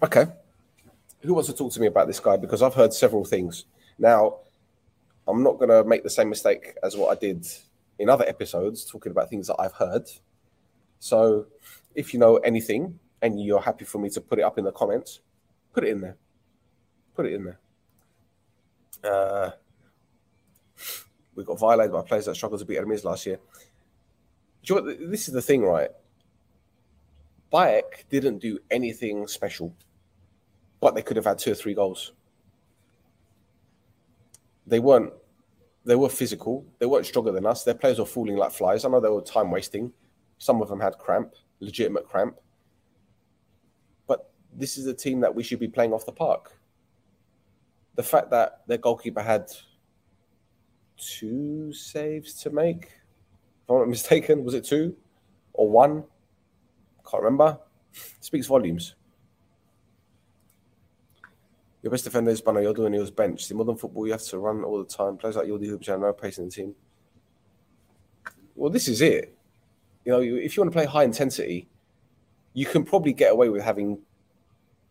Okay. 0.03 0.27
Who 1.21 1.35
wants 1.35 1.49
to 1.49 1.55
talk 1.55 1.73
to 1.73 1.81
me 1.81 1.87
about 1.87 2.09
this 2.09 2.19
guy? 2.19 2.37
Because 2.37 2.63
I've 2.63 2.75
heard 2.75 2.93
several 2.93 3.25
things. 3.25 3.65
Now, 3.99 4.39
I'm 5.27 5.43
not 5.43 5.59
going 5.59 5.69
to 5.69 5.85
make 5.85 6.03
the 6.03 6.11
same 6.11 6.29
mistake 6.29 6.75
as 6.83 6.97
what 6.97 7.17
I 7.17 7.21
did 7.21 7.47
in 7.99 8.09
other 8.09 8.25
episodes, 8.27 8.85
talking 8.85 9.13
about 9.13 9.31
things 9.31 9.47
that 9.47 9.57
I've 9.59 9.75
heard. 9.75 10.09
So, 10.99 11.47
if 11.95 12.13
you 12.13 12.21
know 12.21 12.37
anything 12.39 12.99
and 13.21 13.41
you're 13.41 13.61
happy 13.61 13.85
for 13.85 13.99
me 13.99 14.09
to 14.11 14.21
put 14.21 14.39
it 14.39 14.43
up 14.43 14.59
in 14.59 14.65
the 14.65 14.73
comments, 14.73 15.21
put 15.73 15.85
it 15.85 15.91
in 15.91 16.01
there. 16.01 16.17
Put 17.15 17.27
it 17.27 17.35
in 17.35 17.45
there. 17.45 17.61
Uh, 19.05 19.51
we 21.35 21.45
got 21.45 21.59
violated 21.59 21.93
by 21.93 22.03
players 22.03 22.27
that 22.27 22.35
struggled 22.35 22.61
to 22.61 22.67
beat 22.67 22.79
enemies 22.79 23.05
last 23.05 23.27
year. 23.27 23.39
You 24.65 24.77
know 24.77 24.93
this 24.93 25.29
is 25.29 25.35
the 25.35 25.43
thing, 25.43 25.63
right? 25.63 25.91
PAEEK 27.53 28.09
didn't 28.09 28.39
do 28.39 28.59
anything 28.71 29.27
special, 29.27 29.75
but 30.81 30.95
they 30.95 31.03
could 31.03 31.17
have 31.17 31.27
had 31.27 31.39
two 31.39 31.53
or 31.53 31.55
three 31.55 31.75
goals 31.75 32.13
they 34.67 34.79
weren't 34.79 35.13
they 35.85 35.97
were 35.97 36.09
physical. 36.09 36.65
They 36.79 36.87
weren't 36.87 37.07
stronger 37.07 37.33
than 37.33 37.47
us. 37.47 37.65
Their 37.65 37.75
players 37.75 37.99
were 37.99 38.07
falling 38.07 38.37
like 38.37 38.53
flies. 38.53 38.85
I 38.85 38.89
know 38.89 39.01
they 39.01 39.09
were 39.09 39.21
time 39.21 39.51
wasting. 39.51 39.93
Some 40.39 40.63
of 40.63 40.69
them 40.69 40.81
had 40.81 40.99
cramp, 40.99 41.35
legitimate 41.61 42.09
cramp. 42.09 42.37
But 44.07 44.31
this 44.53 44.79
is 44.79 44.87
a 44.87 44.95
team 44.95 45.21
that 45.21 45.35
we 45.35 45.43
should 45.43 45.59
be 45.59 45.69
playing 45.69 45.93
off 45.93 46.07
the 46.07 46.13
park. 46.13 46.57
The 47.97 48.03
fact 48.03 48.31
that 48.31 48.63
their 48.69 48.79
goalkeeper 48.79 49.23
had 49.23 49.51
two 50.97 51.73
saves 51.73 52.35
to 52.43 52.51
make, 52.51 52.85
if 52.85 53.71
I'm 53.71 53.79
not 53.79 53.89
mistaken, 53.89 54.45
was 54.45 54.55
it 54.55 54.65
two 54.65 54.97
or 55.53 55.69
one? 55.69 56.05
Can't 57.11 57.23
remember. 57.23 57.59
Speaks 58.21 58.47
volumes. 58.47 58.95
Your 61.83 61.91
best 61.91 62.05
defender 62.05 62.31
is 62.31 62.41
Banayodu 62.41 62.87
and 62.87 62.95
he 62.95 63.01
was 63.01 63.11
benched. 63.11 63.51
In 63.51 63.57
modern 63.57 63.77
football, 63.77 64.07
you 64.07 64.13
have 64.13 64.23
to 64.23 64.39
run 64.39 64.63
all 64.63 64.79
the 64.79 64.85
time. 64.85 65.17
Players 65.17 65.37
like 65.37 65.49
Jordi 65.49 65.67
Hoops 65.67 65.89
have 65.89 66.01
no 66.01 66.13
pace 66.13 66.39
in 66.39 66.45
the 66.45 66.51
team. 66.51 66.75
Well, 68.55 68.71
this 68.71 68.87
is 68.87 69.01
it. 69.03 69.37
You 70.05 70.13
know, 70.13 70.21
if 70.21 70.57
you 70.57 70.63
want 70.63 70.73
to 70.73 70.77
play 70.77 70.87
high 70.87 71.05
intensity, 71.05 71.69
you 72.55 72.67
can 72.67 72.85
probably 72.85 73.13
get 73.13 73.33
away 73.33 73.49
with 73.49 73.63
having 73.63 73.99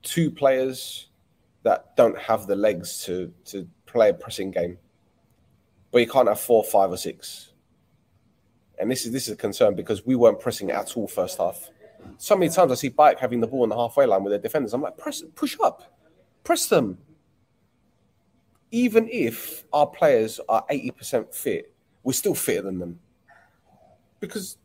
two 0.01 0.32
players 0.32 1.08
that 1.63 1.95
don't 1.95 2.17
have 2.17 2.47
the 2.47 2.56
legs 2.56 3.06
to 3.06 3.32
to 3.45 3.67
play 3.86 4.10
a 4.10 4.13
pressing 4.13 4.51
game. 4.51 4.77
But 5.91 5.99
you 5.99 6.08
can't 6.08 6.27
have 6.27 6.39
four, 6.39 6.63
five, 6.63 6.91
or 6.91 6.97
six. 6.97 7.54
And 8.80 8.89
this 8.89 9.06
is 9.06 9.12
this 9.12 9.27
is 9.27 9.34
a 9.34 9.38
concern 9.38 9.75
because 9.75 10.06
we 10.06 10.15
weren't 10.15 10.39
pressing 10.39 10.71
at 10.71 10.97
all 10.97 11.08
first 11.08 11.38
half. 11.38 11.69
So 12.17 12.36
many 12.36 12.51
times 12.51 12.71
I 12.71 12.75
see 12.75 12.89
PAEEK 12.89 13.19
having 13.19 13.41
the 13.41 13.47
ball 13.47 13.63
on 13.63 13.69
the 13.69 13.75
halfway 13.75 14.08
line 14.08 14.23
with 14.23 14.32
their 14.32 14.39
defenders. 14.39 14.73
I'm 14.73 14.82
like, 14.82 14.97
press, 14.97 15.21
push 15.36 15.56
up 15.63 15.84
press 16.43 16.67
them. 16.67 16.97
Even 18.71 19.10
if 19.12 19.65
our 19.73 19.88
players 19.88 20.39
are 20.47 20.65
80% 20.69 21.34
fit, 21.34 21.73
we're 22.04 22.13
still 22.13 22.36
fitter 22.36 22.62
than 22.62 22.80
them. 22.80 22.99
Because 24.19 24.58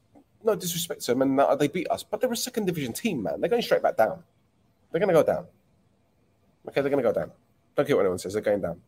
no 0.47 0.55
disrespect 0.55 1.03
to 1.03 1.13
them, 1.13 1.23
and 1.23 1.41
uh, 1.41 1.57
they 1.57 1.69
beat 1.69 1.91
us, 1.91 2.03
but 2.03 2.21
they're 2.21 2.33
a 2.33 2.37
second 2.37 2.67
division 2.67 2.93
team, 2.93 3.23
man. 3.23 3.41
They're 3.41 3.51
going 3.51 3.63
straight 3.63 3.83
back 3.83 3.97
down. 3.97 4.23
They're 4.91 5.01
going 5.01 5.15
to 5.15 5.15
go 5.15 5.23
down. 5.23 5.47
Okay, 6.69 6.81
they're 6.81 6.91
going 6.91 7.03
to 7.03 7.09
go 7.09 7.13
down. 7.13 7.33
Don't 7.75 7.87
care 7.87 7.97
what 7.97 8.03
anyone 8.03 8.19
says. 8.19 8.33
They're 8.33 8.43
going 8.43 8.63
down, 8.63 8.81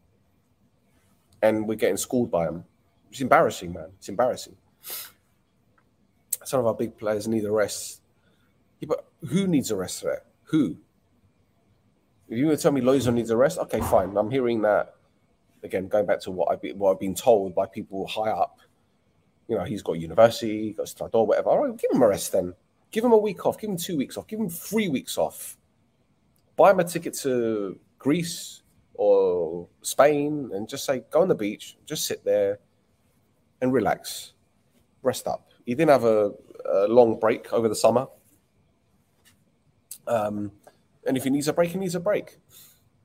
and 1.42 1.68
we're 1.68 1.74
getting 1.74 1.96
schooled 1.96 2.30
by 2.30 2.46
them. 2.46 2.64
It's 3.10 3.20
embarrassing, 3.20 3.72
man. 3.72 3.88
It's 3.98 4.08
embarrassing. 4.08 4.56
Some 6.44 6.60
of 6.60 6.66
our 6.66 6.74
big 6.74 6.96
players 6.96 7.28
need 7.28 7.44
a 7.44 7.52
rest. 7.52 8.00
Yeah, 8.80 8.86
but 8.88 9.06
who 9.28 9.46
needs 9.46 9.70
a 9.70 9.76
rest 9.76 10.02
there? 10.02 10.22
Who? 10.44 10.76
If 12.28 12.38
you 12.38 12.46
were 12.46 12.56
to 12.56 12.62
tell 12.62 12.72
me 12.72 12.80
Loizo 12.80 13.12
needs 13.12 13.30
a 13.30 13.36
rest, 13.36 13.58
okay, 13.58 13.80
fine. 13.80 14.16
I'm 14.16 14.30
hearing 14.30 14.62
that 14.62 14.94
again, 15.62 15.88
going 15.88 16.06
back 16.06 16.20
to 16.20 16.30
what 16.30 16.50
I've 16.50 16.62
been, 16.62 16.78
what 16.78 16.92
I've 16.92 17.00
been 17.00 17.14
told 17.14 17.54
by 17.54 17.66
people 17.66 18.06
high 18.06 18.30
up. 18.30 18.58
You 19.48 19.56
know, 19.56 19.64
he's 19.64 19.82
got 19.82 19.94
university, 19.94 20.72
got 20.74 20.86
Strador, 20.86 21.26
whatever. 21.26 21.50
All 21.50 21.66
right, 21.66 21.76
give 21.76 21.90
him 21.90 22.02
a 22.02 22.08
rest 22.08 22.32
then. 22.32 22.54
Give 22.90 23.04
him 23.04 23.12
a 23.12 23.18
week 23.18 23.46
off. 23.46 23.58
Give 23.58 23.70
him 23.70 23.76
two 23.76 23.96
weeks 23.96 24.16
off. 24.16 24.26
Give 24.26 24.38
him 24.38 24.50
three 24.50 24.88
weeks 24.88 25.16
off. 25.16 25.56
Buy 26.56 26.70
him 26.70 26.80
a 26.80 26.84
ticket 26.84 27.14
to 27.20 27.78
Greece 27.98 28.62
or 28.94 29.68
Spain 29.82 30.50
and 30.52 30.68
just 30.68 30.84
say, 30.84 31.04
go 31.10 31.22
on 31.22 31.28
the 31.28 31.34
beach, 31.34 31.76
just 31.86 32.04
sit 32.04 32.24
there 32.24 32.58
and 33.60 33.72
relax, 33.72 34.32
rest 35.02 35.26
up. 35.26 35.48
He 35.64 35.74
didn't 35.74 35.90
have 35.90 36.04
a, 36.04 36.32
a 36.68 36.88
long 36.88 37.18
break 37.18 37.52
over 37.52 37.68
the 37.68 37.76
summer. 37.76 38.06
Um, 40.06 40.50
and 41.08 41.16
if 41.16 41.24
he 41.24 41.30
needs 41.30 41.48
a 41.48 41.52
break, 41.52 41.70
he 41.70 41.78
needs 41.78 41.94
a 41.94 42.00
break. 42.00 42.36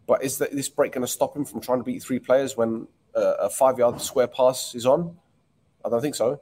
But 0.06 0.24
is 0.24 0.38
this 0.38 0.68
break 0.68 0.92
going 0.92 1.06
to 1.06 1.12
stop 1.12 1.36
him 1.36 1.46
from 1.46 1.62
trying 1.62 1.80
to 1.80 1.84
beat 1.84 2.04
three 2.04 2.20
players 2.20 2.58
when 2.58 2.88
uh, 3.16 3.36
a 3.40 3.50
five 3.50 3.80
yard 3.80 4.02
square 4.02 4.28
pass 4.28 4.76
is 4.76 4.86
on? 4.86 5.18
I 5.84 5.90
don't 5.90 6.02
think 6.02 6.16
so. 6.16 6.42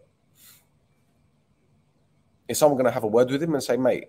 Is 2.47 2.57
someone 2.57 2.77
going 2.77 2.87
to 2.87 2.91
have 2.91 3.03
a 3.03 3.07
word 3.07 3.29
with 3.29 3.41
him 3.41 3.53
and 3.53 3.63
say, 3.63 3.77
mate, 3.77 4.05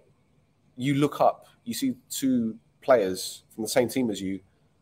you 0.77 0.95
look 0.95 1.21
up, 1.21 1.47
you 1.65 1.75
see 1.75 1.95
two 2.11 2.57
players 2.81 3.45
from 3.55 3.63
the 3.63 3.69
same 3.69 3.89
team 3.89 4.11
as 4.11 4.21
you, 4.21 4.41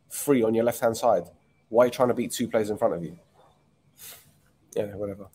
free 0.09 0.43
on 0.43 0.55
your 0.55 0.65
left 0.65 0.81
hand 0.81 0.97
side. 0.97 1.25
Why 1.69 1.85
are 1.85 1.87
you 1.87 1.93
trying 1.93 2.09
to 2.09 2.15
beat 2.15 2.33
two 2.33 2.49
players 2.49 2.71
in 2.71 2.79
front 2.79 2.95
of 2.95 3.05
you? 3.05 3.19
Yeah, 4.77 4.95
whatever. 4.95 5.27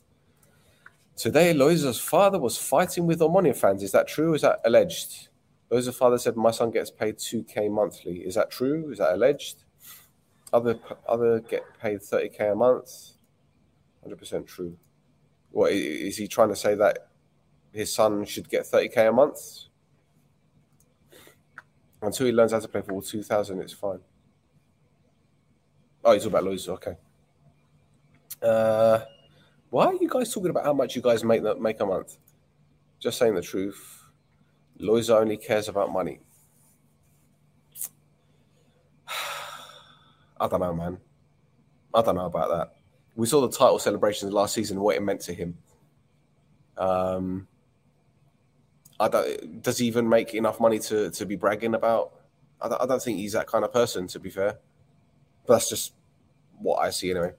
Today, 1.18 1.54
Loiza's 1.54 2.00
father 2.00 2.40
was 2.40 2.58
fighting 2.58 3.06
with 3.06 3.20
Omonoia 3.20 3.56
fans. 3.56 3.84
Is 3.84 3.92
that 3.92 4.08
true? 4.08 4.34
Is 4.34 4.42
that 4.42 4.60
alleged? 4.66 5.30
Loiza's 5.72 5.98
father 5.98 6.18
said, 6.18 6.36
My 6.36 6.52
son 6.52 6.72
gets 6.72 6.92
paid 6.92 7.18
2K 7.18 7.72
monthly. 7.72 8.18
Is 8.18 8.36
that 8.36 8.52
true? 8.52 8.92
Is 8.92 9.00
that 9.00 9.14
alleged? 9.14 9.64
Other 10.54 10.80
other 11.08 11.40
get 11.40 11.64
paid 11.82 12.00
30K 12.00 12.52
a 12.52 12.56
month. 12.56 13.16
100% 14.08 14.46
true. 14.48 14.78
What 15.52 15.72
is 15.72 16.18
he 16.18 16.28
trying 16.28 16.50
to 16.50 16.56
say 16.56 16.76
that 16.76 17.08
his 17.72 17.94
son 17.94 18.26
should 18.26 18.50
get 18.50 18.64
30k 18.64 19.10
a 19.10 19.12
month? 19.12 19.40
Until 22.02 22.28
he 22.28 22.32
learns 22.32 22.52
how 22.52 22.60
to 22.60 22.68
play 22.68 22.82
for 22.82 23.02
2000, 23.02 23.60
it's 23.62 23.74
fine. 23.74 24.00
Oh, 26.04 26.12
he's 26.14 26.24
talking 26.24 26.38
about 26.38 26.52
Loizo. 26.52 26.70
Okay. 26.74 26.98
Uh, 28.42 29.00
why 29.70 29.88
are 29.88 29.96
you 29.96 30.08
guys 30.08 30.32
talking 30.32 30.52
about 30.52 30.66
how 30.66 30.74
much 30.74 30.96
you 30.96 31.02
guys 31.02 31.24
make 31.24 31.42
that 31.44 31.60
make 31.60 31.80
a 31.80 31.86
month? 31.86 32.18
Just 33.00 33.18
saying 33.18 33.34
the 33.34 33.42
truth. 33.42 34.05
Loizo 34.80 35.20
only 35.20 35.38
cares 35.38 35.68
about 35.70 35.92
money. 35.92 36.20
I 40.40 40.48
don't 40.48 40.60
know, 40.60 40.74
man. 40.74 40.98
I 41.94 42.02
don't 42.02 42.16
know 42.16 42.26
about 42.26 42.50
that 42.50 42.76
we 43.16 43.26
saw 43.26 43.42
the 43.42 43.50
title 43.50 43.80
celebrations 43.80 44.32
last 44.32 44.54
season, 44.54 44.80
what 44.80 44.96
it 44.96 45.02
meant 45.04 45.22
to 45.22 45.34
him. 45.34 45.58
Um, 46.78 47.48
I 49.00 49.08
don't, 49.08 49.62
does 49.62 49.78
he 49.78 49.88
even 49.88 50.08
make 50.08 50.34
enough 50.34 50.60
money 50.60 50.80
to, 50.80 51.10
to 51.12 51.26
be 51.26 51.36
bragging 51.36 51.76
about? 51.76 52.14
I 52.62 52.70
don't, 52.70 52.82
I 52.82 52.86
don't 52.86 53.02
think 53.02 53.18
he's 53.18 53.34
that 53.34 53.48
kind 53.48 53.64
of 53.64 53.72
person, 53.72 54.08
to 54.08 54.20
be 54.20 54.30
fair. 54.30 54.60
But 55.46 55.56
that's 55.56 55.70
just 55.70 55.94
what 56.60 56.78
I 56.78 56.90
see 56.90 57.12
anyway. 57.12 57.34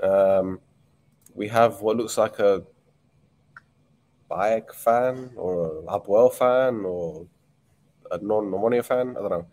Um, 0.00 0.60
we 1.34 1.48
have 1.48 1.80
what 1.80 1.96
looks 1.96 2.16
like 2.16 2.38
a 2.38 2.62
PAEEK 4.30 4.74
fan 4.74 5.30
or 5.36 5.80
a 5.80 5.82
Hapoel 5.82 6.32
fan 6.32 6.84
or 6.84 7.26
a 8.10 8.18
non-Omonoia 8.18 8.84
fan. 8.84 9.16
I 9.16 9.20
don't 9.20 9.30
know. 9.30 9.46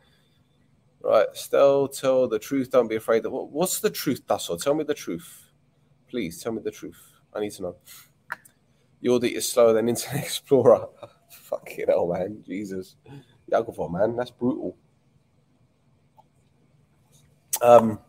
Right, 1.01 1.27
still 1.33 1.87
tell 1.87 2.27
the 2.27 2.39
truth. 2.39 2.71
Don't 2.71 2.87
be 2.87 2.95
afraid. 2.95 3.25
Of, 3.25 3.31
what's 3.31 3.79
the 3.79 3.89
truth, 3.89 4.25
Dasso? 4.27 4.57
Tell 4.57 4.73
me 4.73 4.83
the 4.83 4.93
truth. 4.93 5.51
Please 6.09 6.41
tell 6.41 6.51
me 6.51 6.61
the 6.63 6.71
truth. 6.71 6.99
I 7.33 7.39
need 7.39 7.51
to 7.53 7.61
know. 7.61 7.75
Yordi 9.03 9.31
is 9.31 9.47
slower 9.47 9.73
than 9.73 9.89
Internet 9.89 10.23
Explorer. 10.23 10.87
Fucking 11.29 11.85
hell, 11.87 12.07
man. 12.07 12.43
Jesus. 12.45 12.95
Yakuvo, 13.51 13.91
man. 13.91 14.15
That's 14.15 14.31
brutal. 14.31 14.75
Um, 17.61 17.99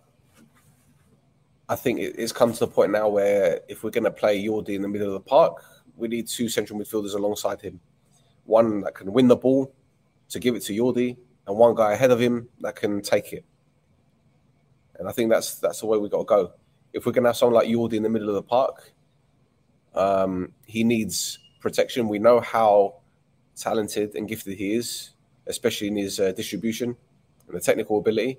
I 1.68 1.76
think 1.76 2.00
it's 2.00 2.32
come 2.32 2.52
to 2.52 2.58
the 2.58 2.66
point 2.66 2.92
now 2.92 3.08
where 3.08 3.60
if 3.68 3.84
we're 3.84 3.90
going 3.90 4.04
to 4.04 4.10
play 4.10 4.42
Yordi 4.42 4.70
in 4.70 4.82
the 4.82 4.88
middle 4.88 5.08
of 5.08 5.12
the 5.12 5.20
park, 5.20 5.62
we 5.98 6.08
need 6.08 6.28
two 6.28 6.48
central 6.48 6.78
midfielders 6.78 7.14
alongside 7.14 7.60
him. 7.60 7.80
One 8.44 8.80
that 8.82 8.94
can 8.94 9.12
win 9.12 9.28
the 9.28 9.36
ball 9.36 9.72
to 10.30 10.38
give 10.38 10.54
it 10.54 10.60
to 10.64 10.72
Yordi, 10.72 11.16
and 11.46 11.56
one 11.56 11.74
guy 11.74 11.92
ahead 11.92 12.10
of 12.10 12.20
him 12.20 12.48
that 12.60 12.76
can 12.76 13.02
take 13.02 13.32
it. 13.32 13.44
And 14.98 15.08
I 15.08 15.12
think 15.12 15.30
that's 15.30 15.56
that's 15.56 15.80
the 15.80 15.86
way 15.86 15.98
we 15.98 16.08
got 16.08 16.18
to 16.18 16.24
go 16.24 16.52
if 16.92 17.06
we're 17.06 17.12
going 17.12 17.24
to 17.24 17.28
have 17.30 17.36
someone 17.36 17.54
like 17.54 17.68
Yordi 17.68 17.94
in 17.94 18.02
the 18.02 18.08
middle 18.08 18.28
of 18.28 18.34
the 18.34 18.42
park, 18.42 18.92
um, 19.94 20.52
he 20.66 20.84
needs 20.84 21.38
protection. 21.60 22.08
We 22.08 22.18
know 22.18 22.40
how 22.40 22.96
talented 23.56 24.14
and 24.14 24.28
gifted 24.28 24.56
he 24.56 24.74
is, 24.74 25.10
especially 25.46 25.88
in 25.88 25.96
his 25.96 26.20
uh, 26.20 26.32
distribution 26.32 26.96
and 27.46 27.56
the 27.56 27.60
technical 27.60 27.98
ability. 27.98 28.38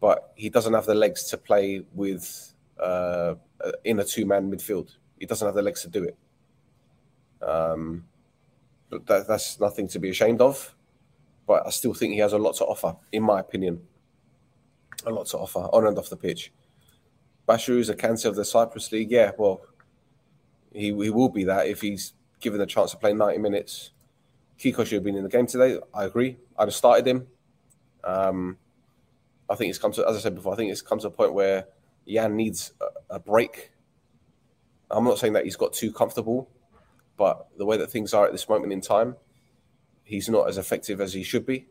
But 0.00 0.32
he 0.34 0.50
doesn't 0.50 0.74
have 0.74 0.86
the 0.86 0.94
legs 0.94 1.24
to 1.30 1.38
play 1.38 1.84
with 1.94 2.52
uh, 2.80 3.34
in 3.84 4.00
a 4.00 4.04
two-man 4.04 4.50
midfield. 4.50 4.96
He 5.18 5.26
doesn't 5.26 5.46
have 5.46 5.54
the 5.54 5.62
legs 5.62 5.82
to 5.82 5.88
do 5.88 6.02
it. 6.02 6.16
Um, 7.46 8.04
but 8.90 9.06
that, 9.06 9.26
that's 9.26 9.58
nothing 9.58 9.88
to 9.88 9.98
be 9.98 10.10
ashamed 10.10 10.40
of. 10.40 10.74
But 11.46 11.66
I 11.66 11.70
still 11.70 11.94
think 11.94 12.12
he 12.12 12.20
has 12.20 12.32
a 12.32 12.38
lot 12.38 12.56
to 12.56 12.64
offer, 12.64 12.96
in 13.10 13.22
my 13.22 13.40
opinion. 13.40 13.82
A 15.06 15.10
lot 15.10 15.26
to 15.28 15.38
offer 15.38 15.60
on 15.60 15.86
and 15.86 15.98
off 15.98 16.08
the 16.08 16.16
pitch. 16.16 16.52
Bashiru 17.48 17.78
is 17.78 17.88
a 17.88 17.94
cancer 17.94 18.28
of 18.28 18.36
the 18.36 18.44
Cyprus 18.44 18.92
League. 18.92 19.10
Yeah, 19.10 19.32
well, 19.36 19.62
he, 20.72 20.86
he 20.86 21.10
will 21.10 21.28
be 21.28 21.44
that 21.44 21.66
if 21.66 21.80
he's 21.80 22.14
given 22.40 22.60
the 22.60 22.66
chance 22.66 22.90
to 22.90 22.96
play 22.96 23.12
90 23.12 23.38
minutes. 23.38 23.90
Kiko 24.58 24.84
should 24.84 24.96
have 24.96 25.04
been 25.04 25.16
in 25.16 25.24
the 25.24 25.28
game 25.28 25.46
today. 25.46 25.78
I 25.92 26.04
agree. 26.04 26.36
I'd 26.58 26.68
have 26.68 26.74
started 26.74 27.06
him. 27.06 27.26
Um, 28.04 28.58
I 29.48 29.54
think 29.54 29.70
it's 29.70 29.78
come 29.78 29.92
to, 29.92 30.08
as 30.08 30.16
I 30.16 30.20
said 30.20 30.34
before, 30.34 30.52
I 30.52 30.56
think 30.56 30.70
it's 30.70 30.82
come 30.82 30.98
to 31.00 31.08
a 31.08 31.10
point 31.10 31.34
where 31.34 31.66
Jan 32.06 32.36
needs 32.36 32.72
a, 32.80 33.16
a 33.16 33.18
break. 33.18 33.70
I'm 34.90 35.04
not 35.04 35.18
saying 35.18 35.32
that 35.32 35.44
he's 35.44 35.56
got 35.56 35.72
too 35.72 35.92
comfortable, 35.92 36.48
but 37.22 37.46
the 37.56 37.64
way 37.64 37.76
that 37.76 37.88
things 37.88 38.12
are 38.12 38.26
at 38.26 38.32
this 38.32 38.48
moment 38.48 38.72
in 38.72 38.80
time, 38.80 39.14
he's 40.02 40.28
not 40.28 40.48
as 40.48 40.58
effective 40.58 41.00
as 41.00 41.12
he 41.12 41.22
should 41.22 41.46
be. 41.46 41.68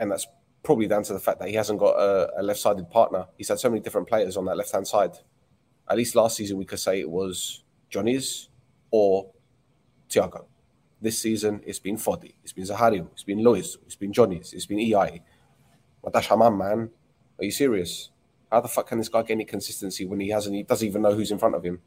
And 0.00 0.10
that's 0.10 0.26
probably 0.64 0.88
down 0.88 1.04
to 1.04 1.12
the 1.12 1.20
fact 1.20 1.38
that 1.38 1.48
he 1.48 1.54
hasn't 1.54 1.78
got 1.78 1.92
a, 1.92 2.40
a 2.40 2.42
left-sided 2.42 2.90
partner. 2.90 3.26
He's 3.38 3.46
had 3.46 3.60
so 3.60 3.70
many 3.70 3.80
different 3.80 4.08
players 4.08 4.36
on 4.36 4.44
that 4.46 4.56
left-hand 4.56 4.88
side. 4.88 5.12
At 5.88 5.96
least 5.96 6.16
last 6.16 6.36
season, 6.36 6.58
we 6.58 6.64
could 6.64 6.80
say 6.80 6.98
it 6.98 7.08
was 7.08 7.62
Johnny's 7.90 8.48
or 8.90 9.30
Thiago. 10.10 10.46
This 11.00 11.20
season, 11.20 11.60
it's 11.64 11.78
been 11.78 11.96
Fodi, 11.96 12.34
it's 12.42 12.52
been 12.52 12.64
Zahario, 12.64 13.08
it's 13.12 13.22
been 13.22 13.38
Lois, 13.38 13.76
it's 13.86 13.94
been 13.94 14.12
Johnny's, 14.12 14.52
it's 14.52 14.66
been 14.66 14.80
EI. 14.80 15.22
Matash 16.04 16.26
Haman, 16.26 16.58
man. 16.58 16.90
Are 17.38 17.44
you 17.44 17.52
serious? 17.52 18.10
How 18.50 18.60
the 18.60 18.66
fuck 18.66 18.88
can 18.88 18.98
this 18.98 19.08
guy 19.08 19.22
get 19.22 19.34
any 19.34 19.44
consistency 19.44 20.04
when 20.04 20.18
he 20.18 20.30
hasn't, 20.30 20.56
he 20.56 20.64
doesn't 20.64 20.88
even 20.88 21.02
know 21.02 21.14
who's 21.14 21.30
in 21.30 21.38
front 21.38 21.54
of 21.54 21.62
him? 21.62 21.82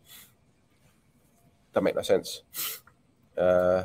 That 1.75 1.83
make 1.83 1.95
no 1.95 2.01
sense. 2.01 2.41
Uh, 3.37 3.83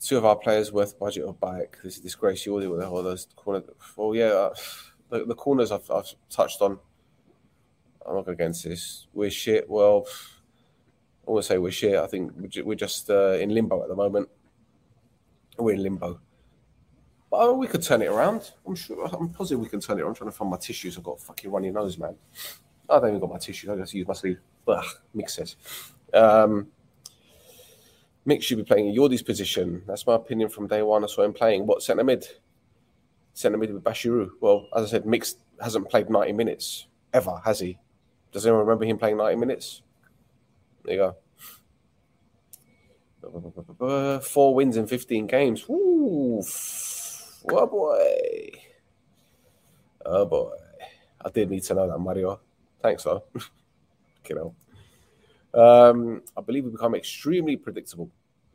two 0.00 0.18
of 0.18 0.24
our 0.24 0.36
players 0.36 0.72
worth 0.72 0.98
budget 0.98 1.24
of 1.24 1.40
PAEEK. 1.40 1.82
This 1.82 1.96
is 1.96 2.00
disgrace. 2.00 2.44
You 2.44 2.54
with 2.54 2.82
all 2.82 3.02
those 3.02 3.26
corner. 3.36 3.62
Well, 3.96 4.14
yeah, 4.14 4.26
uh, 4.26 4.54
the, 5.10 5.24
the, 5.24 5.34
corners 5.34 5.72
I've, 5.72 5.90
I've, 5.90 6.12
touched 6.30 6.60
on. 6.60 6.78
I'm 8.06 8.16
not 8.16 8.28
against 8.28 8.64
this. 8.64 9.06
We're 9.14 9.30
shit. 9.30 9.68
Well, 9.68 10.06
I 11.26 11.30
want 11.30 11.44
to 11.44 11.48
say 11.48 11.58
we're 11.58 11.70
shit. 11.70 11.96
I 11.96 12.06
think 12.06 12.32
we're 12.64 12.74
just 12.74 13.08
uh, 13.08 13.32
in 13.32 13.50
limbo 13.50 13.82
at 13.82 13.88
the 13.88 13.96
moment. 13.96 14.28
We're 15.58 15.74
in 15.74 15.82
limbo. 15.82 16.20
But 17.30 17.50
uh, 17.50 17.52
we 17.54 17.66
could 17.66 17.82
turn 17.82 18.02
it 18.02 18.08
around. 18.08 18.52
I'm 18.66 18.74
sure. 18.74 19.08
I'm 19.12 19.30
positive 19.30 19.60
we 19.60 19.68
can 19.68 19.80
turn 19.80 19.98
it 19.98 20.02
around. 20.02 20.10
I'm 20.10 20.14
trying 20.16 20.30
to 20.30 20.36
find 20.36 20.50
my 20.50 20.58
tissues. 20.58 20.98
I've 20.98 21.04
got 21.04 21.18
a 21.18 21.22
fucking 21.22 21.50
runny 21.50 21.70
nose, 21.70 21.98
man. 21.98 22.14
I 22.90 22.98
don't 22.98 23.08
even 23.08 23.20
got 23.20 23.30
my 23.30 23.38
tissues. 23.38 23.70
I 23.70 23.76
just 23.76 23.94
use 23.94 24.06
my 24.06 24.14
sleeve. 24.14 24.38
Ugh, 24.68 24.84
mixes. 25.14 25.56
Um, 26.12 26.68
Mick 28.26 28.42
should 28.42 28.56
be 28.58 28.64
playing 28.64 28.88
in 28.88 28.94
Yordi's 28.94 29.22
position. 29.22 29.82
That's 29.86 30.06
my 30.06 30.14
opinion 30.14 30.48
from 30.48 30.66
day 30.66 30.82
one. 30.82 31.04
I 31.04 31.06
saw 31.06 31.22
him 31.22 31.32
playing. 31.32 31.66
What 31.66 31.82
centre 31.82 32.04
mid? 32.04 32.26
Centre 33.34 33.58
mid 33.58 33.72
with 33.72 33.84
Bashiru. 33.84 34.30
Well, 34.40 34.68
as 34.74 34.84
I 34.84 34.88
said, 34.88 35.04
Mick 35.04 35.34
hasn't 35.60 35.90
played 35.90 36.08
90 36.08 36.32
minutes 36.32 36.86
ever, 37.12 37.40
has 37.44 37.60
he? 37.60 37.78
Does 38.32 38.46
anyone 38.46 38.66
remember 38.66 38.84
him 38.84 38.98
playing 38.98 39.18
90 39.18 39.36
minutes? 39.36 39.82
There 40.84 40.94
you 40.94 41.14
go. 43.80 44.20
Four 44.20 44.54
wins 44.54 44.76
in 44.76 44.86
15 44.86 45.26
games. 45.26 45.64
Oh 45.68 46.42
boy. 47.66 48.50
Oh 50.04 50.26
boy. 50.26 50.50
I 51.24 51.30
did 51.30 51.50
need 51.50 51.62
to 51.64 51.74
know 51.74 51.88
that, 51.90 51.98
Mario. 51.98 52.40
Thanks, 52.82 53.04
though. 53.04 53.24
you 54.28 54.34
know. 54.34 54.54
Um, 55.54 56.22
I 56.36 56.40
believe 56.40 56.64
we 56.64 56.70
become 56.70 56.94
extremely 56.94 57.56
predictable. 57.56 58.10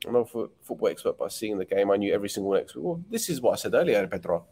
I'm 0.05 0.13
not 0.13 0.29
a 0.33 0.47
football 0.61 0.87
expert, 0.87 1.17
but 1.17 1.31
seeing 1.31 1.57
the 1.57 1.65
game, 1.65 1.91
I 1.91 1.97
knew 1.97 2.13
every 2.13 2.29
single 2.29 2.53
next. 2.53 2.75
Well, 2.75 3.01
this 3.09 3.29
is 3.29 3.41
what 3.41 3.53
I 3.53 3.55
said 3.55 3.73
earlier, 3.73 4.05
Pedro. 4.07 4.45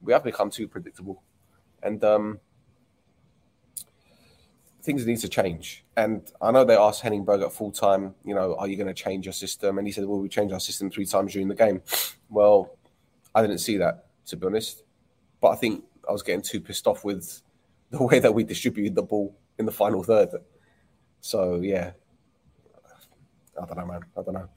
We 0.00 0.12
have 0.12 0.24
become 0.24 0.50
too 0.50 0.68
predictable, 0.68 1.22
and 1.82 2.02
um, 2.04 2.40
things 4.82 5.06
need 5.06 5.18
to 5.18 5.28
change. 5.28 5.84
And 5.96 6.30
I 6.40 6.50
know 6.50 6.64
they 6.64 6.76
asked 6.76 7.02
Henning 7.02 7.24
Berg 7.24 7.42
at 7.42 7.52
full 7.52 7.70
time, 7.70 8.14
you 8.24 8.34
know, 8.34 8.56
are 8.56 8.66
you 8.66 8.76
going 8.76 8.88
to 8.88 8.94
change 8.94 9.26
your 9.26 9.32
system? 9.32 9.78
And 9.78 9.86
he 9.86 9.92
said, 9.92 10.04
well, 10.04 10.18
we 10.18 10.28
changed 10.28 10.52
our 10.52 10.60
system 10.60 10.90
three 10.90 11.06
times 11.06 11.32
during 11.32 11.48
the 11.48 11.54
game. 11.54 11.82
Well, 12.28 12.76
I 13.34 13.42
didn't 13.42 13.58
see 13.58 13.76
that, 13.78 14.06
to 14.26 14.36
be 14.36 14.46
honest. 14.46 14.82
But 15.40 15.50
I 15.50 15.56
think 15.56 15.84
I 16.08 16.12
was 16.12 16.22
getting 16.22 16.42
too 16.42 16.60
pissed 16.60 16.86
off 16.86 17.04
with 17.04 17.42
the 17.90 18.02
way 18.02 18.18
that 18.18 18.34
we 18.34 18.44
distributed 18.44 18.94
the 18.94 19.02
ball 19.02 19.36
in 19.58 19.66
the 19.66 19.72
final 19.72 20.02
third. 20.02 20.30
So, 21.22 21.60
yeah, 21.62 21.92
I 23.60 23.64
don't 23.64 23.78
know, 23.78 23.86
man. 23.86 24.00
I 24.18 24.22
don't 24.22 24.34
know. 24.34 24.48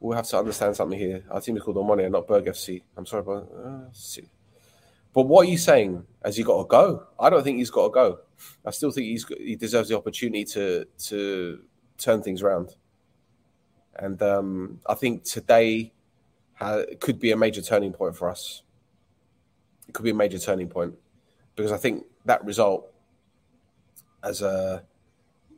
We'll 0.00 0.16
have 0.16 0.26
to 0.28 0.38
understand 0.38 0.74
something 0.74 0.98
here. 0.98 1.22
Our 1.30 1.42
team 1.42 1.58
is 1.58 1.62
called 1.62 1.76
Omonoia, 1.76 2.10
not 2.10 2.26
Berg 2.26 2.46
FC. 2.46 2.82
I'm 2.96 3.04
sorry, 3.04 3.22
but 3.22 3.46
uh. 3.62 4.22
But 5.12 5.22
what 5.24 5.46
are 5.46 5.50
you 5.50 5.58
saying? 5.58 6.06
Has 6.24 6.38
he 6.38 6.42
got 6.42 6.62
to 6.62 6.66
go? 6.66 7.06
I 7.18 7.28
don't 7.28 7.42
think 7.42 7.58
he's 7.58 7.70
got 7.70 7.88
to 7.88 7.90
go. 7.90 8.18
I 8.64 8.70
still 8.70 8.90
think 8.90 9.06
he's 9.06 9.26
he 9.38 9.54
deserves 9.54 9.90
the 9.90 9.98
opportunity 9.98 10.44
to 10.46 10.86
to 11.08 11.60
turn 11.98 12.22
things 12.22 12.42
around. 12.42 12.74
And 13.96 14.22
um, 14.22 14.80
I 14.86 14.94
think 14.94 15.24
today 15.24 15.92
ha- 16.54 16.84
could 17.00 17.20
be 17.20 17.32
a 17.32 17.36
major 17.36 17.60
turning 17.60 17.92
point 17.92 18.16
for 18.16 18.30
us. 18.30 18.62
It 19.86 19.92
could 19.92 20.04
be 20.04 20.10
a 20.10 20.14
major 20.14 20.38
turning 20.38 20.68
point 20.68 20.94
because 21.54 21.70
I 21.70 21.76
think 21.76 22.06
that 22.24 22.42
result 22.46 22.89
has 24.22 24.42
uh, 24.42 24.80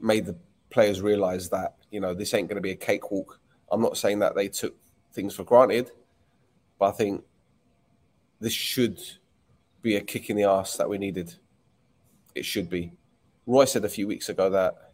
made 0.01 0.27
the 0.27 0.37
players 0.71 1.01
realize 1.01 1.49
that 1.51 1.77
you 1.91 2.01
know 2.01 2.15
this 2.15 2.35
ain't 2.35 2.49
going 2.49 2.57
to 2.57 2.63
be 2.63 2.71
a 2.71 2.77
cakewalk. 2.77 3.39
I'm 3.71 3.83
not 3.83 3.97
saying 3.97 4.19
that 4.21 4.35
they 4.35 4.49
took 4.49 4.75
things 5.13 5.35
for 5.35 5.45
granted, 5.45 5.91
but 6.79 6.87
I 6.87 6.93
think 6.93 7.23
this 8.41 8.53
should 8.53 9.01
be 9.83 9.97
a 9.97 10.01
kick 10.01 10.31
in 10.31 10.37
the 10.37 10.45
ass 10.45 10.77
that 10.77 10.89
we 10.89 10.99
needed. 10.99 11.35
It 12.35 12.45
should 12.45 12.69
be. 12.69 12.93
Roy 13.47 13.65
said 13.65 13.85
a 13.85 13.89
few 13.89 14.07
weeks 14.07 14.29
ago 14.29 14.49
that 14.51 14.93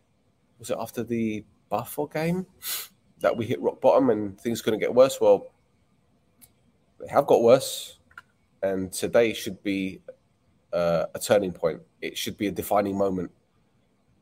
was 0.59 0.70
it 0.70 0.76
after 0.78 1.02
the 1.02 1.44
Buffalo 1.68 2.07
game 2.07 2.46
that 3.20 3.37
we 3.37 3.46
hit 3.46 3.61
rock 3.61 3.81
bottom 3.81 4.11
and 4.11 4.40
things 4.40 4.62
couldn't 4.62 4.81
get 4.81 4.94
worse. 4.94 5.20
Well, 5.20 5.52
they 7.00 7.09
have 7.09 7.26
got 7.26 7.42
worse, 7.42 7.98
and 8.62 8.92
today 8.92 9.33
should 9.33 9.62
be 9.62 10.00
uh, 10.72 11.07
a 11.14 11.18
turning 11.18 11.52
point. 11.52 11.81
It 12.00 12.18
should 12.18 12.37
be 12.37 12.48
a 12.48 12.50
defining 12.50 12.96
moment 12.96 13.31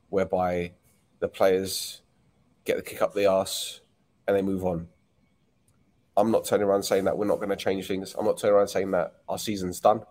whereby 0.09 0.73
the 1.21 1.29
players 1.29 2.03
get 2.65 2.77
the 2.77 2.83
kick 2.83 3.03
up 3.03 3.15
the 3.15 3.27
arse 3.27 3.81
and 4.27 4.37
they 4.37 4.43
move 4.43 4.65
on. 4.65 4.89
I'm 6.17 6.31
not 6.31 6.45
turning 6.45 6.67
around 6.67 6.83
saying 6.83 7.05
that 7.05 7.17
we're 7.17 7.27
not 7.27 7.37
going 7.37 7.51
to 7.51 7.57
change 7.57 7.87
things. 7.87 8.15
I'm 8.19 8.25
not 8.25 8.39
turning 8.39 8.57
around 8.57 8.69
saying 8.69 8.91
that 8.93 9.15
our 9.29 9.39
season's 9.39 9.81
done. 9.81 10.03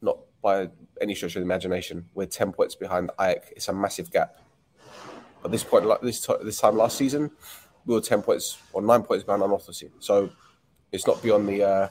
Not 0.00 0.18
by 0.42 0.68
any 1.00 1.14
stretch 1.14 1.36
of 1.36 1.40
the 1.40 1.46
imagination. 1.46 2.06
We're 2.14 2.26
10 2.26 2.52
points 2.52 2.74
behind 2.74 3.10
AEK. 3.18 3.52
It's 3.56 3.68
a 3.68 3.72
massive 3.72 4.10
gap. 4.10 4.38
At 5.44 5.50
this 5.50 5.64
point, 5.64 5.86
like 5.86 6.00
this, 6.00 6.26
this 6.42 6.60
time 6.60 6.76
last 6.76 6.96
season, 6.96 7.30
we 7.84 7.94
were 7.94 8.00
10 8.00 8.22
points 8.22 8.58
or 8.72 8.82
nine 8.82 9.02
points 9.02 9.24
behind 9.24 9.42
Anorthosis. 9.42 9.90
So 10.00 10.30
it's 10.92 11.06
not 11.06 11.22
beyond 11.22 11.48
the. 11.48 11.62
Uh, 11.62 11.88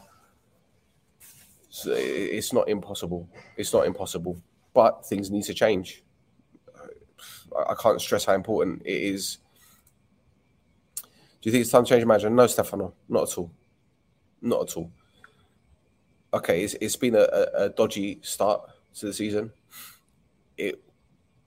it's 1.85 2.53
not 2.53 2.67
impossible. 2.69 3.29
It's 3.55 3.71
not 3.71 3.85
impossible. 3.85 4.41
But 4.73 5.05
things 5.05 5.29
need 5.29 5.43
to 5.43 5.53
change. 5.53 6.03
I 7.69 7.75
can't 7.81 8.01
stress 8.01 8.25
how 8.25 8.33
important 8.33 8.81
it 8.85 9.01
is. 9.01 9.37
Do 11.41 11.49
you 11.49 11.51
think 11.51 11.61
it's 11.61 11.71
time 11.71 11.85
to 11.85 11.89
change 11.89 12.05
manager? 12.05 12.29
No, 12.29 12.47
Stefano, 12.47 12.93
not 13.07 13.31
at 13.31 13.37
all. 13.37 13.51
Not 14.41 14.69
at 14.69 14.77
all. 14.77 14.91
Okay, 16.33 16.63
it's, 16.63 16.75
it's 16.81 16.95
been 16.95 17.15
a, 17.15 17.47
a, 17.55 17.69
dodgy 17.69 18.19
start 18.21 18.61
to 18.95 19.05
the 19.05 19.13
season. 19.13 19.51
It 20.57 20.83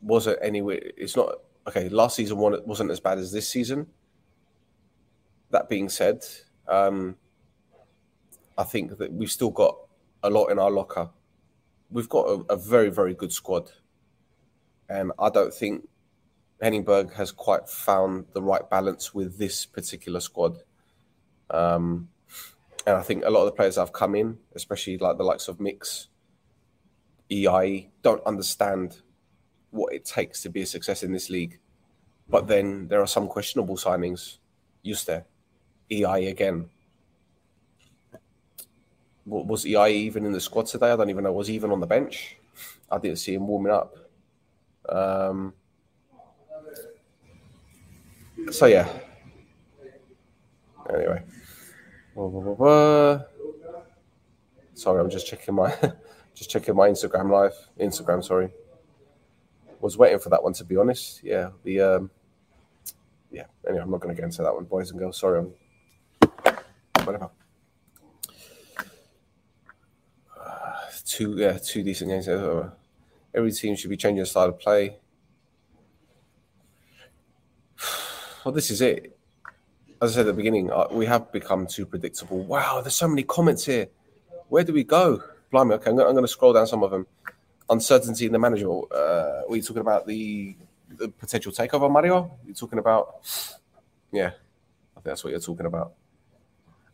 wasn't 0.00 0.38
anyway. 0.40 0.80
It's 0.96 1.16
not 1.16 1.34
okay. 1.68 1.88
Last 1.88 2.16
season 2.16 2.38
one 2.38 2.56
wasn't 2.64 2.90
as 2.90 3.00
bad 3.00 3.18
as 3.18 3.30
this 3.30 3.48
season. 3.48 3.86
That 5.50 5.68
being 5.68 5.88
said, 5.88 6.24
um, 6.66 7.16
I 8.56 8.64
think 8.64 8.96
that 8.98 9.12
we've 9.12 9.30
still 9.30 9.50
got 9.50 9.76
a 10.22 10.30
lot 10.30 10.46
in 10.46 10.58
our 10.58 10.70
locker. 10.70 11.10
We've 11.90 12.08
got 12.08 12.26
a, 12.26 12.52
a 12.52 12.56
very, 12.56 12.88
very 12.88 13.14
good 13.14 13.32
squad. 13.32 13.70
And 14.88 15.12
I 15.18 15.28
don't 15.28 15.52
think 15.52 15.88
Henning 16.60 16.84
Berg 16.84 17.12
has 17.14 17.32
quite 17.32 17.68
found 17.68 18.26
the 18.32 18.42
right 18.42 18.68
balance 18.68 19.14
with 19.14 19.38
this 19.38 19.64
particular 19.64 20.20
squad. 20.20 20.58
Um, 21.48 22.08
and 22.86 22.96
I 22.96 23.02
think 23.02 23.24
a 23.24 23.30
lot 23.30 23.40
of 23.40 23.46
the 23.46 23.52
players 23.52 23.76
have 23.76 23.92
come 23.92 24.14
in, 24.14 24.38
especially 24.54 24.98
like 24.98 25.16
the 25.16 25.24
likes 25.24 25.48
of 25.48 25.60
Mix, 25.60 26.08
EI, 27.30 27.90
don't 28.02 28.24
understand 28.26 29.00
what 29.70 29.92
it 29.92 30.04
takes 30.04 30.42
to 30.42 30.50
be 30.50 30.62
a 30.62 30.66
success 30.66 31.02
in 31.02 31.12
this 31.12 31.30
league. 31.30 31.58
But 32.28 32.46
then 32.46 32.88
there 32.88 33.00
are 33.00 33.06
some 33.06 33.28
questionable 33.28 33.76
signings. 33.76 34.38
Yuste, 34.84 35.24
EI 35.90 36.26
again. 36.26 36.68
Was 39.26 39.64
EI 39.66 39.92
even 39.92 40.26
in 40.26 40.32
the 40.32 40.40
squad 40.40 40.66
today? 40.66 40.90
I 40.90 40.96
don't 40.96 41.10
even 41.10 41.24
know. 41.24 41.32
Was 41.32 41.48
he 41.48 41.54
even 41.54 41.70
on 41.70 41.80
the 41.80 41.86
bench? 41.86 42.36
I 42.90 42.98
didn't 42.98 43.18
see 43.18 43.34
him 43.34 43.46
warming 43.46 43.72
up. 43.72 43.96
Um, 44.88 45.54
so 48.50 48.66
yeah. 48.66 48.88
Anyway. 50.92 51.22
Sorry, 54.74 55.00
I'm 55.00 55.10
just 55.10 55.26
checking 55.26 55.54
my 55.54 55.76
just 56.34 56.50
checking 56.50 56.74
my 56.74 56.88
Instagram 56.88 57.30
live. 57.30 57.54
Instagram, 57.78 58.24
sorry. 58.24 58.50
Was 59.80 59.96
waiting 59.96 60.18
for 60.18 60.30
that 60.30 60.42
one 60.42 60.52
to 60.54 60.64
be 60.64 60.76
honest. 60.76 61.22
Yeah, 61.22 61.50
the 61.64 61.80
um 61.80 62.10
yeah. 63.30 63.44
Anyway, 63.66 63.82
I'm 63.82 63.90
not 63.90 64.00
going 64.00 64.14
to 64.14 64.20
get 64.20 64.24
into 64.24 64.42
that 64.42 64.54
one, 64.54 64.64
boys 64.64 64.90
and 64.90 64.98
girls. 64.98 65.18
Sorry, 65.18 65.38
I'm 65.38 65.52
whatever. 67.04 67.30
Uh, 70.38 70.72
two 71.04 71.34
yeah, 71.36 71.58
two 71.58 71.82
decent 71.82 72.10
games. 72.10 72.28
Every 73.32 73.52
team 73.52 73.76
should 73.76 73.90
be 73.90 73.96
changing 73.96 74.20
the 74.20 74.26
style 74.26 74.48
of 74.48 74.58
play. 74.58 74.99
Well, 78.44 78.52
this 78.52 78.70
is 78.70 78.80
it. 78.80 79.16
As 80.00 80.12
I 80.12 80.14
said 80.14 80.20
at 80.20 80.26
the 80.28 80.32
beginning, 80.32 80.70
uh, 80.70 80.86
we 80.90 81.04
have 81.06 81.30
become 81.30 81.66
too 81.66 81.84
predictable. 81.84 82.42
Wow, 82.42 82.80
there's 82.80 82.94
so 82.94 83.06
many 83.06 83.22
comments 83.22 83.66
here. 83.66 83.88
Where 84.48 84.64
do 84.64 84.72
we 84.72 84.82
go? 84.82 85.22
Blimey, 85.50 85.74
okay, 85.74 85.90
I'm 85.90 85.96
going 85.96 86.22
to 86.22 86.28
scroll 86.28 86.54
down 86.54 86.66
some 86.66 86.82
of 86.82 86.90
them. 86.90 87.06
Uncertainty 87.68 88.26
in 88.26 88.32
the 88.32 88.38
manager. 88.38 88.68
Uh, 88.70 89.42
were 89.48 89.56
you 89.56 89.62
talking 89.62 89.82
about 89.82 90.06
the, 90.06 90.56
the 90.88 91.08
potential 91.08 91.52
takeover, 91.52 91.90
Mario? 91.90 92.38
You're 92.46 92.54
talking 92.54 92.78
about, 92.78 93.26
yeah, 94.10 94.28
I 94.28 94.94
think 94.94 95.04
that's 95.04 95.22
what 95.22 95.30
you're 95.30 95.40
talking 95.40 95.66
about. 95.66 95.92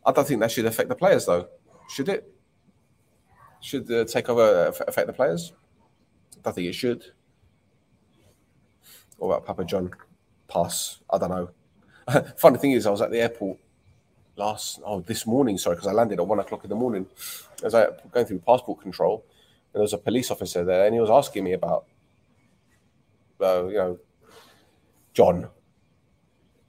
I 0.05 0.11
don't 0.11 0.27
think 0.27 0.41
that 0.41 0.51
should 0.51 0.65
affect 0.65 0.89
the 0.89 0.95
players, 0.95 1.25
though. 1.25 1.47
Should 1.89 2.09
it? 2.09 2.29
Should 3.61 3.87
the 3.87 4.05
takeover 4.05 4.67
affect 4.87 5.07
the 5.07 5.13
players? 5.13 5.53
I 6.33 6.41
don't 6.43 6.53
think 6.53 6.67
it 6.67 6.73
should. 6.73 7.05
What 9.17 9.27
about 9.27 9.45
Papa 9.45 9.63
John? 9.65 9.91
Pass. 10.47 10.99
I 11.09 11.17
don't 11.17 11.29
know. 11.29 11.49
Funny 12.37 12.57
thing 12.57 12.71
is, 12.71 12.85
I 12.85 12.91
was 12.91 13.01
at 13.01 13.11
the 13.11 13.19
airport 13.19 13.57
last, 14.37 14.79
oh, 14.85 15.01
this 15.01 15.25
morning, 15.25 15.57
sorry, 15.57 15.75
because 15.75 15.87
I 15.87 15.93
landed 15.93 16.19
at 16.19 16.27
one 16.27 16.39
o'clock 16.39 16.63
in 16.63 16.69
the 16.69 16.75
morning. 16.75 17.07
As 17.63 17.73
I 17.73 17.87
going 18.11 18.25
through 18.25 18.39
passport 18.39 18.81
control, 18.81 19.25
and 19.73 19.79
there 19.79 19.81
was 19.81 19.93
a 19.93 19.97
police 19.97 20.31
officer 20.31 20.63
there, 20.63 20.85
and 20.85 20.93
he 20.93 21.01
was 21.01 21.09
asking 21.09 21.43
me 21.43 21.53
about, 21.53 21.85
uh, 23.41 23.65
you 23.67 23.77
know, 23.77 23.99
John. 25.13 25.49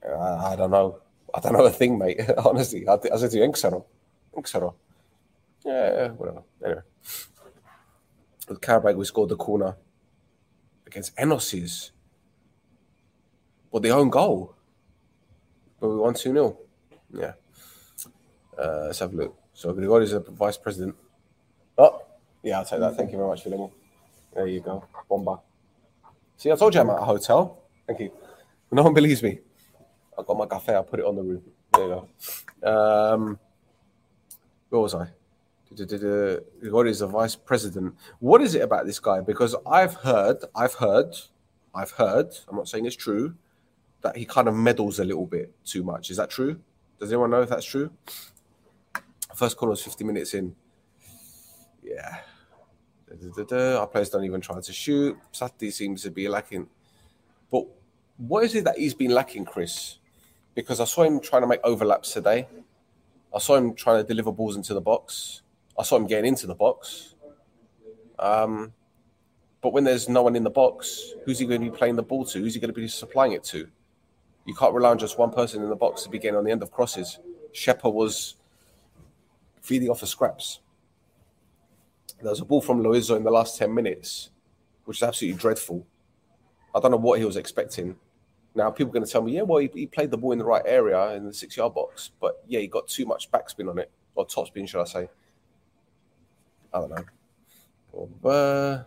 I, 0.03 0.53
I, 0.53 0.55
don't 0.55 0.71
know. 0.71 0.99
I 1.33 1.39
don't 1.39 1.53
know 1.53 1.65
a 1.65 1.69
thing, 1.69 1.97
mate. 1.97 2.19
Honestly, 2.37 2.87
I, 2.87 2.93
I 2.93 3.17
said 3.17 3.31
to 3.31 3.37
you, 3.37 3.43
Inksero. 3.43 3.85
Inksero. 4.35 4.73
Yeah, 5.63 6.09
whatever. 6.09 6.43
Anyway. 6.65 6.81
With 8.47 8.61
Qarabağ, 8.61 8.95
we 8.95 9.05
scored 9.05 9.29
the 9.29 9.35
corner 9.35 9.75
against 10.87 11.15
Enos's. 11.17 11.91
But 13.71 13.83
the 13.83 13.91
own 13.91 14.09
goal. 14.09 14.55
But 15.79 15.89
we 15.89 15.95
won 15.97 16.13
2 16.13 16.33
0. 16.33 16.57
Yeah. 17.13 17.33
Uh, 18.57 18.85
let's 18.87 18.99
have 18.99 19.13
a 19.13 19.15
look. 19.15 19.37
So 19.53 19.73
Grigori 19.73 20.03
is 20.03 20.13
a 20.13 20.19
vice 20.19 20.57
president. 20.57 20.95
Oh, 21.77 22.01
yeah, 22.43 22.59
I'll 22.59 22.65
take 22.65 22.79
that. 22.79 22.95
Thank 22.95 23.11
you 23.11 23.17
very 23.17 23.29
much, 23.29 23.43
Philemon. 23.43 23.71
There 24.33 24.47
you 24.47 24.59
go. 24.59 24.83
Bomba. 25.09 25.39
See, 26.37 26.51
I 26.51 26.55
told 26.55 26.73
you 26.73 26.81
I'm 26.81 26.89
at 26.89 26.99
a 26.99 27.05
hotel. 27.05 27.59
Thank 27.87 27.99
you. 27.99 28.11
No 28.71 28.83
one 28.83 28.93
believes 28.93 29.23
me. 29.23 29.39
I 30.17 30.23
got 30.23 30.37
my 30.37 30.45
cafe. 30.45 30.75
I 30.75 30.81
put 30.81 30.99
it 30.99 31.05
on 31.05 31.15
the 31.15 31.23
room. 31.23 31.41
There 31.73 31.83
you 31.83 32.07
go. 32.63 32.69
Um, 33.13 33.39
where 34.69 34.81
was 34.81 34.95
I? 34.95 35.07
God 35.75 36.87
is 36.87 36.99
the 36.99 37.07
vice 37.07 37.35
president. 37.35 37.95
What 38.19 38.41
is 38.41 38.55
it 38.55 38.61
about 38.61 38.85
this 38.85 38.99
guy? 38.99 39.21
Because 39.21 39.55
I've 39.65 39.93
heard, 39.95 40.37
I've 40.55 40.73
heard, 40.73 41.15
I've 41.75 41.91
heard. 41.91 42.33
I'm 42.47 42.55
not 42.55 42.67
saying 42.67 42.85
it's 42.85 42.95
true 42.95 43.35
that 44.01 44.15
he 44.15 44.25
kind 44.25 44.47
of 44.47 44.55
meddles 44.55 44.99
a 44.99 45.03
little 45.03 45.25
bit 45.25 45.53
too 45.65 45.83
much. 45.83 46.09
Is 46.09 46.17
that 46.17 46.29
true? 46.29 46.59
Does 46.99 47.11
anyone 47.11 47.29
know 47.31 47.41
if 47.41 47.49
that's 47.49 47.65
true? 47.65 47.91
First 49.35 49.57
corner 49.57 49.71
was 49.71 49.81
50 49.81 50.03
minutes 50.03 50.33
in. 50.33 50.55
Yeah. 51.83 52.17
Da, 53.07 53.15
da, 53.35 53.43
da, 53.43 53.79
Our 53.79 53.87
players 53.87 54.09
don't 54.09 54.23
even 54.23 54.41
try 54.41 54.59
to 54.59 54.73
shoot. 54.73 55.17
Saturday 55.31 55.71
seems 55.71 56.03
to 56.03 56.11
be 56.11 56.27
lacking. 56.27 56.67
But 57.51 57.65
what 58.17 58.43
is 58.43 58.55
it 58.55 58.65
that 58.65 58.77
he's 58.77 58.93
been 58.93 59.11
lacking, 59.11 59.45
Chris? 59.45 59.97
Because 60.55 60.79
I 60.79 60.85
saw 60.85 61.03
him 61.03 61.19
trying 61.19 61.41
to 61.41 61.47
make 61.47 61.61
overlaps 61.63 62.13
today. 62.13 62.47
I 63.33 63.39
saw 63.39 63.55
him 63.55 63.73
trying 63.73 64.01
to 64.01 64.07
deliver 64.07 64.31
balls 64.31 64.55
into 64.55 64.73
the 64.73 64.81
box. 64.81 65.41
I 65.77 65.83
saw 65.83 65.95
him 65.95 66.07
getting 66.07 66.25
into 66.25 66.47
the 66.47 66.55
box. 66.55 67.15
Um, 68.17 68.73
but 69.61 69.73
when 69.73 69.83
there's 69.83 70.09
no 70.09 70.23
one 70.23 70.35
in 70.35 70.43
the 70.43 70.49
box, 70.49 71.13
who's 71.25 71.39
he 71.39 71.45
going 71.45 71.61
to 71.61 71.71
be 71.71 71.75
playing 71.75 71.95
the 71.95 72.03
ball 72.03 72.25
to? 72.25 72.39
Who's 72.39 72.53
he 72.53 72.59
going 72.59 72.73
to 72.73 72.79
be 72.79 72.87
supplying 72.87 73.33
it 73.33 73.43
to? 73.45 73.67
You 74.49 74.55
can't 74.55 74.73
rely 74.73 74.89
on 74.89 74.97
just 74.97 75.19
one 75.19 75.29
person 75.29 75.61
in 75.61 75.69
the 75.69 75.75
box 75.75 76.01
to 76.01 76.09
begin 76.09 76.33
on 76.33 76.43
the 76.43 76.49
end 76.49 76.63
of 76.63 76.71
crosses. 76.71 77.19
Shepper 77.51 77.87
was 77.87 78.33
feeding 79.61 79.91
off 79.91 79.99
the 79.99 80.07
scraps. 80.07 80.61
There 82.19 82.31
was 82.31 82.39
a 82.39 82.45
ball 82.45 82.59
from 82.59 82.81
Loizo 82.81 83.15
in 83.15 83.23
the 83.23 83.29
last 83.29 83.59
10 83.59 83.71
minutes, 83.71 84.31
which 84.85 84.97
is 84.97 85.03
absolutely 85.03 85.39
dreadful. 85.39 85.85
I 86.73 86.79
don't 86.79 86.89
know 86.89 86.97
what 86.97 87.19
he 87.19 87.25
was 87.25 87.37
expecting. 87.37 87.95
Now, 88.55 88.71
people 88.71 88.89
are 88.89 88.93
going 88.93 89.05
to 89.05 89.11
tell 89.11 89.21
me, 89.21 89.33
yeah, 89.33 89.43
well, 89.43 89.59
he, 89.59 89.69
he 89.71 89.85
played 89.85 90.09
the 90.09 90.17
ball 90.17 90.31
in 90.31 90.39
the 90.39 90.45
right 90.45 90.63
area 90.65 91.13
in 91.13 91.25
the 91.25 91.33
six 91.33 91.55
yard 91.55 91.75
box, 91.75 92.09
but 92.19 92.43
yeah, 92.47 92.59
he 92.59 92.65
got 92.65 92.87
too 92.87 93.05
much 93.05 93.29
backspin 93.29 93.69
on 93.69 93.77
it, 93.77 93.91
or 94.15 94.25
topspin, 94.25 94.67
should 94.67 94.81
I 94.81 94.85
say. 94.85 95.09
I 96.73 96.79
don't 96.79 96.89
know. 96.89 98.27
Uh, 98.27 98.83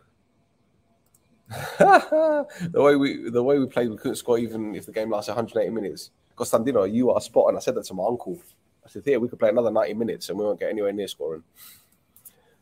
the 1.79 2.47
way 2.75 2.97
we 2.97 3.31
the 3.31 3.43
way 3.43 3.59
we 3.59 3.67
played, 3.67 3.91
we 3.91 3.97
couldn't 3.97 4.17
score 4.17 4.39
even 4.39 4.75
if 4.75 4.87
the 4.87 4.93
game 4.93 5.11
lasted 5.11 5.33
180 5.33 5.71
minutes. 5.71 6.11
Costandino, 6.37 6.91
you 6.91 7.11
are 7.11 7.21
spot 7.21 7.49
on. 7.49 7.57
I 7.57 7.61
said 7.61 7.75
that 7.75 7.85
to 7.85 7.95
my 7.95 8.05
uncle. 8.07 8.41
I 8.85 8.89
said, 8.89 9.05
"Here, 9.05 9.21
we 9.21 9.29
could 9.29 9.39
play 9.39 9.51
another 9.51 9.71
90 9.71 9.95
minutes 9.95 10.29
and 10.29 10.39
we 10.39 10.45
won't 10.45 10.61
get 10.61 10.71
anywhere 10.71 10.93
near 10.93 11.09
scoring." 11.09 11.43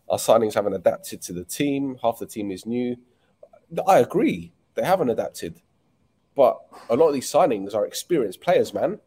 Our 0.08 0.18
signings 0.18 0.54
haven't 0.54 0.74
adapted 0.74 1.22
to 1.22 1.32
the 1.32 1.44
team. 1.44 1.98
Half 2.02 2.18
the 2.18 2.26
team 2.26 2.50
is 2.50 2.66
new. 2.66 2.96
I 3.86 4.00
agree, 4.00 4.52
they 4.74 4.84
haven't 4.84 5.10
adapted, 5.10 5.60
but 6.34 6.60
a 6.88 6.96
lot 6.96 7.08
of 7.08 7.14
these 7.14 7.30
signings 7.30 7.74
are 7.74 7.86
experienced 7.86 8.40
players, 8.40 8.74
man. 8.74 8.98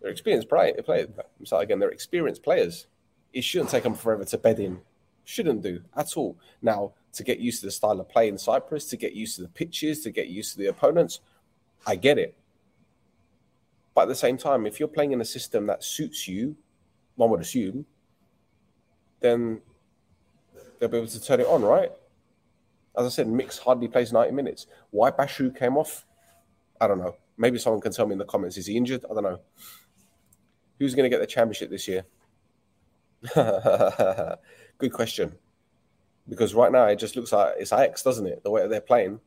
They're 0.00 0.10
experienced 0.10 0.48
players. 0.48 0.80
So 1.44 1.58
again, 1.58 1.78
they're 1.78 1.90
experienced 1.90 2.42
players. 2.42 2.86
It 3.32 3.44
shouldn't 3.44 3.70
take 3.70 3.84
them 3.84 3.94
forever 3.94 4.24
to 4.24 4.38
bed 4.38 4.58
in. 4.58 4.80
Shouldn't 5.24 5.62
do 5.62 5.82
at 5.96 6.16
all. 6.16 6.38
Now, 6.60 6.94
to 7.12 7.22
get 7.22 7.38
used 7.38 7.60
to 7.60 7.66
the 7.66 7.72
style 7.72 8.00
of 8.00 8.08
play 8.08 8.28
in 8.28 8.38
Cyprus, 8.38 8.86
to 8.86 8.96
get 8.96 9.12
used 9.12 9.36
to 9.36 9.42
the 9.42 9.48
pitches, 9.48 10.00
to 10.02 10.10
get 10.10 10.28
used 10.28 10.52
to 10.52 10.58
the 10.58 10.66
opponents. 10.66 11.20
I 11.86 11.96
get 11.96 12.18
it. 12.18 12.36
But 13.94 14.02
at 14.02 14.08
the 14.08 14.14
same 14.14 14.38
time, 14.38 14.66
if 14.66 14.80
you're 14.80 14.88
playing 14.88 15.12
in 15.12 15.20
a 15.20 15.24
system 15.24 15.66
that 15.66 15.84
suits 15.84 16.26
you, 16.26 16.56
one 17.16 17.28
would 17.30 17.40
assume, 17.40 17.84
then 19.20 19.60
they'll 20.78 20.88
be 20.88 20.96
able 20.96 21.06
to 21.06 21.22
turn 21.22 21.40
it 21.40 21.46
on, 21.46 21.62
right? 21.62 21.92
As 22.96 23.06
I 23.06 23.08
said, 23.10 23.28
Mix 23.28 23.58
hardly 23.58 23.88
plays 23.88 24.12
90 24.12 24.32
minutes. 24.32 24.66
Why 24.90 25.10
Bashu 25.10 25.56
came 25.56 25.76
off? 25.76 26.06
I 26.80 26.86
don't 26.86 26.98
know. 26.98 27.16
Maybe 27.36 27.58
someone 27.58 27.80
can 27.80 27.92
tell 27.92 28.06
me 28.06 28.12
in 28.12 28.18
the 28.18 28.24
comments. 28.24 28.56
Is 28.56 28.66
he 28.66 28.76
injured? 28.76 29.04
I 29.10 29.14
don't 29.14 29.22
know. 29.22 29.40
Who's 30.78 30.94
going 30.94 31.04
to 31.04 31.14
get 31.14 31.20
the 31.20 31.26
championship 31.26 31.70
this 31.70 31.86
year? 31.86 32.04
Good 34.78 34.92
question 34.92 35.36
because 36.28 36.54
right 36.54 36.70
now 36.70 36.86
it 36.86 36.98
just 36.98 37.16
looks 37.16 37.32
like 37.32 37.54
it's 37.58 37.72
Ajax, 37.72 38.02
doesn't 38.02 38.26
it? 38.26 38.42
The 38.42 38.50
way 38.50 38.66
they're 38.68 38.80
playing. 38.80 39.20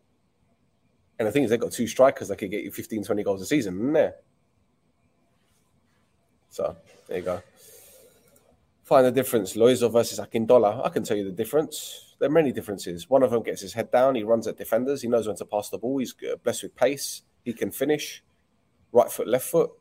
And 1.18 1.28
the 1.28 1.32
thing 1.32 1.44
is, 1.44 1.50
they've 1.50 1.60
got 1.60 1.72
two 1.72 1.88
strikers 1.88 2.28
that 2.28 2.38
could 2.38 2.52
get 2.52 2.64
you 2.64 2.72
15, 2.72 3.04
20 3.04 3.24
goals 3.24 3.42
a 3.42 3.46
season, 3.46 3.76
isn't 3.76 3.94
there? 3.94 4.16
So 6.50 6.76
there 7.08 7.18
you 7.18 7.24
go. 7.24 7.42
Find 8.84 9.06
the 9.06 9.12
difference. 9.12 9.56
Loizo 9.56 9.92
versus 9.92 10.20
Akindola. 10.20 10.86
I 10.86 10.90
can 10.90 11.04
tell 11.04 11.18
you 11.18 11.24
the 11.24 11.32
difference. 11.32 12.16
There 12.20 12.30
are 12.30 12.32
many 12.32 12.52
differences. 12.52 13.10
One 13.10 13.24
of 13.24 13.32
them 13.32 13.44
gets 13.44 13.62
his 13.62 13.74
head 13.74 13.92
down. 13.92 14.16
He 14.16 14.24
runs 14.24 14.48
at 14.48 14.58
defenders. 14.58 15.02
He 15.02 15.08
knows 15.08 15.28
when 15.28 15.36
to 15.38 15.46
pass 15.46 15.70
the 15.70 15.78
ball. 15.78 15.98
He's 15.98 16.16
blessed 16.44 16.64
with 16.64 16.76
pace. 16.76 17.24
He 17.44 17.54
can 17.54 17.72
finish. 17.72 18.24
Right 18.92 19.12
foot, 19.12 19.28
left 19.28 19.46
foot. 19.46 19.72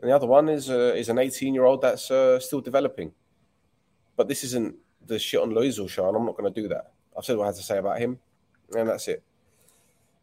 And 0.00 0.10
the 0.10 0.14
other 0.14 0.26
one 0.26 0.48
is 0.48 0.70
uh, 0.70 0.94
is 0.96 1.08
an 1.08 1.18
18 1.18 1.52
year 1.52 1.64
old 1.64 1.82
that's 1.82 2.10
uh, 2.10 2.38
still 2.40 2.60
developing. 2.60 3.12
But 4.16 4.28
this 4.28 4.44
isn't 4.44 4.76
the 5.06 5.18
shit 5.18 5.40
on 5.40 5.50
show, 5.88 6.08
and 6.08 6.16
I'm 6.16 6.24
not 6.24 6.36
going 6.36 6.52
to 6.52 6.62
do 6.62 6.68
that. 6.68 6.92
I've 7.16 7.24
said 7.24 7.36
what 7.36 7.44
I 7.44 7.46
had 7.48 7.56
to 7.56 7.62
say 7.62 7.78
about 7.78 7.98
him, 7.98 8.18
and 8.76 8.88
that's 8.88 9.08
it. 9.08 9.22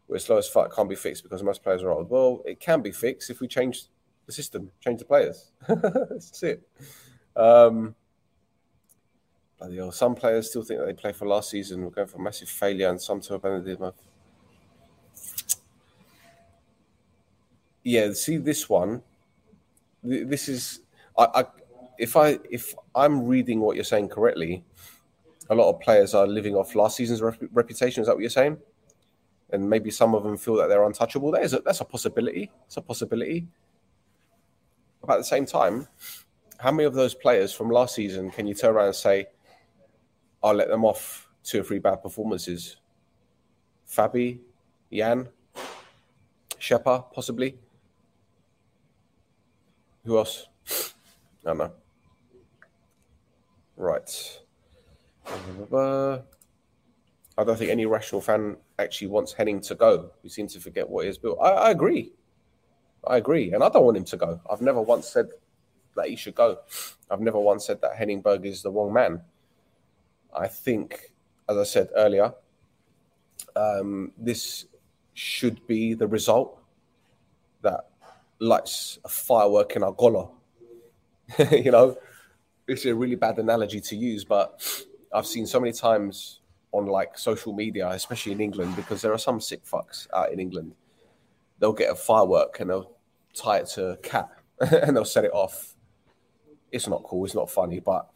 We're 0.08 0.20
slow 0.20 0.38
as 0.38 0.48
fuck, 0.48 0.76
can't 0.76 0.90
be 0.90 0.96
fixed 0.96 1.24
because 1.24 1.42
most 1.42 1.64
players 1.64 1.84
are 1.84 1.92
old. 1.92 2.10
Well, 2.10 2.42
it 2.46 2.60
can 2.60 2.82
be 2.82 2.92
fixed 2.92 3.30
if 3.30 3.40
we 3.40 3.48
change 3.48 3.86
the 4.26 4.32
system, 4.32 4.72
change 4.82 5.00
the 5.00 5.06
players. 5.06 5.52
that's 5.68 6.44
it. 6.44 6.62
Um, 7.36 7.96
bloody 9.58 9.78
hell. 9.78 9.92
Some 9.92 10.16
players 10.16 10.50
still 10.50 10.64
think 10.64 10.80
that 10.80 10.86
they 10.86 10.94
play 10.94 11.14
for 11.14 11.28
last 11.28 11.50
season. 11.50 11.84
We're 11.84 11.92
going 11.92 12.08
for 12.08 12.18
a 12.18 12.22
massive 12.22 12.50
failure, 12.50 12.90
and 12.90 13.02
some 13.02 13.22
to 13.22 13.36
abandon 13.36 13.64
the. 13.64 13.94
Yeah, 17.84 18.12
see 18.14 18.38
this 18.38 18.68
one. 18.70 19.02
This 20.04 20.50
is 20.50 20.82
I, 21.18 21.28
I 21.42 21.46
if 22.02 22.18
I 22.18 22.40
if 22.50 22.74
I'm 22.96 23.28
reading 23.28 23.62
what 23.62 23.76
you're 23.76 23.86
saying 23.86 24.10
correctly, 24.10 24.64
a 25.52 25.56
lot 25.56 25.70
of 25.70 25.80
players 25.80 26.16
are 26.16 26.26
living 26.26 26.56
off 26.56 26.74
last 26.74 26.98
season's 26.98 27.22
rep- 27.22 27.38
reputation. 27.54 28.02
Is 28.02 28.08
that 28.08 28.16
what 28.16 28.22
you're 28.22 28.30
saying? 28.32 28.58
And 29.52 29.70
maybe 29.70 29.92
some 29.92 30.16
of 30.16 30.24
them 30.24 30.36
feel 30.36 30.56
that 30.56 30.68
they're 30.68 30.84
untouchable. 30.84 31.30
That 31.32 31.44
is 31.44 31.54
a, 31.54 31.60
that's 31.60 31.80
a 31.80 31.86
possibility. 31.86 32.50
It's 32.66 32.78
a 32.78 32.82
possibility. 32.82 33.48
But 35.06 35.14
at 35.14 35.18
the 35.18 35.24
same 35.26 35.46
time, 35.46 35.88
how 36.58 36.72
many 36.72 36.86
of 36.86 36.96
those 36.96 37.14
players 37.14 37.54
from 37.54 37.70
last 37.70 37.94
season 37.94 38.32
can 38.32 38.48
you 38.48 38.56
turn 38.56 38.74
around 38.74 38.88
and 38.88 38.96
say, 38.96 39.28
"I'll 40.42 40.56
let 40.56 40.70
them 40.70 40.84
off 40.84 41.30
two 41.44 41.62
or 41.62 41.64
three 41.64 41.80
bad 41.80 42.02
performances"? 42.02 42.78
Fabi, 43.88 44.40
Jan, 44.92 45.30
Shepper, 46.58 47.04
possibly. 47.14 47.60
Who 50.04 50.18
else? 50.18 50.48
I 50.68 51.50
don't 51.50 51.58
know. 51.60 51.72
Right. 53.82 54.40
I 55.74 56.20
don't 57.44 57.58
think 57.58 57.72
any 57.72 57.88
rational 57.88 58.22
fan 58.22 58.58
actually 58.78 59.08
wants 59.08 59.34
Henning 59.34 59.60
to 59.62 59.74
go. 59.74 60.12
We 60.22 60.30
seem 60.30 60.46
to 60.50 60.60
forget 60.60 60.88
what 60.88 61.02
he 61.02 61.08
has 61.08 61.18
built. 61.18 61.40
I, 61.42 61.50
I 61.50 61.72
agree. 61.72 62.14
I 63.08 63.18
agree. 63.18 63.54
And 63.54 63.64
I 63.64 63.70
don't 63.70 63.84
want 63.84 63.98
him 63.98 64.04
to 64.06 64.18
go. 64.18 64.40
I've 64.48 64.62
never 64.62 64.80
once 64.80 65.08
said 65.08 65.30
that 65.96 66.10
he 66.10 66.16
should 66.16 66.36
go. 66.36 66.60
I've 67.10 67.22
never 67.22 67.40
once 67.40 67.66
said 67.66 67.82
that 67.82 67.96
Henning 67.96 68.22
Berg 68.22 68.46
is 68.46 68.62
the 68.62 68.70
wrong 68.70 68.94
man. 68.94 69.20
I 70.32 70.48
think, 70.48 71.12
as 71.50 71.58
I 71.58 71.64
said 71.64 71.90
earlier, 71.96 72.32
um, 73.56 74.12
this 74.16 74.68
should 75.16 75.66
be 75.66 75.96
the 75.96 76.08
result 76.08 76.60
that 77.64 77.90
lights 78.38 79.00
a 79.04 79.10
firework 79.10 79.76
in 79.76 79.82
our 79.82 79.94
gola. 79.94 80.30
you 81.52 81.72
know, 81.72 81.98
it's 82.72 82.86
a 82.86 82.96
really 82.96 83.16
bad 83.16 83.38
analogy 83.38 83.82
to 83.82 83.96
use, 83.96 84.24
but 84.24 84.62
I've 85.14 85.28
seen 85.28 85.46
so 85.46 85.60
many 85.60 85.74
times 85.74 86.40
on 86.72 86.86
like 86.86 87.18
social 87.18 87.54
media, 87.54 87.90
especially 87.90 88.32
in 88.32 88.42
England, 88.42 88.76
because 88.76 89.02
there 89.02 89.14
are 89.14 89.18
some 89.18 89.42
sick 89.42 89.66
fucks 89.66 90.08
out 90.14 90.32
in 90.32 90.40
England. 90.40 90.74
They'll 91.60 91.74
get 91.74 91.92
a 91.92 91.96
firework 91.96 92.60
and 92.60 92.70
they'll 92.70 92.92
tie 93.34 93.58
it 93.58 93.68
to 93.76 93.90
a 93.92 93.98
cat 93.98 94.30
and 94.60 94.96
they'll 94.96 95.06
set 95.06 95.26
it 95.26 95.34
off. 95.34 95.76
It's 96.72 96.88
not 96.88 97.04
cool. 97.04 97.26
It's 97.26 97.36
not 97.36 97.50
funny, 97.50 97.80
but 97.80 98.10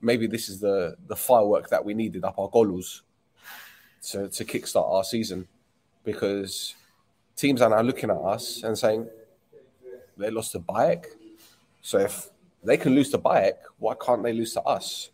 maybe 0.00 0.26
this 0.26 0.48
is 0.48 0.60
the 0.60 0.96
the 1.06 1.16
firework 1.16 1.68
that 1.70 1.84
we 1.84 1.94
needed 1.94 2.24
up 2.24 2.38
our 2.38 2.48
goals 2.48 3.02
to 4.10 4.28
to 4.28 4.44
kickstart 4.44 4.90
our 4.92 5.04
season, 5.04 5.46
because 6.02 6.74
teams 7.36 7.62
are 7.62 7.70
now 7.70 7.80
looking 7.80 8.10
at 8.10 8.16
us 8.16 8.62
and 8.64 8.76
saying 8.76 9.08
they 10.16 10.30
lost 10.30 10.52
to 10.52 10.58
PAEEK. 10.60 11.04
So 11.80 11.98
if 11.98 12.28
they 12.62 12.76
can 12.76 12.94
lose 12.94 13.10
to 13.10 13.18
PAEEK. 13.18 13.54
Why 13.78 13.94
can't 13.94 14.22
they 14.22 14.32
lose 14.32 14.52
to 14.54 14.62
us? 14.62 15.10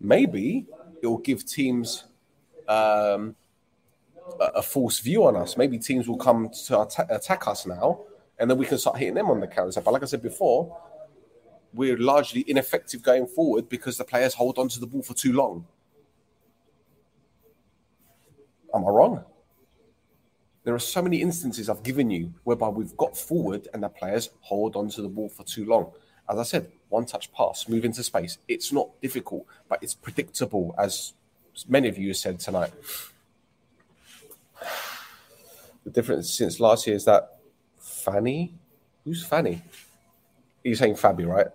Maybe 0.00 0.66
it 1.02 1.06
will 1.06 1.18
give 1.18 1.44
teams 1.46 2.04
um, 2.68 3.34
a, 4.38 4.44
a, 4.56 4.62
false 4.62 5.00
view 5.00 5.24
on 5.24 5.36
us. 5.36 5.56
Maybe 5.56 5.78
teams 5.78 6.08
will 6.08 6.16
come 6.16 6.50
to 6.66 6.80
attack, 6.82 7.46
us 7.48 7.66
now, 7.66 8.00
and 8.38 8.50
then 8.50 8.58
we 8.58 8.66
can 8.66 8.78
start 8.78 8.98
hitting 8.98 9.14
them 9.14 9.30
on 9.30 9.40
the 9.40 9.46
counter. 9.46 9.80
But 9.80 9.92
like 9.92 10.02
I 10.02 10.06
said 10.06 10.22
before, 10.22 10.76
we're 11.72 11.96
largely 11.96 12.44
ineffective 12.46 13.02
going 13.02 13.26
forward 13.26 13.68
because 13.68 13.96
the 13.96 14.04
players 14.04 14.34
hold 14.34 14.58
on 14.58 14.68
to 14.68 14.80
the 14.80 14.86
ball 14.86 15.02
for 15.02 15.14
too 15.14 15.32
long. 15.32 15.66
Am 18.74 18.84
I 18.84 18.88
wrong? 18.88 19.24
There 20.64 20.74
are 20.74 20.78
so 20.78 21.02
many 21.02 21.22
instances 21.22 21.68
I've 21.68 21.82
given 21.82 22.10
you 22.10 22.34
whereby 22.44 22.68
we've 22.68 22.96
got 22.96 23.16
forward 23.16 23.68
and 23.72 23.82
the 23.82 23.88
players 23.88 24.30
hold 24.40 24.76
onto 24.76 25.02
the 25.02 25.08
ball 25.08 25.28
for 25.28 25.42
too 25.44 25.64
long. 25.64 25.90
As 26.28 26.38
I 26.38 26.42
said, 26.42 26.70
one 26.90 27.06
touch 27.06 27.32
pass, 27.32 27.68
move 27.68 27.84
into 27.84 28.02
space. 28.02 28.36
It's 28.46 28.72
not 28.72 29.00
difficult, 29.00 29.46
but 29.68 29.82
it's 29.82 29.94
predictable, 29.94 30.74
as 30.78 31.14
many 31.68 31.88
of 31.88 31.96
you 31.96 32.08
have 32.08 32.16
said 32.16 32.38
tonight. 32.38 32.72
The 35.84 35.90
difference 35.90 36.34
since 36.34 36.60
last 36.60 36.86
year 36.86 36.96
is 36.96 37.06
that 37.06 37.38
Fanny, 37.78 38.54
who's 39.04 39.24
Fanny? 39.24 39.62
You're 40.62 40.74
saying 40.74 40.94
Fabi, 40.94 41.26
right? 41.26 41.46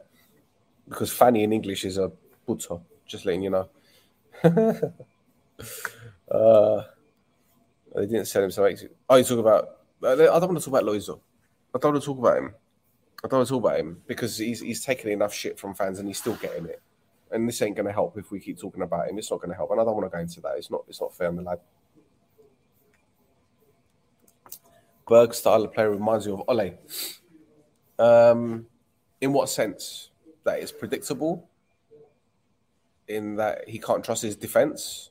Because 0.90 1.12
Fanny 1.12 1.44
in 1.44 1.54
English 1.54 1.86
is 1.86 1.98
a 1.98 2.12
puto, 2.46 2.82
just 3.06 3.26
letting 3.26 3.44
you 3.44 3.52
know. 3.52 3.70
uh, 6.32 6.84
they 7.96 8.06
didn't 8.08 8.26
sell 8.26 8.44
him 8.44 8.52
so 8.52 8.68
Oh, 9.10 9.16
you 9.16 9.24
talk 9.24 9.40
about. 9.40 9.78
I 10.04 10.16
don't 10.16 10.48
want 10.48 10.58
to 10.60 10.66
talk 10.66 10.80
about 10.80 10.84
Loizo. 10.84 11.20
I 11.74 11.78
don't 11.80 11.94
want 11.94 12.04
to 12.04 12.08
talk 12.08 12.20
about 12.20 12.38
him. 12.38 12.54
I 13.26 13.28
don't 13.28 13.40
want 13.40 13.48
to 13.48 13.54
talk 13.56 13.64
about 13.64 13.80
him 13.80 14.04
because 14.06 14.38
he's 14.38 14.60
he's 14.60 14.86
taking 14.86 15.12
enough 15.12 15.34
shit 15.34 15.58
from 15.58 15.74
fans 15.74 15.98
and 15.98 16.08
he's 16.08 16.20
still 16.20 16.36
getting 16.36 16.68
it. 16.68 16.80
And 17.32 17.48
this 17.48 17.60
ain't 17.64 17.76
going 17.76 17.88
to 17.88 17.92
help 17.92 18.20
if 18.20 18.30
we 18.30 18.40
keep 18.40 18.60
talking 18.60 18.84
about 18.84 19.10
him. 19.10 19.18
It's 19.18 19.32
not 19.32 19.38
going 19.38 19.50
to 19.50 19.56
help, 19.56 19.72
and 19.72 19.82
I 19.82 19.84
don't 19.84 19.96
want 19.96 20.06
to 20.06 20.16
go 20.16 20.22
into 20.22 20.42
that. 20.42 20.54
It's 20.58 20.70
not. 20.70 20.84
It's 20.88 21.02
not 21.02 21.18
fair 21.18 21.30
on 21.30 21.36
the 21.36 21.42
lad. 21.42 21.60
Berg 25.08 25.34
style 25.34 25.64
of 25.64 25.74
player 25.74 25.90
reminds 25.90 26.28
you 26.28 26.36
of 26.36 26.44
Ole. 26.48 26.78
Um, 27.98 28.68
in 29.20 29.34
what 29.34 29.50
sense? 29.50 30.12
That 30.44 30.60
it's 30.60 30.72
predictable. 30.72 31.50
In 33.08 33.38
that 33.38 33.68
he 33.68 33.80
can't 33.80 34.04
trust 34.04 34.22
his 34.22 34.36
defense. 34.36 35.10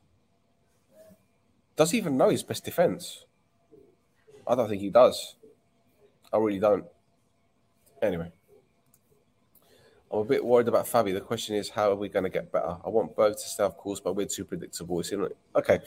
Does 1.75 1.91
he 1.91 1.99
even 1.99 2.17
know 2.17 2.29
his 2.29 2.45
best 2.45 2.65
defense? 2.65 3.25
I 4.47 4.55
don't 4.55 4.69
think 4.69 4.83
he 4.83 4.91
does. 4.91 5.35
I 6.33 6.39
really 6.39 6.61
don't. 6.61 6.85
Anyway, 8.05 8.31
I'm 10.13 10.21
a 10.21 10.25
bit 10.25 10.45
worried 10.45 10.69
about 10.69 10.87
Fabi. 10.87 11.15
The 11.15 11.21
question 11.21 11.57
is, 11.57 11.71
how 11.71 11.91
are 11.91 11.97
we 11.97 12.09
going 12.09 12.25
to 12.25 12.31
get 12.31 12.53
better? 12.53 12.77
I 12.85 12.89
want 12.89 13.17
Berg 13.17 13.33
to 13.33 13.49
stay 13.49 13.65
off 13.65 13.77
course, 13.77 14.01
but 14.01 14.15
we're 14.15 14.27
too 14.27 14.45
predictable. 14.45 15.01
In, 15.01 15.29
okay. 15.57 15.81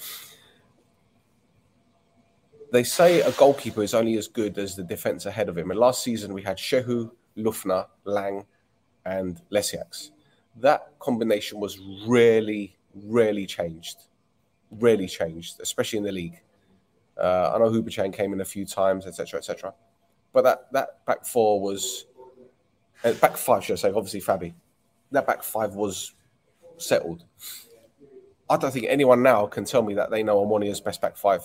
They 2.72 2.84
say 2.84 3.22
a 3.22 3.32
goalkeeper 3.32 3.84
is 3.84 3.94
only 3.94 4.18
as 4.18 4.28
good 4.28 4.58
as 4.58 4.76
the 4.76 4.84
defense 4.84 5.26
ahead 5.26 5.48
of 5.48 5.58
him. 5.58 5.72
And 5.72 5.80
last 5.80 6.04
season 6.04 6.34
we 6.34 6.42
had 6.42 6.58
Shehu, 6.58 7.12
Lüftner, 7.38 7.86
Lang, 8.04 8.46
and 9.06 9.42
Lecjaks. 9.52 10.12
That 10.58 10.92
combination 11.00 11.60
was 11.60 11.80
really, 12.06 12.76
really 12.94 13.46
changed. 13.46 13.98
Really 14.72 15.08
changed, 15.08 15.62
especially 15.62 16.00
in 16.00 16.04
the 16.04 16.12
league. 16.12 16.42
Uh, 17.18 17.54
I 17.56 17.60
know 17.60 17.70
Hubočan 17.70 18.12
came 18.12 18.34
in 18.34 18.42
a 18.42 18.46
few 18.46 18.66
times, 18.66 19.06
etc., 19.06 19.38
etc. 19.38 19.74
But 20.34 20.44
that 20.44 20.72
that 20.74 21.06
back 21.06 21.26
four 21.26 21.62
was 21.62 22.07
uh, 23.04 23.14
back 23.14 23.38
five, 23.38 23.64
should 23.64 23.74
I 23.74 23.78
say? 23.78 23.92
Obviously, 23.92 24.22
Fabi. 24.22 24.54
That 25.12 25.26
back 25.26 25.44
five 25.44 25.76
was 25.76 26.14
settled. 26.78 27.24
I 28.50 28.58
don't 28.58 28.72
think 28.72 28.86
anyone 28.90 29.24
now 29.24 29.46
can 29.46 29.66
tell 29.66 29.84
me 29.84 29.94
that 29.96 30.10
they 30.10 30.24
know 30.24 30.38
Omonoia's 30.46 30.80
best 30.80 31.02
back 31.02 31.18
five. 31.18 31.42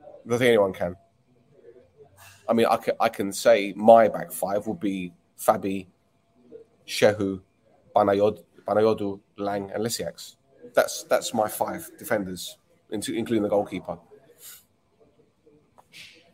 I 0.00 0.28
don't 0.28 0.38
think 0.38 0.48
anyone 0.48 0.72
can. 0.72 0.96
I 2.48 2.52
mean, 2.52 2.66
I 2.66 2.76
can, 2.76 2.94
I 3.00 3.08
can 3.08 3.32
say 3.32 3.72
my 3.76 4.08
back 4.08 4.30
five 4.30 4.66
would 4.66 4.80
be 4.80 5.12
Fabi, 5.38 5.86
Shehu, 6.86 7.40
Banayod, 7.94 8.42
Banayodu, 8.66 9.20
Lang, 9.36 9.70
and 9.70 9.84
Lecjaks. 9.84 10.36
That's 10.74 11.04
that's 11.04 11.32
my 11.32 11.48
five 11.48 11.90
defenders, 11.98 12.58
including 12.90 13.42
the 13.42 13.48
goalkeeper. 13.48 13.98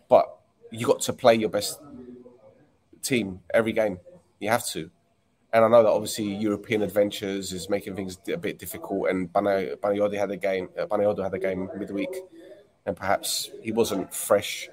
But 0.08 0.38
you 0.70 0.86
got 0.86 1.00
to 1.02 1.12
play 1.12 1.34
your 1.36 1.48
best 1.48 1.80
team 3.02 3.40
every 3.52 3.72
game. 3.72 3.98
You 4.40 4.50
have 4.50 4.66
to. 4.68 4.90
And 5.52 5.64
I 5.64 5.68
know 5.68 5.82
that 5.82 5.90
obviously 5.90 6.34
European 6.34 6.82
adventures 6.82 7.52
is 7.52 7.68
making 7.68 7.94
things 7.94 8.18
a 8.32 8.38
bit 8.38 8.58
difficult. 8.58 9.10
And 9.10 9.30
Banayodi 9.30 10.18
had 10.18 10.30
a 10.30 10.36
game. 10.36 10.70
Uh, 10.78 10.86
Banayodu 10.86 11.22
had 11.22 11.34
a 11.34 11.38
game 11.38 11.68
midweek, 11.76 12.14
and 12.86 12.96
perhaps 12.96 13.50
he 13.60 13.70
wasn't 13.70 14.14
fresh. 14.14 14.70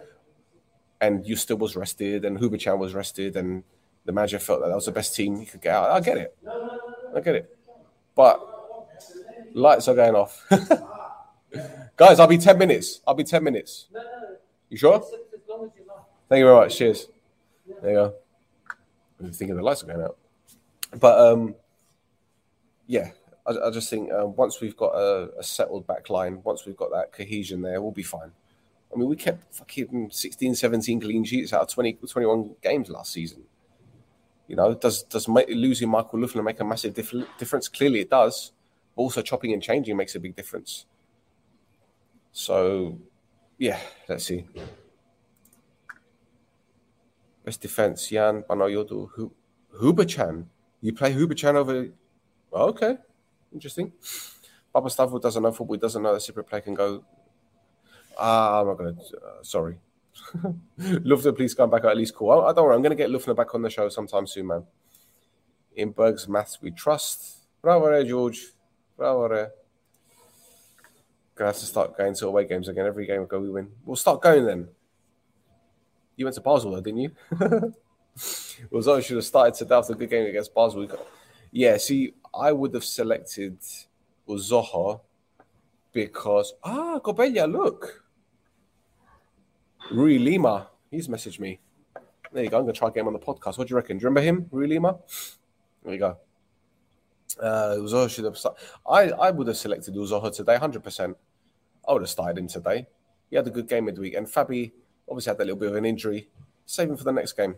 And 1.02 1.26
Yuste 1.26 1.58
was 1.58 1.76
rested, 1.76 2.24
and 2.24 2.40
Hubočan 2.40 2.78
was 2.78 2.94
rested, 2.94 3.36
and 3.36 3.64
the 4.06 4.14
manager 4.14 4.40
felt 4.40 4.62
that 4.62 4.70
that 4.70 4.76
was 4.76 4.86
the 4.86 4.92
best 4.92 5.16
team 5.16 5.38
he 5.38 5.46
could 5.46 5.62
get 5.62 5.74
out. 5.74 5.92
I 5.92 6.00
get 6.00 6.18
it. 6.18 6.38
I 7.16 7.20
get 7.20 7.36
it. 7.36 7.58
But 8.16 8.42
lights 9.54 9.88
are 9.88 9.96
going 9.96 10.16
off. 10.16 10.46
Guys, 11.98 12.20
I'll 12.20 12.28
be 12.28 12.38
10 12.38 12.58
minutes. 12.58 13.02
I'll 13.06 13.14
be 13.14 13.24
10 13.24 13.44
minutes. 13.44 13.88
You 14.70 14.78
sure? 14.78 15.00
Thank 16.30 16.40
you 16.40 16.46
very 16.46 16.56
much. 16.56 16.78
Cheers. 16.78 17.08
There 17.82 17.92
you 17.92 17.96
go. 17.96 18.14
I'm 19.20 19.32
thinking 19.32 19.56
the 19.56 19.64
lights 19.64 19.84
are 19.84 19.88
going 19.88 20.02
out. 20.02 20.18
But 20.98 21.20
um, 21.20 21.56
yeah, 22.88 23.12
I, 23.46 23.68
I 23.68 23.72
just 23.72 23.90
think 23.90 24.12
uh, 24.12 24.26
once 24.26 24.62
we've 24.62 24.78
got 24.78 24.94
a, 24.96 25.30
a, 25.38 25.44
settled 25.44 25.86
back 25.86 26.10
line, 26.10 26.42
once 26.44 26.66
we've 26.66 26.78
got 26.78 26.92
that 26.92 27.12
cohesion 27.12 27.62
there, 27.62 27.82
we'll 27.82 27.92
be 27.92 28.04
fine. 28.04 28.32
I 28.94 28.98
mean, 28.98 29.08
we 29.08 29.16
kept 29.16 29.54
fucking 29.54 30.10
16, 30.12 30.56
17 30.56 31.00
clean 31.00 31.24
sheets 31.24 31.54
out 31.54 31.62
of 31.62 31.68
20, 31.70 31.94
21 31.94 32.56
games 32.62 32.90
last 32.90 33.12
season. 33.12 33.44
You 34.48 34.56
know, 34.56 34.74
does 34.74 35.04
does 35.04 35.28
losing 35.28 35.90
Michael 35.90 36.18
Lüftner 36.20 36.44
make 36.44 36.60
a 36.60 36.66
massive 36.66 36.96
dif- 36.96 37.14
difference? 37.38 37.68
Clearly, 37.68 38.00
it 38.00 38.10
does. 38.10 38.52
But 38.96 39.04
also, 39.04 39.22
chopping 39.22 39.54
and 39.54 39.62
changing 39.62 39.96
makes 39.96 40.16
a 40.16 40.20
big 40.20 40.36
difference. 40.36 40.88
So, 42.32 42.98
yeah, 43.60 43.80
let's 44.08 44.26
see. 44.26 44.48
Best 47.50 47.62
defense, 47.62 48.10
Jan 48.10 48.44
Banayodu, 48.44 49.32
Hubočan. 49.82 50.46
You 50.82 50.94
play 50.94 51.12
Hubočan 51.16 51.56
over. 51.56 51.88
okay, 52.54 52.98
interesting. 53.52 53.92
Papastavrou 54.76 55.20
doesn't 55.20 55.42
know 55.42 55.52
football. 55.52 55.74
He 55.74 55.80
doesn't 55.80 56.04
know 56.04 56.14
the 56.14 56.20
super 56.20 56.44
play 56.44 56.62
can 56.62 56.76
go. 56.76 57.04
Ah, 58.16 58.62
I'm 58.62 58.68
not 58.68 58.78
going 58.78 58.96
to. 58.96 59.02
Uh, 59.18 59.42
sorry. 59.42 59.80
Lüftner, 60.80 61.36
please 61.36 61.56
come 61.56 61.72
back 61.72 61.86
at 61.86 61.98
least 61.98 62.14
cool. 62.14 62.30
I, 62.30 62.50
I 62.50 62.54
don't 62.54 62.66
worry. 62.66 62.76
I'm 62.76 62.84
going 62.84 62.96
to 62.96 63.04
get 63.04 63.10
Lüftner 63.10 63.36
back 63.36 63.56
on 63.56 63.64
the 63.64 63.70
show 63.72 63.90
sometime 63.90 64.28
soon, 64.28 64.46
man. 64.46 64.64
In 65.76 65.90
Berg's 65.90 66.28
maths, 66.28 66.60
we 66.62 66.70
trust. 66.70 67.48
Bravo, 67.64 68.04
George. 68.04 68.52
Bravo. 68.96 69.28
Gonna 69.28 69.50
have 71.48 71.58
to 71.58 71.66
start 71.66 71.98
going 71.98 72.14
to 72.14 72.28
away 72.28 72.46
games 72.46 72.68
again. 72.68 72.86
Every 72.86 73.08
game 73.08 73.22
we 73.22 73.26
go, 73.26 73.40
we 73.40 73.50
win. 73.50 73.70
We'll 73.86 73.96
start 73.96 74.22
going 74.22 74.46
then. 74.46 74.68
You 76.20 76.26
went 76.26 76.36
to 76.36 76.42
Basel, 76.42 76.72
though, 76.72 76.82
didn't 76.82 77.00
you? 77.00 77.12
was 78.70 78.90
always 78.90 79.06
should 79.06 79.16
have 79.16 79.24
started 79.24 79.54
today 79.54 79.74
after 79.74 79.94
a 79.94 79.96
good 79.96 80.10
game 80.10 80.28
against 80.28 80.54
Basel. 80.54 80.86
Yeah, 81.50 81.78
see, 81.78 82.14
I 82.34 82.52
would 82.52 82.74
have 82.74 82.84
selected 82.84 83.58
Uzoho 84.28 85.00
because 85.94 86.56
ah, 86.62 87.00
Gobella, 87.02 87.50
look, 87.50 88.04
Rui 89.92 90.20
Lima, 90.20 90.68
he's 90.92 91.08
messaged 91.08 91.40
me. 91.40 91.62
There 92.34 92.44
you 92.44 92.50
go. 92.50 92.58
I'm 92.58 92.64
gonna 92.64 92.74
try 92.74 92.90
to 92.90 92.94
get 92.94 93.00
him 93.00 93.08
on 93.08 93.14
the 93.14 93.20
podcast. 93.20 93.58
What 93.58 93.70
do 93.70 93.72
you 93.72 93.78
reckon? 93.78 93.98
Do 93.98 94.04
you 94.04 94.10
remember 94.10 94.28
him, 94.28 94.50
Rui 94.52 94.68
Lima? 94.68 94.98
There 95.86 95.94
you 95.94 96.00
go. 96.00 96.18
Uh, 97.42 97.76
Uzoho 97.78 98.10
should 98.10 98.26
have. 98.26 98.38
I 98.86 99.12
I 99.12 99.32
would 99.32 99.48
have 99.48 99.56
selected 99.56 99.96
Uzoho 99.96 100.36
today, 100.36 100.58
hundred 100.58 100.84
percent. 100.84 101.16
I 101.88 101.94
would 101.94 102.02
have 102.02 102.10
started 102.10 102.38
him 102.38 102.50
today. 102.50 102.88
He 103.30 103.38
had 103.38 103.48
a 103.48 103.52
good 103.52 103.70
game 103.70 103.86
midweek, 103.86 104.16
and 104.16 104.28
Fabi 104.28 104.74
Obviously, 105.10 105.32
had 105.32 105.38
that 105.38 105.46
little 105.46 105.60
bit 105.60 105.70
of 105.70 105.76
an 105.76 105.86
injury. 105.86 106.30
Save 106.66 106.90
him 106.92 106.98
for 106.98 107.04
the 107.04 107.12
next 107.12 107.34
game. 107.34 107.56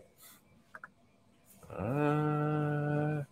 Uh... 1.70 3.22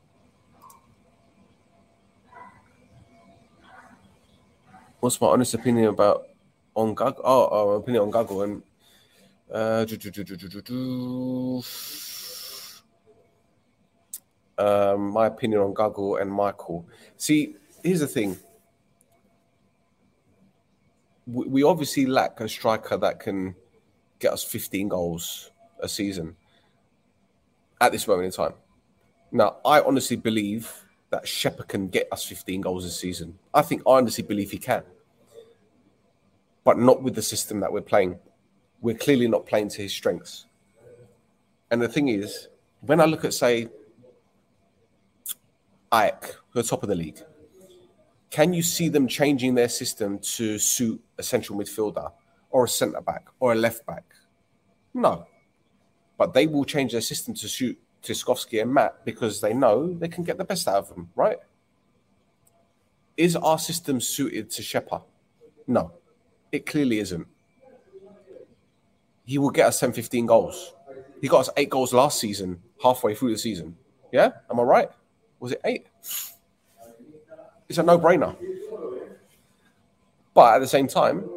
What's 5.01 5.18
my 5.18 5.29
honest 5.29 5.55
opinion 5.55 5.87
about 5.87 6.27
on 6.75 6.95
Guggle? 6.95 7.23
Oh, 7.25 7.49
oh 7.51 7.71
opinion 7.71 8.03
on 8.03 8.11
Guggle 8.11 8.45
and 8.45 8.62
uh, 9.51 9.85
do, 9.87 9.97
do, 9.97 10.11
do, 10.12 11.62
um, 14.59 15.11
my 15.11 15.27
opinion 15.27 15.62
on 15.62 15.75
Guggle 15.75 16.21
and 16.21 16.31
Michael. 16.31 16.87
See, 17.16 17.57
here's 17.83 18.01
the 18.01 18.07
thing. 18.07 18.37
We 21.27 21.62
obviously 21.62 22.07
lack 22.07 22.39
a 22.41 22.49
striker 22.49 22.97
that 22.99 23.21
can 23.21 23.55
get 24.21 24.33
us 24.33 24.45
15 24.45 24.89
goals 24.89 25.51
a 25.81 25.89
season 25.89 26.37
at 27.81 27.91
this 27.91 28.07
moment 28.07 28.27
in 28.27 28.33
time. 28.33 28.53
Now, 29.33 29.57
I 29.64 29.81
honestly 29.81 30.16
believe 30.16 30.71
that 31.09 31.27
Shepherd 31.27 31.68
can 31.68 31.89
get 31.89 32.07
us 32.12 32.25
15 32.25 32.61
goals 32.61 32.85
a 32.85 32.91
season. 32.91 33.39
I 33.53 33.62
think 33.62 33.83
I 33.87 33.93
honestly 33.93 34.23
believe 34.23 34.51
he 34.51 34.59
can, 34.59 34.83
but 36.62 36.79
not 36.79 37.03
with 37.03 37.14
the 37.14 37.23
system 37.23 37.61
that 37.61 37.73
we're 37.73 37.81
playing. 37.81 38.18
We're 38.81 38.97
clearly 38.97 39.27
not 39.27 39.47
playing 39.47 39.71
to 39.71 39.83
his 39.83 39.93
strengths. 39.93 40.47
And 41.71 41.81
the 41.81 41.89
thing 41.89 42.09
is, 42.09 42.49
when 42.81 43.01
I 43.01 43.07
look 43.07 43.25
at, 43.25 43.35
say, 43.35 43.68
Ajax, 45.93 46.37
the 46.53 46.62
top 46.62 46.83
of 46.83 46.89
the 46.89 46.95
league, 46.95 47.21
can 48.31 48.53
you 48.53 48.62
see 48.62 48.89
them 48.89 49.09
changing 49.09 49.55
their 49.55 49.68
system 49.68 50.18
to 50.21 50.59
suit 50.59 51.03
a 51.18 51.23
central 51.23 51.59
midfielder 51.59 52.12
or 52.51 52.64
a 52.64 52.68
centre 52.68 53.01
back 53.01 53.26
or 53.38 53.53
a 53.53 53.55
left 53.55 53.86
back. 53.86 54.05
No. 54.92 55.26
But 56.18 56.34
they 56.34 56.46
will 56.46 56.64
change 56.64 56.92
their 56.92 57.01
system 57.01 57.34
to 57.34 57.48
suit 57.48 57.78
Tschovsky 58.03 58.61
and 58.62 58.72
Matt 58.72 59.05
because 59.05 59.40
they 59.40 59.55
know 59.55 59.92
they 59.92 60.09
can 60.09 60.24
get 60.24 60.38
the 60.38 60.44
best 60.44 60.68
out 60.68 60.76
of 60.76 60.88
them, 60.88 61.11
right? 61.16 61.38
Is 63.16 63.36
our 63.36 63.59
system 63.59 64.01
suited 64.01 64.51
to 64.51 64.62
Shepa? 64.62 65.03
No, 65.66 65.92
it 66.51 66.66
clearly 66.66 66.98
isn't. 66.98 67.26
He 69.24 69.38
will 69.38 69.51
get 69.51 69.66
us 69.66 69.78
10, 69.80 69.92
15 69.92 70.26
goals. 70.26 70.72
He 71.20 71.28
got 71.28 71.40
us 71.40 71.51
eight 71.57 71.70
goals 71.70 71.92
last 71.92 72.18
season, 72.18 72.61
halfway 72.82 73.14
through 73.14 73.32
the 73.32 73.38
season. 73.38 73.76
Yeah, 74.11 74.32
am 74.51 74.59
I 74.59 74.62
right? 74.62 74.88
Was 75.38 75.53
it 75.53 75.61
eight? 75.64 75.86
It's 77.68 77.78
a 77.78 77.82
no-brainer. 77.82 78.34
But 80.34 80.55
at 80.55 80.59
the 80.59 80.66
same 80.66 80.88
time, 80.88 81.28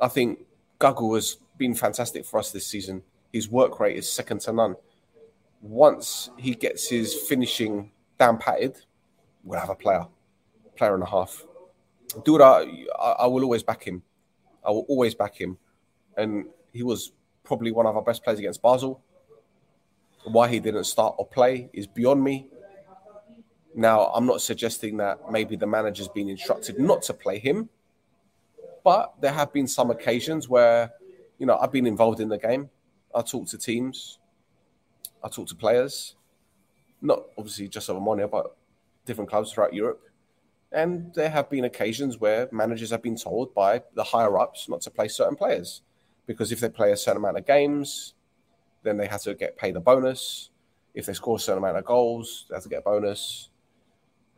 I 0.00 0.08
think 0.08 0.45
Gago 0.78 1.14
has 1.14 1.38
been 1.56 1.74
fantastic 1.74 2.24
for 2.24 2.38
us 2.38 2.50
this 2.50 2.66
season. 2.66 3.02
His 3.32 3.48
work 3.48 3.80
rate 3.80 3.96
is 3.96 4.10
second 4.10 4.40
to 4.42 4.52
none. 4.52 4.76
Once 5.60 6.30
he 6.38 6.54
gets 6.54 6.88
his 6.88 7.14
finishing 7.14 7.90
down 8.18 8.38
patted, 8.38 8.76
we'll 9.42 9.58
have 9.58 9.70
a 9.70 9.74
player, 9.74 10.06
player 10.76 10.94
and 10.94 11.02
a 11.02 11.06
half. 11.06 11.44
Dura, 12.24 12.66
I, 12.98 13.10
I 13.20 13.26
will 13.26 13.42
always 13.42 13.62
back 13.62 13.84
him. 13.84 14.02
I 14.64 14.70
will 14.70 14.86
always 14.88 15.14
back 15.14 15.36
him. 15.36 15.58
And 16.16 16.46
he 16.72 16.82
was 16.82 17.12
probably 17.44 17.72
one 17.72 17.86
of 17.86 17.96
our 17.96 18.02
best 18.02 18.22
players 18.22 18.38
against 18.38 18.62
Basel. 18.62 19.02
Why 20.24 20.48
he 20.48 20.60
didn't 20.60 20.84
start 20.84 21.14
or 21.18 21.26
play 21.26 21.70
is 21.72 21.86
beyond 21.86 22.22
me. 22.22 22.48
Now, 23.74 24.06
I'm 24.06 24.26
not 24.26 24.40
suggesting 24.40 24.96
that 24.96 25.30
maybe 25.30 25.56
the 25.56 25.66
manager's 25.66 26.08
been 26.08 26.28
instructed 26.28 26.78
not 26.78 27.02
to 27.02 27.14
play 27.14 27.38
him, 27.38 27.68
but 28.86 29.20
there 29.20 29.32
have 29.32 29.52
been 29.52 29.66
some 29.66 29.90
occasions 29.90 30.48
where, 30.48 30.92
you 31.38 31.44
know, 31.44 31.58
I've 31.58 31.72
been 31.72 31.88
involved 31.88 32.20
in 32.20 32.28
the 32.28 32.38
game. 32.38 32.70
I 33.12 33.22
talk 33.22 33.48
to 33.48 33.58
teams, 33.58 34.20
I 35.24 35.28
talk 35.28 35.48
to 35.48 35.56
players, 35.56 36.14
not 37.02 37.24
obviously 37.36 37.66
just 37.66 37.90
over 37.90 37.98
Omonoia, 37.98 38.30
but 38.30 38.56
different 39.04 39.28
clubs 39.28 39.50
throughout 39.50 39.74
Europe. 39.74 40.02
And 40.70 41.12
there 41.14 41.30
have 41.30 41.50
been 41.50 41.64
occasions 41.64 42.20
where 42.20 42.48
managers 42.52 42.90
have 42.90 43.02
been 43.02 43.16
told 43.16 43.52
by 43.54 43.82
the 43.94 44.04
higher 44.04 44.38
ups 44.38 44.68
not 44.68 44.82
to 44.82 44.90
play 44.92 45.08
certain 45.08 45.34
players 45.34 45.82
because 46.28 46.52
if 46.52 46.60
they 46.60 46.68
play 46.68 46.92
a 46.92 46.96
certain 46.96 47.16
amount 47.16 47.38
of 47.38 47.44
games, 47.44 48.14
then 48.84 48.98
they 48.98 49.08
have 49.08 49.22
to 49.22 49.34
get 49.34 49.58
paid 49.58 49.74
a 49.74 49.80
bonus. 49.80 50.50
If 50.94 51.06
they 51.06 51.12
score 51.12 51.38
a 51.38 51.40
certain 51.40 51.58
amount 51.58 51.78
of 51.78 51.84
goals, 51.84 52.46
they 52.48 52.54
have 52.54 52.62
to 52.62 52.68
get 52.68 52.78
a 52.78 52.82
bonus, 52.82 53.48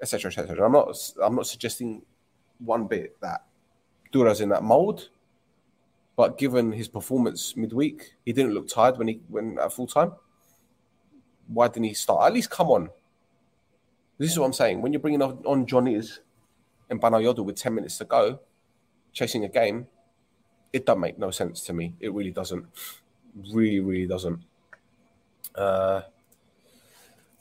etc., 0.01 0.31
etc. 0.31 0.65
I'm 0.65 0.73
not 0.73 1.13
I'm 1.23 1.35
not 1.35 1.47
suggesting 1.47 2.01
one 2.61 2.87
bit 2.87 3.15
that 3.21 3.43
Dura's 4.13 4.41
in 4.41 4.49
that 4.51 4.63
mold, 4.63 5.09
but 6.17 6.39
given 6.39 6.73
his 6.73 6.89
performance 6.89 7.57
midweek, 7.57 8.15
he 8.25 8.33
didn't 8.33 8.55
look 8.55 8.69
tired 8.69 8.99
when 8.99 9.09
he 9.09 9.21
when 9.29 9.59
at 9.59 9.73
full 9.73 9.87
time. 9.87 10.13
Why 11.47 11.69
didn't 11.69 11.85
he 11.85 11.95
start? 11.95 12.27
At 12.27 12.35
least 12.35 12.51
come 12.51 12.69
on. 12.69 12.91
This 14.19 14.33
is 14.33 14.39
what 14.39 14.47
I'm 14.47 14.53
saying. 14.53 14.83
When 14.83 14.93
you're 14.93 15.01
bringing 15.01 15.23
on, 15.23 15.39
on 15.47 15.67
and 16.91 17.01
Banayodu 17.01 17.45
with 17.45 17.57
10 17.57 17.75
minutes 17.75 17.99
to 17.99 18.05
go, 18.05 18.41
chasing 19.13 19.45
a 19.45 19.49
game, 19.49 19.87
it 20.73 20.85
doesn't 20.85 21.01
make 21.01 21.19
no 21.19 21.31
sense 21.31 21.63
to 21.63 21.73
me. 21.73 21.95
It 22.01 22.13
really 22.13 22.33
doesn't. 22.33 22.67
Really, 23.53 23.81
really 23.81 24.07
doesn't. 24.07 24.41
Uh, 25.55 26.03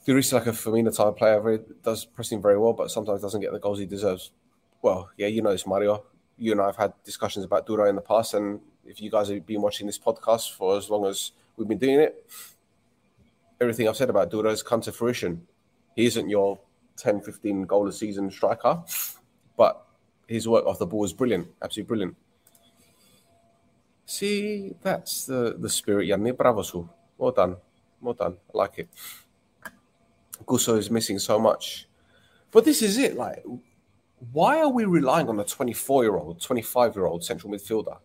Duri's 0.06 0.32
like 0.32 0.46
a 0.46 0.50
Firmino 0.50 0.94
type 0.94 1.16
player. 1.16 1.40
Very, 1.40 1.60
does 1.82 2.04
pressing 2.04 2.40
very 2.40 2.58
well, 2.58 2.72
but 2.72 2.90
sometimes 2.90 3.20
doesn't 3.20 3.40
get 3.40 3.52
the 3.52 3.58
goals 3.58 3.78
he 3.78 3.86
deserves. 3.86 4.30
Well, 4.80 5.10
yeah, 5.16 5.26
you 5.26 5.42
know 5.42 5.50
this, 5.50 5.66
Mario. 5.66 6.04
You 6.38 6.52
and 6.52 6.60
I 6.60 6.66
have 6.66 6.76
had 6.76 6.92
discussions 7.04 7.44
about 7.44 7.66
Dura 7.66 7.88
in 7.88 7.96
the 7.96 8.00
past, 8.00 8.34
and 8.34 8.60
if 8.86 9.00
you 9.02 9.10
guys 9.10 9.28
have 9.28 9.44
been 9.46 9.60
watching 9.60 9.86
this 9.86 9.98
podcast 9.98 10.52
for 10.52 10.76
as 10.76 10.88
long 10.88 11.04
as 11.06 11.32
we've 11.56 11.68
been 11.68 11.78
doing 11.78 12.00
it, 12.00 12.24
everything 13.60 13.88
I've 13.88 13.96
said 13.96 14.10
about 14.10 14.30
Dura 14.30 14.50
has 14.50 14.62
come 14.62 14.80
to 14.82 14.92
fruition. 14.92 15.46
He 15.96 16.06
isn't 16.06 16.28
your 16.28 16.58
10, 16.96 17.22
15 17.22 17.64
goal 17.64 17.88
a 17.88 17.92
season 17.92 18.30
striker, 18.30 18.82
but 19.56 19.84
his 20.26 20.46
work 20.46 20.64
off 20.66 20.78
the 20.78 20.86
ball 20.86 21.04
is 21.04 21.12
brilliant, 21.12 21.48
absolutely 21.62 21.88
brilliant. 21.88 22.16
See, 24.06 24.74
that's 24.80 25.26
the, 25.26 25.56
the 25.58 25.68
spirit, 25.68 26.06
Yanni. 26.06 26.30
Bravo, 26.30 26.62
Su. 26.62 26.88
Well 27.18 27.32
done. 27.32 27.56
Well 28.00 28.14
done. 28.14 28.36
I 28.54 28.58
like 28.58 28.78
it. 28.78 28.88
Gusso 30.46 30.78
is 30.78 30.90
missing 30.90 31.18
so 31.18 31.38
much. 31.38 31.86
But 32.50 32.64
this 32.64 32.80
is 32.80 32.96
it. 32.96 33.16
Like, 33.16 33.44
why 34.32 34.58
are 34.60 34.68
we 34.68 34.84
relying 34.84 35.28
on 35.28 35.38
a 35.40 35.44
24 35.44 36.04
year 36.04 36.16
old, 36.16 36.40
25 36.40 36.96
year 36.96 37.06
old 37.06 37.24
central 37.24 37.52
midfielder? 37.52 37.98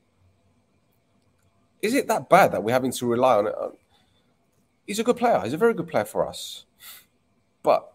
Is 1.82 1.94
it 1.94 2.08
that 2.08 2.30
bad 2.30 2.52
that 2.54 2.64
we're 2.64 2.72
having 2.72 2.92
to 2.94 3.06
rely 3.06 3.38
on 3.38 3.48
it? 3.48 3.56
He's 4.88 5.00
a 5.00 5.04
good 5.04 5.18
player. 5.18 5.42
He's 5.44 5.54
a 5.54 5.58
very 5.58 5.74
good 5.74 5.88
player 5.88 6.06
for 6.06 6.28
us. 6.28 6.66
But 7.62 7.94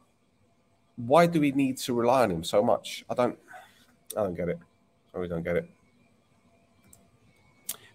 why 0.97 1.27
do 1.27 1.41
we 1.41 1.53
need 1.53 1.77
to 1.79 1.95
rely 1.95 2.23
on 2.25 2.31
him 2.31 2.45
so 2.45 2.63
much? 2.63 3.05
I 3.09 3.15
don't 3.15 3.39
I 4.17 4.23
don't 4.23 4.35
get 4.35 4.49
it. 4.49 4.59
I 5.15 5.19
really 5.19 5.29
don't 5.29 5.43
get 5.43 5.57
it. 5.57 5.69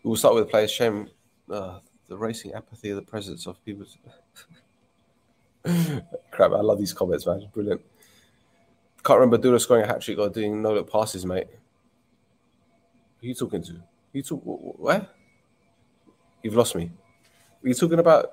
We 0.03 0.09
will 0.09 0.15
start 0.15 0.36
with 0.36 0.45
the 0.45 0.49
players. 0.49 0.71
Shame 0.71 1.09
uh, 1.49 1.80
the 2.07 2.17
racing 2.17 2.53
apathy 2.53 2.89
of 2.91 2.95
the 2.97 3.01
presence 3.01 3.47
of 3.47 3.63
people. 3.65 3.86
Crap, 6.32 6.51
I 6.51 6.61
love 6.61 6.78
these 6.78 6.93
comments, 6.93 7.26
man. 7.26 7.47
Brilliant. 7.53 7.82
Can't 9.04 9.20
remember 9.20 9.38
Dura 9.38 9.60
scoring 9.60 9.84
a 9.84 9.88
hat 9.88 10.01
trick 10.01 10.18
or 10.18 10.30
doing 10.30 10.62
no 10.62 10.74
look 10.74 10.91
passes, 10.91 11.26
mate. 11.26 11.47
Who 13.20 13.28
you 13.28 13.34
talking 13.34 13.62
to? 13.64 13.82
You 14.14 14.22
talk 14.22 14.41
where? 14.43 15.08
You've 16.41 16.56
lost 16.56 16.76
me. 16.76 16.91
Are 17.64 17.68
you 17.68 17.74
talking 17.74 17.99
about 17.99 18.32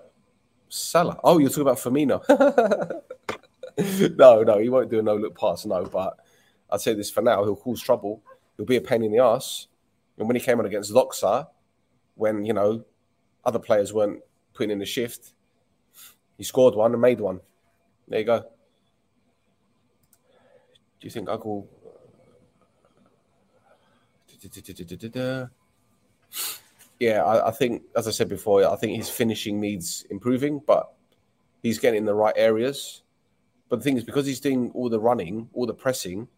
Salah? 0.68 1.18
Oh, 1.24 1.38
you're 1.38 1.48
talking 1.48 1.62
about 1.62 1.78
Firmino. 1.78 2.22
no, 4.16 4.42
no, 4.42 4.58
he 4.58 4.68
won't 4.68 4.90
do 4.90 4.98
a 4.98 5.02
no 5.02 5.16
look 5.16 5.38
pass, 5.38 5.64
no. 5.64 5.84
But 5.84 6.16
I'd 6.70 6.80
say 6.80 6.94
this 6.94 7.10
for 7.10 7.22
now. 7.22 7.44
He'll 7.44 7.56
cause 7.56 7.80
trouble. 7.80 8.22
He'll 8.56 8.66
be 8.66 8.76
a 8.76 8.80
pain 8.80 9.02
in 9.02 9.12
the 9.12 9.18
ass. 9.18 9.68
And 10.18 10.28
when 10.28 10.36
he 10.36 10.42
came 10.42 10.58
on 10.58 10.66
against 10.66 10.92
Doxa, 10.92 11.48
when 12.14 12.44
you 12.44 12.52
know 12.52 12.84
other 13.44 13.58
players 13.58 13.92
weren't 13.92 14.22
putting 14.52 14.70
in 14.70 14.78
the 14.78 14.86
shift. 14.86 15.32
He 16.36 16.44
scored 16.44 16.74
one 16.74 16.92
and 16.92 17.00
made 17.00 17.20
one. 17.20 17.40
There 18.08 18.18
you 18.18 18.26
go. 18.26 18.44
Do 21.00 21.06
you 21.06 21.10
think 21.10 21.28
Uncle? 21.30 21.66
Yeah, 26.98 27.24
I, 27.24 27.48
I, 27.48 27.50
think, 27.50 27.82
as 27.96 28.06
I 28.06 28.10
said 28.10 28.28
before, 28.28 28.62
I 28.70 28.76
think 28.76 28.94
his 28.96 29.08
finishing 29.08 29.58
needs 29.58 30.04
improving, 30.10 30.60
but 30.66 30.92
he's 31.62 31.78
getting 31.78 31.98
in 31.98 32.04
the 32.04 32.14
right 32.14 32.34
areas. 32.36 33.02
But 33.70 33.76
the 33.76 33.84
thing 33.84 33.96
is, 33.96 34.04
because 34.04 34.26
he's 34.26 34.40
doing 34.40 34.70
all 34.74 34.90
the 34.90 35.00
running, 35.00 35.48
all 35.54 35.64
the 35.64 35.72
pressing, 35.72 36.28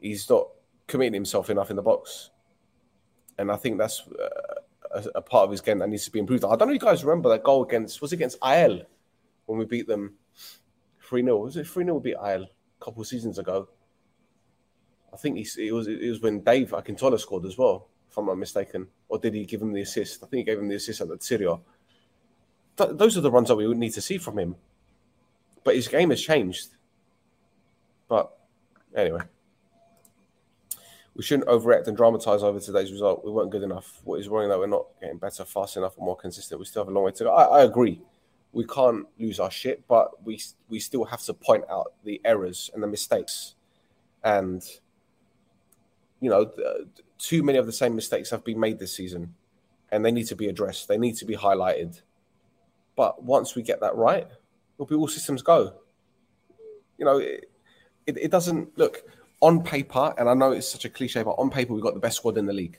he's 0.00 0.28
not 0.30 0.48
committing 0.86 1.12
himself 1.12 1.50
enough 1.50 1.68
in 1.68 1.76
the 1.76 1.82
box. 1.82 2.30
And 3.36 3.52
I 3.52 3.56
think 3.56 3.76
that's 3.76 4.08
uh, 4.08 4.60
a, 4.92 5.04
a, 5.16 5.22
part 5.22 5.44
of 5.44 5.50
his 5.50 5.60
game 5.60 5.78
that 5.80 5.88
needs 5.88 6.04
to 6.06 6.10
be 6.10 6.18
improved. 6.18 6.44
I 6.44 6.56
don't 6.56 6.68
know 6.68 6.74
if 6.74 6.82
you 6.82 6.88
guys 6.88 7.04
remember 7.04 7.28
that 7.28 7.42
goal 7.42 7.62
against 7.62 8.00
was 8.00 8.12
it 8.12 8.16
against 8.16 8.38
IL 8.42 8.82
when 9.46 9.58
we 9.58 9.64
beat 9.66 9.86
them 9.86 10.14
3 11.02 11.22
0. 11.24 11.36
Was 11.38 11.56
it 11.56 11.66
3 11.66 11.84
0 11.84 11.96
we 11.96 12.10
beat 12.10 12.16
IL 12.24 12.46
couple 12.82 13.02
of 13.02 13.08
seasons 13.08 13.38
ago? 13.38 13.68
I 15.12 15.16
think 15.16 15.36
he, 15.36 15.66
it 15.66 15.72
was 15.72 15.86
it 15.88 16.08
was 16.08 16.20
when 16.20 16.40
Dave 16.40 16.70
Akintola 16.70 17.18
scored 17.20 17.44
as 17.44 17.58
well, 17.58 17.88
if 18.10 18.16
I'm 18.16 18.26
not 18.26 18.38
mistaken. 18.38 18.86
Or 19.08 19.18
did 19.18 19.34
he 19.34 19.44
give 19.44 19.60
him 19.60 19.72
the 19.72 19.82
assist? 19.82 20.22
I 20.22 20.26
think 20.26 20.38
he 20.38 20.44
gave 20.44 20.58
him 20.58 20.68
the 20.68 20.76
assist 20.76 21.00
at 21.00 21.08
the 21.08 21.16
Sirio. 21.16 21.60
Th- 22.76 22.90
those 22.94 23.16
are 23.18 23.20
the 23.20 23.30
runs 23.30 23.48
that 23.48 23.56
we 23.56 23.66
would 23.66 23.78
need 23.78 23.92
to 23.92 24.00
see 24.00 24.18
from 24.18 24.38
him. 24.38 24.56
But 25.64 25.76
his 25.76 25.88
game 25.88 26.10
has 26.10 26.22
changed. 26.22 26.68
But 28.08 28.32
anyway 28.96 29.22
we 31.14 31.22
shouldn't 31.22 31.48
overreact 31.48 31.88
and 31.88 31.96
dramatize 31.96 32.42
over 32.42 32.58
today's 32.58 32.90
result. 32.90 33.24
We 33.24 33.30
weren't 33.30 33.50
good 33.50 33.62
enough. 33.62 34.00
What 34.04 34.20
is 34.20 34.28
worrying 34.28 34.50
that 34.50 34.58
we're 34.58 34.66
not 34.66 34.86
getting 35.00 35.18
better, 35.18 35.44
fast 35.44 35.76
enough, 35.76 35.96
and 35.96 36.06
more 36.06 36.16
consistent? 36.16 36.58
We 36.58 36.64
still 36.64 36.82
have 36.82 36.88
a 36.88 36.92
long 36.92 37.04
way 37.04 37.12
to 37.12 37.24
go. 37.24 37.30
I, 37.30 37.60
I, 37.60 37.64
agree. 37.64 38.00
We 38.52 38.66
can't 38.66 39.06
lose 39.18 39.40
our 39.40 39.50
shit, 39.50 39.86
but 39.88 40.24
we 40.24 40.40
we 40.68 40.78
still 40.78 41.04
have 41.04 41.22
to 41.22 41.34
point 41.34 41.64
out 41.70 41.94
the 42.04 42.20
errors 42.24 42.70
and 42.74 42.82
the 42.82 42.86
mistakes. 42.86 43.54
And 44.22 44.62
you 46.20 46.30
know, 46.30 46.52
too 47.18 47.42
many 47.42 47.58
of 47.58 47.66
the 47.66 47.72
same 47.72 47.96
mistakes 47.96 48.30
have 48.30 48.44
been 48.44 48.60
made 48.60 48.78
this 48.78 48.94
season, 48.94 49.34
and 49.90 50.04
they 50.04 50.12
need 50.12 50.26
to 50.26 50.36
be 50.36 50.48
addressed. 50.48 50.88
They 50.88 50.98
need 50.98 51.16
to 51.16 51.24
be 51.24 51.36
highlighted. 51.36 52.00
But 52.94 53.22
once 53.22 53.54
we 53.54 53.62
get 53.62 53.80
that 53.80 53.96
right, 53.96 54.28
it'll 54.74 54.86
be 54.86 54.94
all 54.94 55.08
systems 55.08 55.42
go. 55.42 55.74
You 56.98 57.04
know, 57.04 57.18
it, 57.18 57.50
it, 58.06 58.16
it 58.18 58.30
doesn't 58.30 58.76
look 58.78 59.02
on 59.40 59.62
paper, 59.62 60.14
and 60.18 60.28
I 60.28 60.34
know 60.34 60.52
it's 60.52 60.68
such 60.68 60.84
a 60.84 60.88
cliche, 60.88 61.22
but 61.22 61.32
on 61.32 61.50
paper, 61.50 61.72
we've 61.74 61.82
got 61.82 61.94
the 61.94 62.00
best 62.00 62.18
squad 62.18 62.38
in 62.38 62.46
the 62.46 62.52
league. 62.52 62.78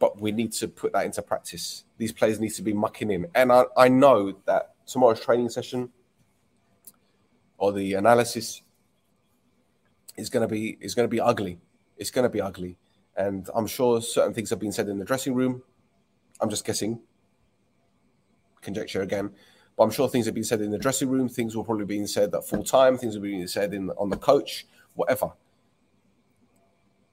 But 0.00 0.20
we 0.20 0.32
need 0.32 0.52
to 0.54 0.66
put 0.66 0.92
that 0.94 1.06
into 1.06 1.22
practice. 1.22 1.84
These 1.98 2.12
players 2.12 2.40
need 2.40 2.54
to 2.54 2.62
be 2.62 2.72
mucking 2.72 3.10
in. 3.12 3.28
And 3.36 3.52
I, 3.52 3.64
I 3.76 3.88
know 3.88 4.34
that 4.46 4.74
tomorrow's 4.86 5.20
training 5.20 5.50
session 5.50 5.90
or 7.58 7.72
the 7.72 7.94
analysis 7.94 8.62
is 10.16 10.30
going 10.30 10.46
to 10.46 10.52
be 10.52 10.78
is 10.80 10.94
to 10.94 11.06
be 11.06 11.20
ugly. 11.20 11.60
It's 11.96 12.10
going 12.10 12.24
to 12.24 12.30
be 12.30 12.40
ugly. 12.40 12.76
And 13.16 13.48
I'm 13.54 13.66
sure 13.66 14.00
certain 14.00 14.32
things 14.32 14.50
have 14.50 14.58
been 14.58 14.72
said 14.72 14.88
in 14.88 14.98
the 14.98 15.04
dressing 15.04 15.34
room. 15.34 15.62
I'm 16.40 16.48
just 16.48 16.64
guessing, 16.64 17.00
conjecture 18.62 19.02
again. 19.02 19.30
But 19.76 19.84
I'm 19.84 19.90
sure 19.90 20.08
things 20.08 20.26
have 20.26 20.34
been 20.34 20.44
said 20.44 20.60
in 20.62 20.70
the 20.70 20.78
dressing 20.78 21.08
room. 21.08 21.28
Things 21.28 21.54
will 21.54 21.64
probably 21.64 21.84
be 21.84 22.06
said 22.06 22.34
at 22.34 22.46
full 22.46 22.64
time. 22.64 22.96
Things 22.96 23.14
will 23.14 23.22
be 23.22 23.46
said 23.46 23.74
in 23.74 23.90
on 23.90 24.08
the 24.08 24.16
coach, 24.16 24.66
whatever. 24.94 25.32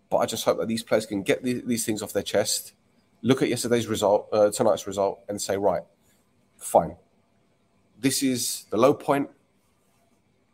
But 0.09 0.17
I 0.17 0.25
just 0.25 0.45
hope 0.45 0.57
that 0.59 0.67
these 0.67 0.83
players 0.83 1.05
can 1.05 1.21
get 1.23 1.43
the, 1.43 1.61
these 1.65 1.85
things 1.85 2.01
off 2.01 2.13
their 2.13 2.23
chest, 2.23 2.73
look 3.21 3.41
at 3.41 3.49
yesterday's 3.49 3.87
result, 3.87 4.29
uh, 4.31 4.49
tonight's 4.51 4.87
result, 4.87 5.19
and 5.27 5.41
say, 5.41 5.57
right, 5.57 5.83
fine. 6.57 6.95
This 7.99 8.23
is 8.23 8.65
the 8.69 8.77
low 8.77 8.93
point. 8.93 9.29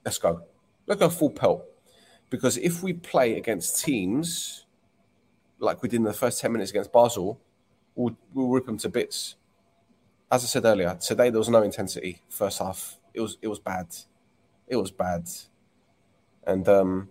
Let's 0.05 0.17
go. 0.17 0.43
Let's 0.87 0.99
go 0.99 1.09
full 1.09 1.29
pelt. 1.29 1.65
Because 2.29 2.57
if 2.57 2.81
we 2.81 2.93
play 2.93 3.37
against 3.37 3.83
teams 3.83 4.65
like 5.59 5.81
we 5.81 5.89
did 5.89 5.97
in 5.97 6.03
the 6.03 6.13
first 6.13 6.41
10 6.41 6.51
minutes 6.51 6.71
against 6.71 6.91
Basel, 6.91 7.39
we'll, 7.95 8.15
we'll 8.33 8.49
rip 8.49 8.65
them 8.65 8.77
to 8.79 8.89
bits. 8.89 9.35
As 10.31 10.43
I 10.43 10.47
said 10.47 10.65
earlier, 10.65 10.97
today 10.99 11.29
there 11.29 11.39
was 11.39 11.49
no 11.49 11.61
intensity. 11.61 12.21
First 12.29 12.59
half, 12.59 12.97
it 13.13 13.21
was 13.21 13.37
it 13.41 13.47
was 13.47 13.59
bad. 13.59 13.87
It 14.67 14.75
was 14.75 14.91
bad. 14.91 15.29
And 16.45 16.67
um, 16.67 17.09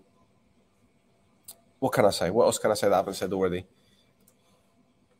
what 1.83 1.93
can 1.93 2.05
I 2.05 2.11
say? 2.11 2.30
What 2.30 2.45
else 2.45 2.59
can 2.59 2.70
I 2.70 2.74
say 2.74 2.87
that 2.87 2.95
I 2.95 2.99
haven't 2.99 3.14
said 3.14 3.33
already? 3.33 3.66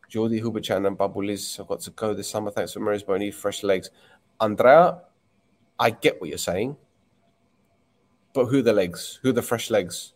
Jordi 0.09 0.41
Hubočan 0.41 0.87
and 0.87 0.97
Babulis 0.97 1.57
have 1.57 1.67
got 1.67 1.81
to 1.81 1.91
go 1.91 2.15
this 2.15 2.31
summer. 2.31 2.53
Thanks 2.53 2.73
for 2.73 2.79
Mary's 2.79 3.03
Bony, 3.03 3.33
fresh 3.33 3.65
legs. 3.65 3.91
Andrea, 4.41 5.01
I 5.77 5.91
get 5.91 6.21
what 6.21 6.29
you're 6.29 6.39
saying, 6.39 6.77
but 8.33 8.45
who 8.45 8.63
the 8.63 8.73
legs? 8.73 9.19
Who 9.25 9.33
the 9.33 9.43
fresh 9.43 9.71
legs? 9.71 10.13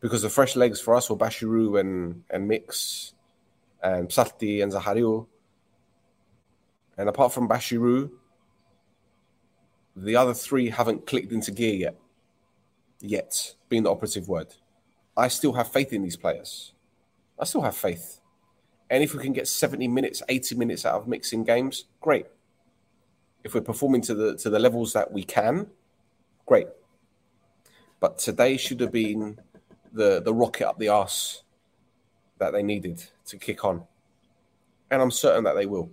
Because 0.00 0.22
the 0.22 0.28
fresh 0.28 0.56
legs 0.56 0.80
for 0.80 0.96
us 0.96 1.08
were 1.08 1.16
Bashiru 1.16 1.78
and, 1.78 2.24
and 2.28 2.48
Mix 2.48 3.14
and 3.80 4.08
Psalti 4.08 4.64
and 4.64 4.72
Zahariu. 4.72 5.28
And 6.98 7.08
apart 7.08 7.32
from 7.32 7.48
Bashiru, 7.48 8.10
the 9.94 10.16
other 10.16 10.34
three 10.34 10.70
haven't 10.70 11.06
clicked 11.06 11.30
into 11.30 11.52
gear 11.52 11.74
yet. 11.74 11.96
Yet, 12.98 13.54
being 13.68 13.84
the 13.84 13.92
operative 13.92 14.28
word. 14.28 14.56
I 15.16 15.28
still 15.28 15.52
have 15.52 15.68
faith 15.68 15.92
in 15.92 16.02
these 16.02 16.16
players. 16.16 16.72
I 17.38 17.44
still 17.44 17.62
have 17.62 17.76
faith. 17.76 18.20
And 18.90 19.02
if 19.02 19.14
we 19.14 19.22
can 19.22 19.32
get 19.32 19.48
70 19.48 19.88
minutes, 19.88 20.22
80 20.28 20.56
minutes 20.56 20.84
out 20.84 21.00
of 21.00 21.08
mixing 21.08 21.44
games, 21.44 21.84
great. 22.00 22.26
If 23.42 23.54
we're 23.54 23.60
performing 23.60 24.02
to 24.02 24.14
the 24.14 24.36
to 24.36 24.50
the 24.50 24.58
levels 24.58 24.92
that 24.94 25.12
we 25.12 25.22
can, 25.22 25.68
great. 26.46 26.68
But 28.00 28.18
today 28.18 28.56
should 28.56 28.80
have 28.80 28.92
been 28.92 29.38
the 29.92 30.20
the 30.20 30.32
rocket 30.32 30.68
up 30.68 30.78
the 30.78 30.88
arse 30.88 31.42
that 32.38 32.52
they 32.52 32.62
needed 32.62 33.04
to 33.26 33.38
kick 33.38 33.64
on. 33.64 33.84
And 34.90 35.00
I'm 35.00 35.10
certain 35.10 35.44
that 35.44 35.54
they 35.54 35.66
will. 35.66 35.90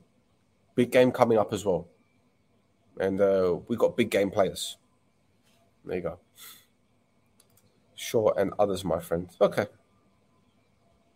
Big 0.75 0.91
game 0.91 1.11
coming 1.11 1.37
up 1.37 1.53
as 1.53 1.65
well. 1.65 1.87
And 2.99 3.19
uh, 3.19 3.57
we've 3.67 3.79
got 3.79 3.97
big 3.97 4.09
game 4.09 4.31
players. 4.31 4.77
There 5.85 5.95
you 5.95 6.01
go. 6.01 6.19
Shaw 8.01 8.33
and 8.33 8.51
others, 8.57 8.83
my 8.83 8.99
friend. 8.99 9.29
Okay. 9.39 9.67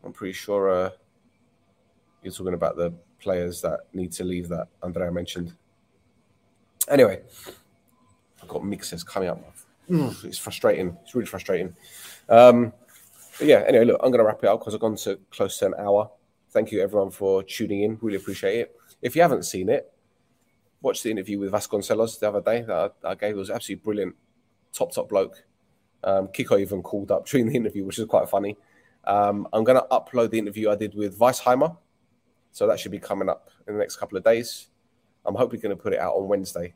I'm 0.03 0.13
pretty 0.13 0.33
sure 0.33 0.69
uh, 0.69 0.89
you're 2.21 2.31
talking 2.31 2.53
about 2.53 2.77
the 2.77 2.93
players 3.19 3.59
that 3.61 3.79
need 3.93 4.11
to 4.13 4.23
leave 4.23 4.47
that 4.49 4.67
Andrea 4.83 5.11
mentioned. 5.11 5.55
Anyway, 6.87 7.23
I've 8.39 8.47
got 8.47 8.63
mixes 8.63 9.03
coming 9.03 9.29
up. 9.29 9.43
It's 9.89 10.37
frustrating. 10.37 10.95
It's 11.01 11.15
really 11.15 11.25
frustrating. 11.25 11.75
Um, 12.29 12.71
but 13.39 13.47
yeah, 13.47 13.63
anyway, 13.67 13.85
look, 13.85 13.99
I'm 14.03 14.11
going 14.11 14.19
to 14.19 14.25
wrap 14.25 14.43
it 14.43 14.47
up 14.47 14.59
because 14.59 14.75
I've 14.75 14.79
gone 14.79 14.95
to 14.97 15.17
close 15.31 15.57
to 15.57 15.65
an 15.65 15.73
hour. 15.79 16.11
Thank 16.51 16.71
you, 16.71 16.81
everyone, 16.81 17.09
for 17.09 17.41
tuning 17.41 17.81
in. 17.81 17.97
Really 17.99 18.17
appreciate 18.17 18.59
it. 18.59 18.79
If 19.01 19.15
you 19.15 19.23
haven't 19.23 19.43
seen 19.43 19.69
it, 19.69 19.91
watch 20.83 21.01
the 21.01 21.09
interview 21.09 21.39
with 21.39 21.51
Vasconcelos 21.51 22.19
the 22.19 22.29
other 22.29 22.41
day 22.41 22.61
that 22.61 22.93
I, 23.03 23.09
I 23.09 23.15
gave. 23.15 23.31
It 23.31 23.37
was 23.37 23.49
absolutely 23.49 23.83
brilliant. 23.83 24.15
Top, 24.71 24.91
top 24.93 25.09
bloke. 25.09 25.43
Um, 26.05 26.27
Kiko 26.29 26.59
even 26.59 26.81
called 26.81 27.11
up 27.11 27.27
during 27.27 27.47
the 27.47 27.55
interview, 27.55 27.83
which 27.83 27.99
is 27.99 28.05
quite 28.05 28.29
funny. 28.29 28.57
Um, 29.03 29.47
I'm 29.51 29.63
going 29.63 29.77
to 29.77 29.87
upload 29.91 30.29
the 30.29 30.39
interview 30.39 30.69
I 30.69 30.75
did 30.75 30.95
with 30.95 31.19
Weisheimer. 31.19 31.75
So 32.51 32.67
that 32.67 32.79
should 32.79 32.91
be 32.91 32.99
coming 32.99 33.27
up 33.27 33.49
in 33.67 33.73
the 33.73 33.79
next 33.79 33.97
couple 33.97 34.17
of 34.17 34.23
days. 34.23 34.67
I'm 35.25 35.35
hopefully 35.35 35.61
going 35.61 35.75
to 35.75 35.81
put 35.81 35.93
it 35.93 35.99
out 35.99 36.13
on 36.13 36.27
Wednesday. 36.27 36.73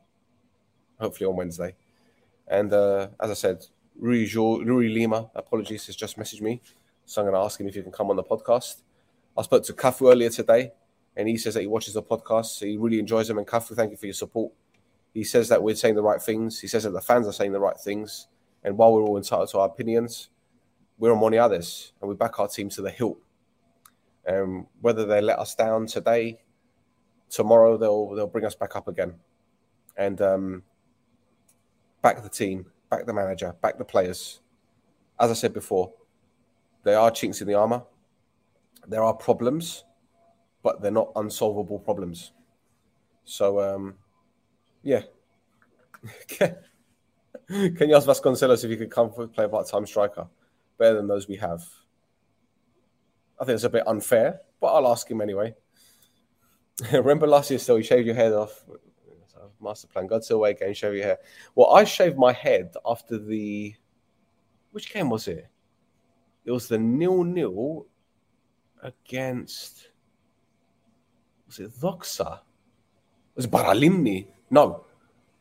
Hopefully 0.99 1.29
on 1.29 1.37
Wednesday. 1.37 1.75
And 2.47 2.73
uh, 2.73 3.09
as 3.19 3.31
I 3.31 3.35
said, 3.35 3.65
Rui, 3.97 4.25
jo- 4.25 4.61
Rui 4.61 4.89
Lima, 4.89 5.29
apologies, 5.35 5.85
has 5.85 5.95
just 5.95 6.17
messaged 6.17 6.41
me. 6.41 6.61
So 7.05 7.21
I'm 7.21 7.27
going 7.27 7.39
to 7.39 7.45
ask 7.45 7.59
him 7.59 7.67
if 7.67 7.75
he 7.75 7.81
can 7.81 7.91
come 7.91 8.09
on 8.09 8.15
the 8.15 8.23
podcast. 8.23 8.81
I 9.37 9.41
spoke 9.43 9.63
to 9.63 9.73
Kafu 9.73 10.11
earlier 10.11 10.29
today, 10.29 10.73
and 11.15 11.27
he 11.27 11.37
says 11.37 11.53
that 11.53 11.61
he 11.61 11.67
watches 11.67 11.93
the 11.93 12.03
podcast. 12.03 12.57
So 12.57 12.65
he 12.65 12.77
really 12.77 12.99
enjoys 12.99 13.27
them. 13.27 13.37
And 13.37 13.47
Kafu, 13.47 13.75
thank 13.75 13.91
you 13.91 13.97
for 13.97 14.07
your 14.07 14.13
support. 14.13 14.51
He 15.13 15.23
says 15.23 15.49
that 15.49 15.61
we're 15.61 15.75
saying 15.75 15.95
the 15.95 16.03
right 16.03 16.21
things. 16.21 16.59
He 16.59 16.67
says 16.67 16.83
that 16.83 16.91
the 16.91 17.01
fans 17.01 17.27
are 17.27 17.33
saying 17.33 17.51
the 17.51 17.59
right 17.59 17.79
things. 17.79 18.27
And 18.63 18.77
while 18.77 18.93
we're 18.93 19.03
all 19.03 19.17
entitled 19.17 19.49
to 19.49 19.59
our 19.59 19.67
opinions, 19.67 20.29
we're 20.97 21.13
on 21.13 21.19
money 21.19 21.37
others, 21.37 21.93
and 22.01 22.09
we 22.09 22.15
back 22.15 22.39
our 22.39 22.47
team 22.47 22.69
to 22.69 22.81
the 22.81 22.91
hilt. 22.91 23.17
And 24.25 24.65
whether 24.81 25.05
they 25.05 25.21
let 25.21 25.39
us 25.39 25.55
down 25.55 25.87
today, 25.87 26.41
tomorrow 27.29 27.77
they'll 27.77 28.13
they'll 28.15 28.27
bring 28.27 28.45
us 28.45 28.55
back 28.55 28.75
up 28.75 28.87
again. 28.87 29.15
And 29.97 30.21
um, 30.21 30.63
back 32.01 32.21
the 32.21 32.29
team, 32.29 32.65
back 32.89 33.05
the 33.05 33.13
manager, 33.13 33.55
back 33.61 33.77
the 33.77 33.85
players. 33.85 34.41
As 35.19 35.31
I 35.31 35.33
said 35.33 35.53
before, 35.53 35.93
there 36.83 36.99
are 36.99 37.11
chinks 37.11 37.41
in 37.41 37.47
the 37.47 37.53
armor. 37.55 37.83
There 38.87 39.03
are 39.03 39.13
problems, 39.13 39.83
but 40.63 40.81
they're 40.81 40.91
not 40.91 41.11
unsolvable 41.15 41.79
problems. 41.79 42.31
So, 43.25 43.59
um, 43.59 43.95
yeah. 44.81 45.01
Can 47.47 47.89
you 47.89 47.95
ask 47.95 48.07
Vasconcelos 48.07 48.63
if 48.63 48.69
he 48.69 48.77
could 48.77 48.91
come 48.91 49.11
play 49.11 49.45
a 49.45 49.49
part-time 49.49 49.85
striker? 49.85 50.27
Better 50.77 50.95
than 50.95 51.07
those 51.07 51.27
we 51.27 51.35
have. 51.37 51.63
I 53.39 53.45
think 53.45 53.55
it's 53.55 53.63
a 53.63 53.69
bit 53.69 53.87
unfair, 53.87 54.41
but 54.59 54.67
I'll 54.67 54.91
ask 54.91 55.09
him 55.09 55.21
anyway. 55.21 55.55
Remember 56.91 57.27
last 57.27 57.49
year 57.49 57.59
still, 57.59 57.77
you 57.77 57.83
shaved 57.83 58.05
your 58.05 58.15
head 58.15 58.33
off 58.33 58.63
master 59.61 59.87
plan. 59.87 60.07
Go 60.07 60.19
to 60.19 60.35
away 60.35 60.53
game, 60.53 60.73
shave 60.73 60.95
your 60.95 61.03
hair. 61.03 61.19
Well, 61.55 61.73
I 61.73 61.83
shaved 61.83 62.17
my 62.17 62.33
head 62.33 62.73
after 62.85 63.17
the 63.17 63.75
which 64.71 64.93
game 64.93 65.09
was 65.09 65.27
it? 65.27 65.47
It 66.45 66.51
was 66.51 66.67
the 66.67 66.77
nil 66.77 67.23
nil 67.23 67.87
against 68.81 69.89
was 71.47 71.59
it 71.59 71.71
Doxa? 71.79 72.39
Was 73.35 73.45
it 73.45 73.51
Paralimni? 73.51 74.27
No. 74.51 74.85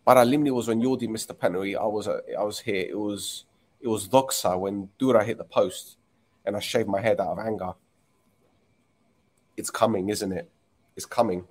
Paralimni 0.08 0.50
was 0.50 0.68
when 0.68 0.80
Yordi 0.80 1.06
missed 1.06 1.28
the 1.28 1.34
penalty. 1.34 1.76
I 1.76 1.84
was 1.84 2.08
uh, 2.08 2.20
I 2.38 2.42
was 2.42 2.60
here. 2.60 2.86
It 2.88 2.98
was 2.98 3.44
it 3.78 3.88
was 3.88 4.08
Doxa 4.08 4.58
when 4.58 4.88
Dura 4.98 5.22
hit 5.22 5.36
the 5.36 5.44
post 5.44 5.98
and 6.46 6.56
I 6.56 6.60
shaved 6.60 6.88
my 6.88 7.02
head 7.02 7.20
out 7.20 7.32
of 7.32 7.38
anger. 7.38 7.74
It's 9.54 9.68
coming, 9.70 10.08
isn't 10.08 10.32
it? 10.32 10.50
It's 10.96 11.04
coming. 11.04 11.44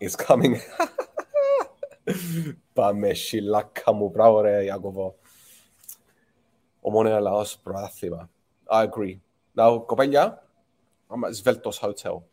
It's 0.00 0.16
coming. 0.16 0.54
Pameši 2.74 3.42
laka 3.42 3.92
mu 3.94 4.08
bravore 4.10 4.66
Jagovo. 4.66 5.12
Omone 6.82 7.20
laos 7.22 7.58
brathima. 7.62 8.26
I 8.70 8.84
agree. 8.84 9.20
Now, 9.54 9.80
Gobenya, 9.80 10.38
I'm 11.10 11.24
at 11.24 11.32
Sveltos 11.32 11.76
Hotel. 11.76 12.24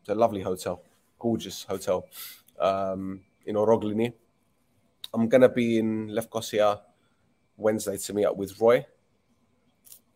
It's 0.00 0.08
a 0.08 0.14
lovely 0.16 0.42
hotel, 0.42 0.82
gorgeous 1.20 1.62
hotel 1.62 2.08
um, 2.58 3.20
in 3.46 3.54
Oroklini. 3.54 4.12
I'm 5.12 5.28
going 5.28 5.40
to 5.40 5.48
be 5.48 5.78
in 5.78 6.08
Lefkosia 6.08 6.80
Wednesday 7.56 7.96
to 7.96 8.12
meet 8.12 8.26
up 8.26 8.36
with 8.36 8.60
Roy. 8.60 8.84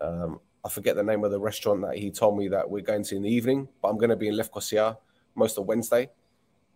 Um, 0.00 0.40
I 0.64 0.68
forget 0.68 0.96
the 0.96 1.02
name 1.02 1.24
of 1.24 1.30
the 1.30 1.40
restaurant 1.40 1.82
that 1.82 1.96
he 1.96 2.10
told 2.10 2.38
me 2.38 2.48
that 2.48 2.68
we're 2.68 2.82
going 2.82 3.02
to 3.04 3.16
in 3.16 3.22
the 3.22 3.30
evening, 3.30 3.68
but 3.80 3.88
I'm 3.88 3.98
going 3.98 4.10
to 4.10 4.16
be 4.16 4.28
in 4.28 4.34
Lefkosia 4.34 4.96
most 5.34 5.58
of 5.58 5.66
Wednesday. 5.66 6.10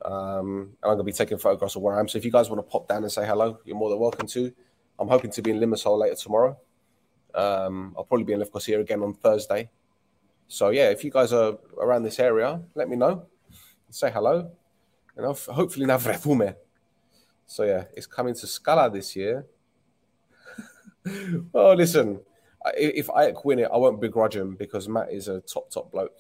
Um, 0.04 0.76
and 0.82 0.90
I'm 0.90 0.96
going 0.96 0.98
to 0.98 1.04
be 1.04 1.12
taking 1.12 1.38
photographs 1.38 1.76
of 1.76 1.82
where 1.82 1.96
I 1.96 2.00
am. 2.00 2.08
So 2.08 2.18
if 2.18 2.24
you 2.24 2.30
guys 2.30 2.50
want 2.50 2.58
to 2.58 2.70
pop 2.70 2.88
down 2.88 3.02
and 3.02 3.12
say 3.12 3.26
hello, 3.26 3.58
you're 3.64 3.76
more 3.76 3.90
than 3.90 3.98
welcome 3.98 4.26
to. 4.28 4.52
I'm 4.98 5.08
hoping 5.08 5.30
to 5.32 5.42
be 5.42 5.50
in 5.50 5.58
Limassol 5.58 5.98
later 5.98 6.16
tomorrow. 6.16 6.58
Um, 7.34 7.94
I'll 7.96 8.04
probably 8.04 8.24
be 8.24 8.32
in 8.32 8.40
Lefkosia 8.40 8.80
again 8.80 9.02
on 9.02 9.14
Thursday. 9.14 9.70
So 10.48 10.70
yeah, 10.70 10.90
if 10.90 11.04
you 11.04 11.10
guys 11.10 11.32
are 11.32 11.58
around 11.78 12.04
this 12.04 12.18
area, 12.18 12.62
let 12.74 12.88
me 12.88 12.96
know. 12.96 13.26
Say 13.90 14.10
hello, 14.10 14.50
and 15.16 15.26
I'll 15.26 15.34
hopefully 15.34 15.86
na 15.90 15.98
vrefume. 15.98 16.54
So 17.46 17.62
yeah, 17.62 17.84
it's 17.94 18.06
coming 18.06 18.34
to 18.34 18.46
Skala 18.46 18.92
this 18.92 19.14
year. 19.14 19.46
oh, 21.54 21.72
listen, 21.74 22.20
if 22.76 23.08
I 23.10 23.32
win 23.44 23.60
it, 23.60 23.70
I 23.72 23.76
won't 23.76 24.00
begrudge 24.00 24.36
him 24.36 24.56
because 24.56 24.88
Matt 24.88 25.12
is 25.12 25.28
a 25.28 25.40
top 25.40 25.70
top 25.70 25.92
bloke, 25.92 26.16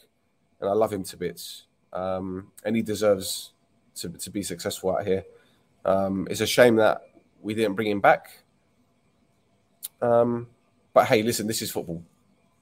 and 0.60 0.70
I 0.70 0.72
love 0.72 0.92
him 0.92 1.02
to 1.04 1.16
bits. 1.16 1.64
Um, 1.92 2.52
and 2.64 2.76
he 2.76 2.82
deserves 2.82 3.52
to, 3.96 4.08
to 4.10 4.30
be 4.30 4.42
successful 4.42 4.96
out 4.96 5.06
here. 5.06 5.24
Um, 5.84 6.26
it's 6.30 6.40
a 6.40 6.46
shame 6.46 6.76
that 6.76 7.02
we 7.40 7.54
didn't 7.54 7.74
bring 7.74 7.88
him 7.88 8.00
back. 8.00 8.30
Um, 10.02 10.48
but 10.92 11.06
hey, 11.06 11.22
listen, 11.22 11.46
this 11.46 11.62
is 11.62 11.70
football. 11.70 12.02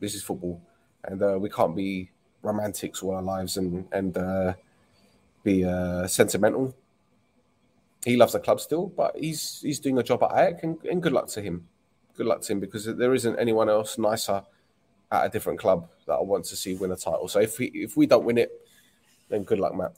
This 0.00 0.14
is 0.14 0.22
football, 0.22 0.60
and 1.04 1.22
uh, 1.22 1.38
we 1.38 1.50
can't 1.50 1.76
be 1.76 2.10
romantics 2.42 3.02
all 3.02 3.14
our 3.14 3.22
lives 3.22 3.56
and 3.56 3.86
and 3.92 4.16
uh, 4.16 4.54
be 5.42 5.64
uh, 5.64 6.06
sentimental. 6.06 6.74
He 8.04 8.16
loves 8.16 8.32
the 8.32 8.40
club 8.40 8.60
still, 8.60 8.88
but 8.88 9.16
he's 9.16 9.60
he's 9.62 9.80
doing 9.80 9.98
a 9.98 10.02
job 10.02 10.22
at 10.22 10.32
Ajax, 10.32 10.62
and, 10.62 10.84
and 10.84 11.02
good 11.02 11.12
luck 11.12 11.28
to 11.28 11.40
him. 11.40 11.66
Good 12.16 12.26
luck 12.26 12.42
to 12.42 12.52
him 12.52 12.60
because 12.60 12.84
there 12.84 13.14
isn't 13.14 13.38
anyone 13.38 13.68
else 13.68 13.98
nicer 13.98 14.42
at 15.10 15.26
a 15.26 15.28
different 15.28 15.58
club 15.58 15.88
that 16.06 16.14
I 16.14 16.22
want 16.22 16.44
to 16.46 16.56
see 16.56 16.74
win 16.74 16.92
a 16.92 16.96
title. 16.96 17.28
So 17.28 17.40
if 17.40 17.58
we 17.58 17.66
if 17.66 17.96
we 17.96 18.06
don't 18.06 18.24
win 18.24 18.38
it, 18.38 18.50
then 19.28 19.42
good 19.42 19.58
luck, 19.58 19.74
Matt. 19.74 19.94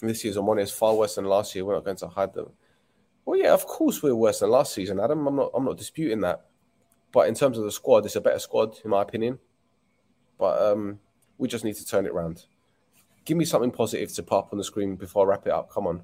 This 0.00 0.24
year's 0.24 0.36
on 0.36 0.58
is 0.58 0.70
far 0.70 0.94
worse 0.94 1.14
than 1.14 1.24
last 1.24 1.54
year. 1.54 1.64
We're 1.64 1.74
not 1.74 1.84
going 1.84 1.96
to 1.98 2.08
hide 2.08 2.34
them. 2.34 2.50
Well, 3.24 3.38
yeah, 3.38 3.54
of 3.54 3.66
course 3.66 4.02
we're 4.02 4.14
worse 4.14 4.40
than 4.40 4.50
last 4.50 4.74
season, 4.74 5.00
Adam. 5.00 5.26
I'm 5.26 5.36
not 5.36 5.50
I'm 5.54 5.64
not 5.64 5.78
disputing 5.78 6.20
that. 6.20 6.46
But 7.12 7.28
in 7.28 7.34
terms 7.34 7.56
of 7.56 7.64
the 7.64 7.72
squad, 7.72 8.04
it's 8.04 8.16
a 8.16 8.20
better 8.20 8.38
squad, 8.38 8.76
in 8.84 8.90
my 8.90 9.02
opinion. 9.02 9.38
But 10.38 10.60
um, 10.60 10.98
we 11.38 11.48
just 11.48 11.64
need 11.64 11.76
to 11.76 11.86
turn 11.86 12.04
it 12.04 12.12
around. 12.12 12.44
Give 13.24 13.36
me 13.36 13.44
something 13.44 13.70
positive 13.70 14.12
to 14.14 14.22
pop 14.22 14.52
on 14.52 14.58
the 14.58 14.64
screen 14.64 14.96
before 14.96 15.26
I 15.26 15.30
wrap 15.30 15.46
it 15.46 15.52
up. 15.52 15.70
Come 15.70 15.86
on. 15.86 16.02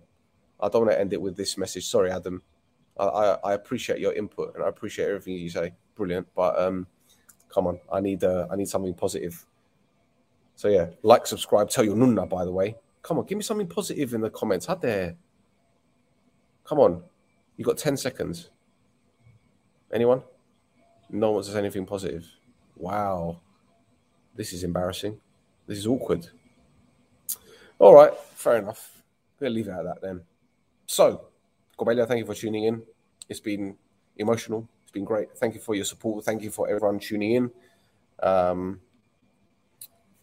I 0.62 0.68
don't 0.68 0.86
want 0.86 0.92
to 0.92 1.00
end 1.00 1.12
it 1.12 1.20
with 1.20 1.36
this 1.36 1.58
message. 1.58 1.86
Sorry, 1.86 2.10
Adam. 2.10 2.42
I, 2.98 3.04
I, 3.04 3.38
I 3.44 3.52
appreciate 3.54 3.98
your 3.98 4.12
input 4.12 4.54
and 4.54 4.64
I 4.64 4.68
appreciate 4.68 5.08
everything 5.08 5.34
you 5.34 5.50
say. 5.50 5.74
Brilliant. 5.96 6.28
But 6.34 6.58
um, 6.58 6.86
come 7.52 7.66
on, 7.66 7.80
I 7.92 8.00
need 8.00 8.24
uh, 8.24 8.46
I 8.50 8.56
need 8.56 8.68
something 8.68 8.94
positive. 8.94 9.44
So 10.54 10.68
yeah, 10.68 10.90
like, 11.02 11.26
subscribe, 11.26 11.70
tell 11.70 11.84
your 11.84 11.96
nouna, 11.96 12.28
by 12.28 12.44
the 12.44 12.52
way. 12.52 12.76
Come 13.02 13.18
on, 13.18 13.26
give 13.26 13.36
me 13.36 13.42
something 13.42 13.66
positive 13.66 14.14
in 14.14 14.20
the 14.20 14.30
comments. 14.30 14.66
How 14.66 14.76
there? 14.76 15.16
Come 16.64 16.78
on. 16.78 17.02
You 17.56 17.64
got 17.64 17.78
10 17.78 17.96
seconds. 17.96 18.50
Anyone? 19.92 20.22
No 21.10 21.32
one 21.32 21.42
says 21.42 21.56
anything 21.56 21.84
positive. 21.84 22.26
Wow. 22.76 23.40
This 24.34 24.52
is 24.52 24.64
embarrassing. 24.64 25.20
This 25.66 25.78
is 25.78 25.86
awkward. 25.86 26.28
All 27.78 27.94
right, 27.94 28.12
fair 28.34 28.56
enough. 28.56 29.02
We'll 29.40 29.50
leave 29.50 29.68
it 29.68 29.72
at 29.72 29.84
that 29.84 30.00
then. 30.00 30.22
So, 30.92 31.22
Cobelia, 31.78 32.06
thank 32.06 32.18
you 32.18 32.26
for 32.26 32.34
tuning 32.34 32.64
in. 32.64 32.82
It's 33.26 33.40
been 33.40 33.78
emotional. 34.18 34.68
It's 34.82 34.92
been 34.92 35.06
great. 35.06 35.34
Thank 35.38 35.54
you 35.54 35.60
for 35.60 35.74
your 35.74 35.86
support. 35.86 36.22
Thank 36.22 36.42
you 36.42 36.50
for 36.50 36.68
everyone 36.68 36.98
tuning 36.98 37.32
in. 37.32 37.50
Um, 38.22 38.78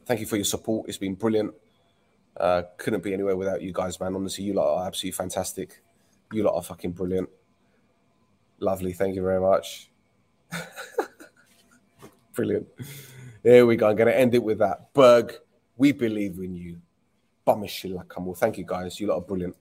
thank 0.05 0.19
you 0.19 0.27
for 0.27 0.35
your 0.35 0.45
support. 0.45 0.87
It's 0.87 0.99
been 0.99 1.15
brilliant. 1.15 1.55
Uh, 2.37 2.61
couldn't 2.77 3.01
be 3.01 3.15
anywhere 3.15 3.35
without 3.35 3.63
you 3.63 3.73
guys, 3.73 3.99
man. 3.99 4.13
Honestly, 4.13 4.43
you 4.43 4.53
lot 4.53 4.75
are 4.75 4.85
absolutely 4.85 5.17
fantastic. 5.17 5.81
You 6.31 6.43
lot 6.43 6.53
are 6.53 6.61
fucking 6.61 6.91
brilliant. 6.91 7.29
Lovely. 8.59 8.93
Thank 8.93 9.15
you 9.15 9.23
very 9.23 9.41
much. 9.41 9.89
brilliant. 12.35 12.67
Here 13.41 13.65
we 13.65 13.75
go. 13.75 13.89
I'm 13.89 13.95
going 13.95 14.05
to 14.05 14.15
end 14.15 14.35
it 14.35 14.43
with 14.43 14.59
that. 14.59 14.93
Berg, 14.93 15.33
we 15.77 15.93
believe 15.93 16.37
in 16.37 16.53
you. 16.53 16.79
Thank 17.43 18.59
you, 18.59 18.65
guys. 18.67 18.99
You 18.99 19.07
lot 19.07 19.15
are 19.15 19.21
brilliant. 19.21 19.55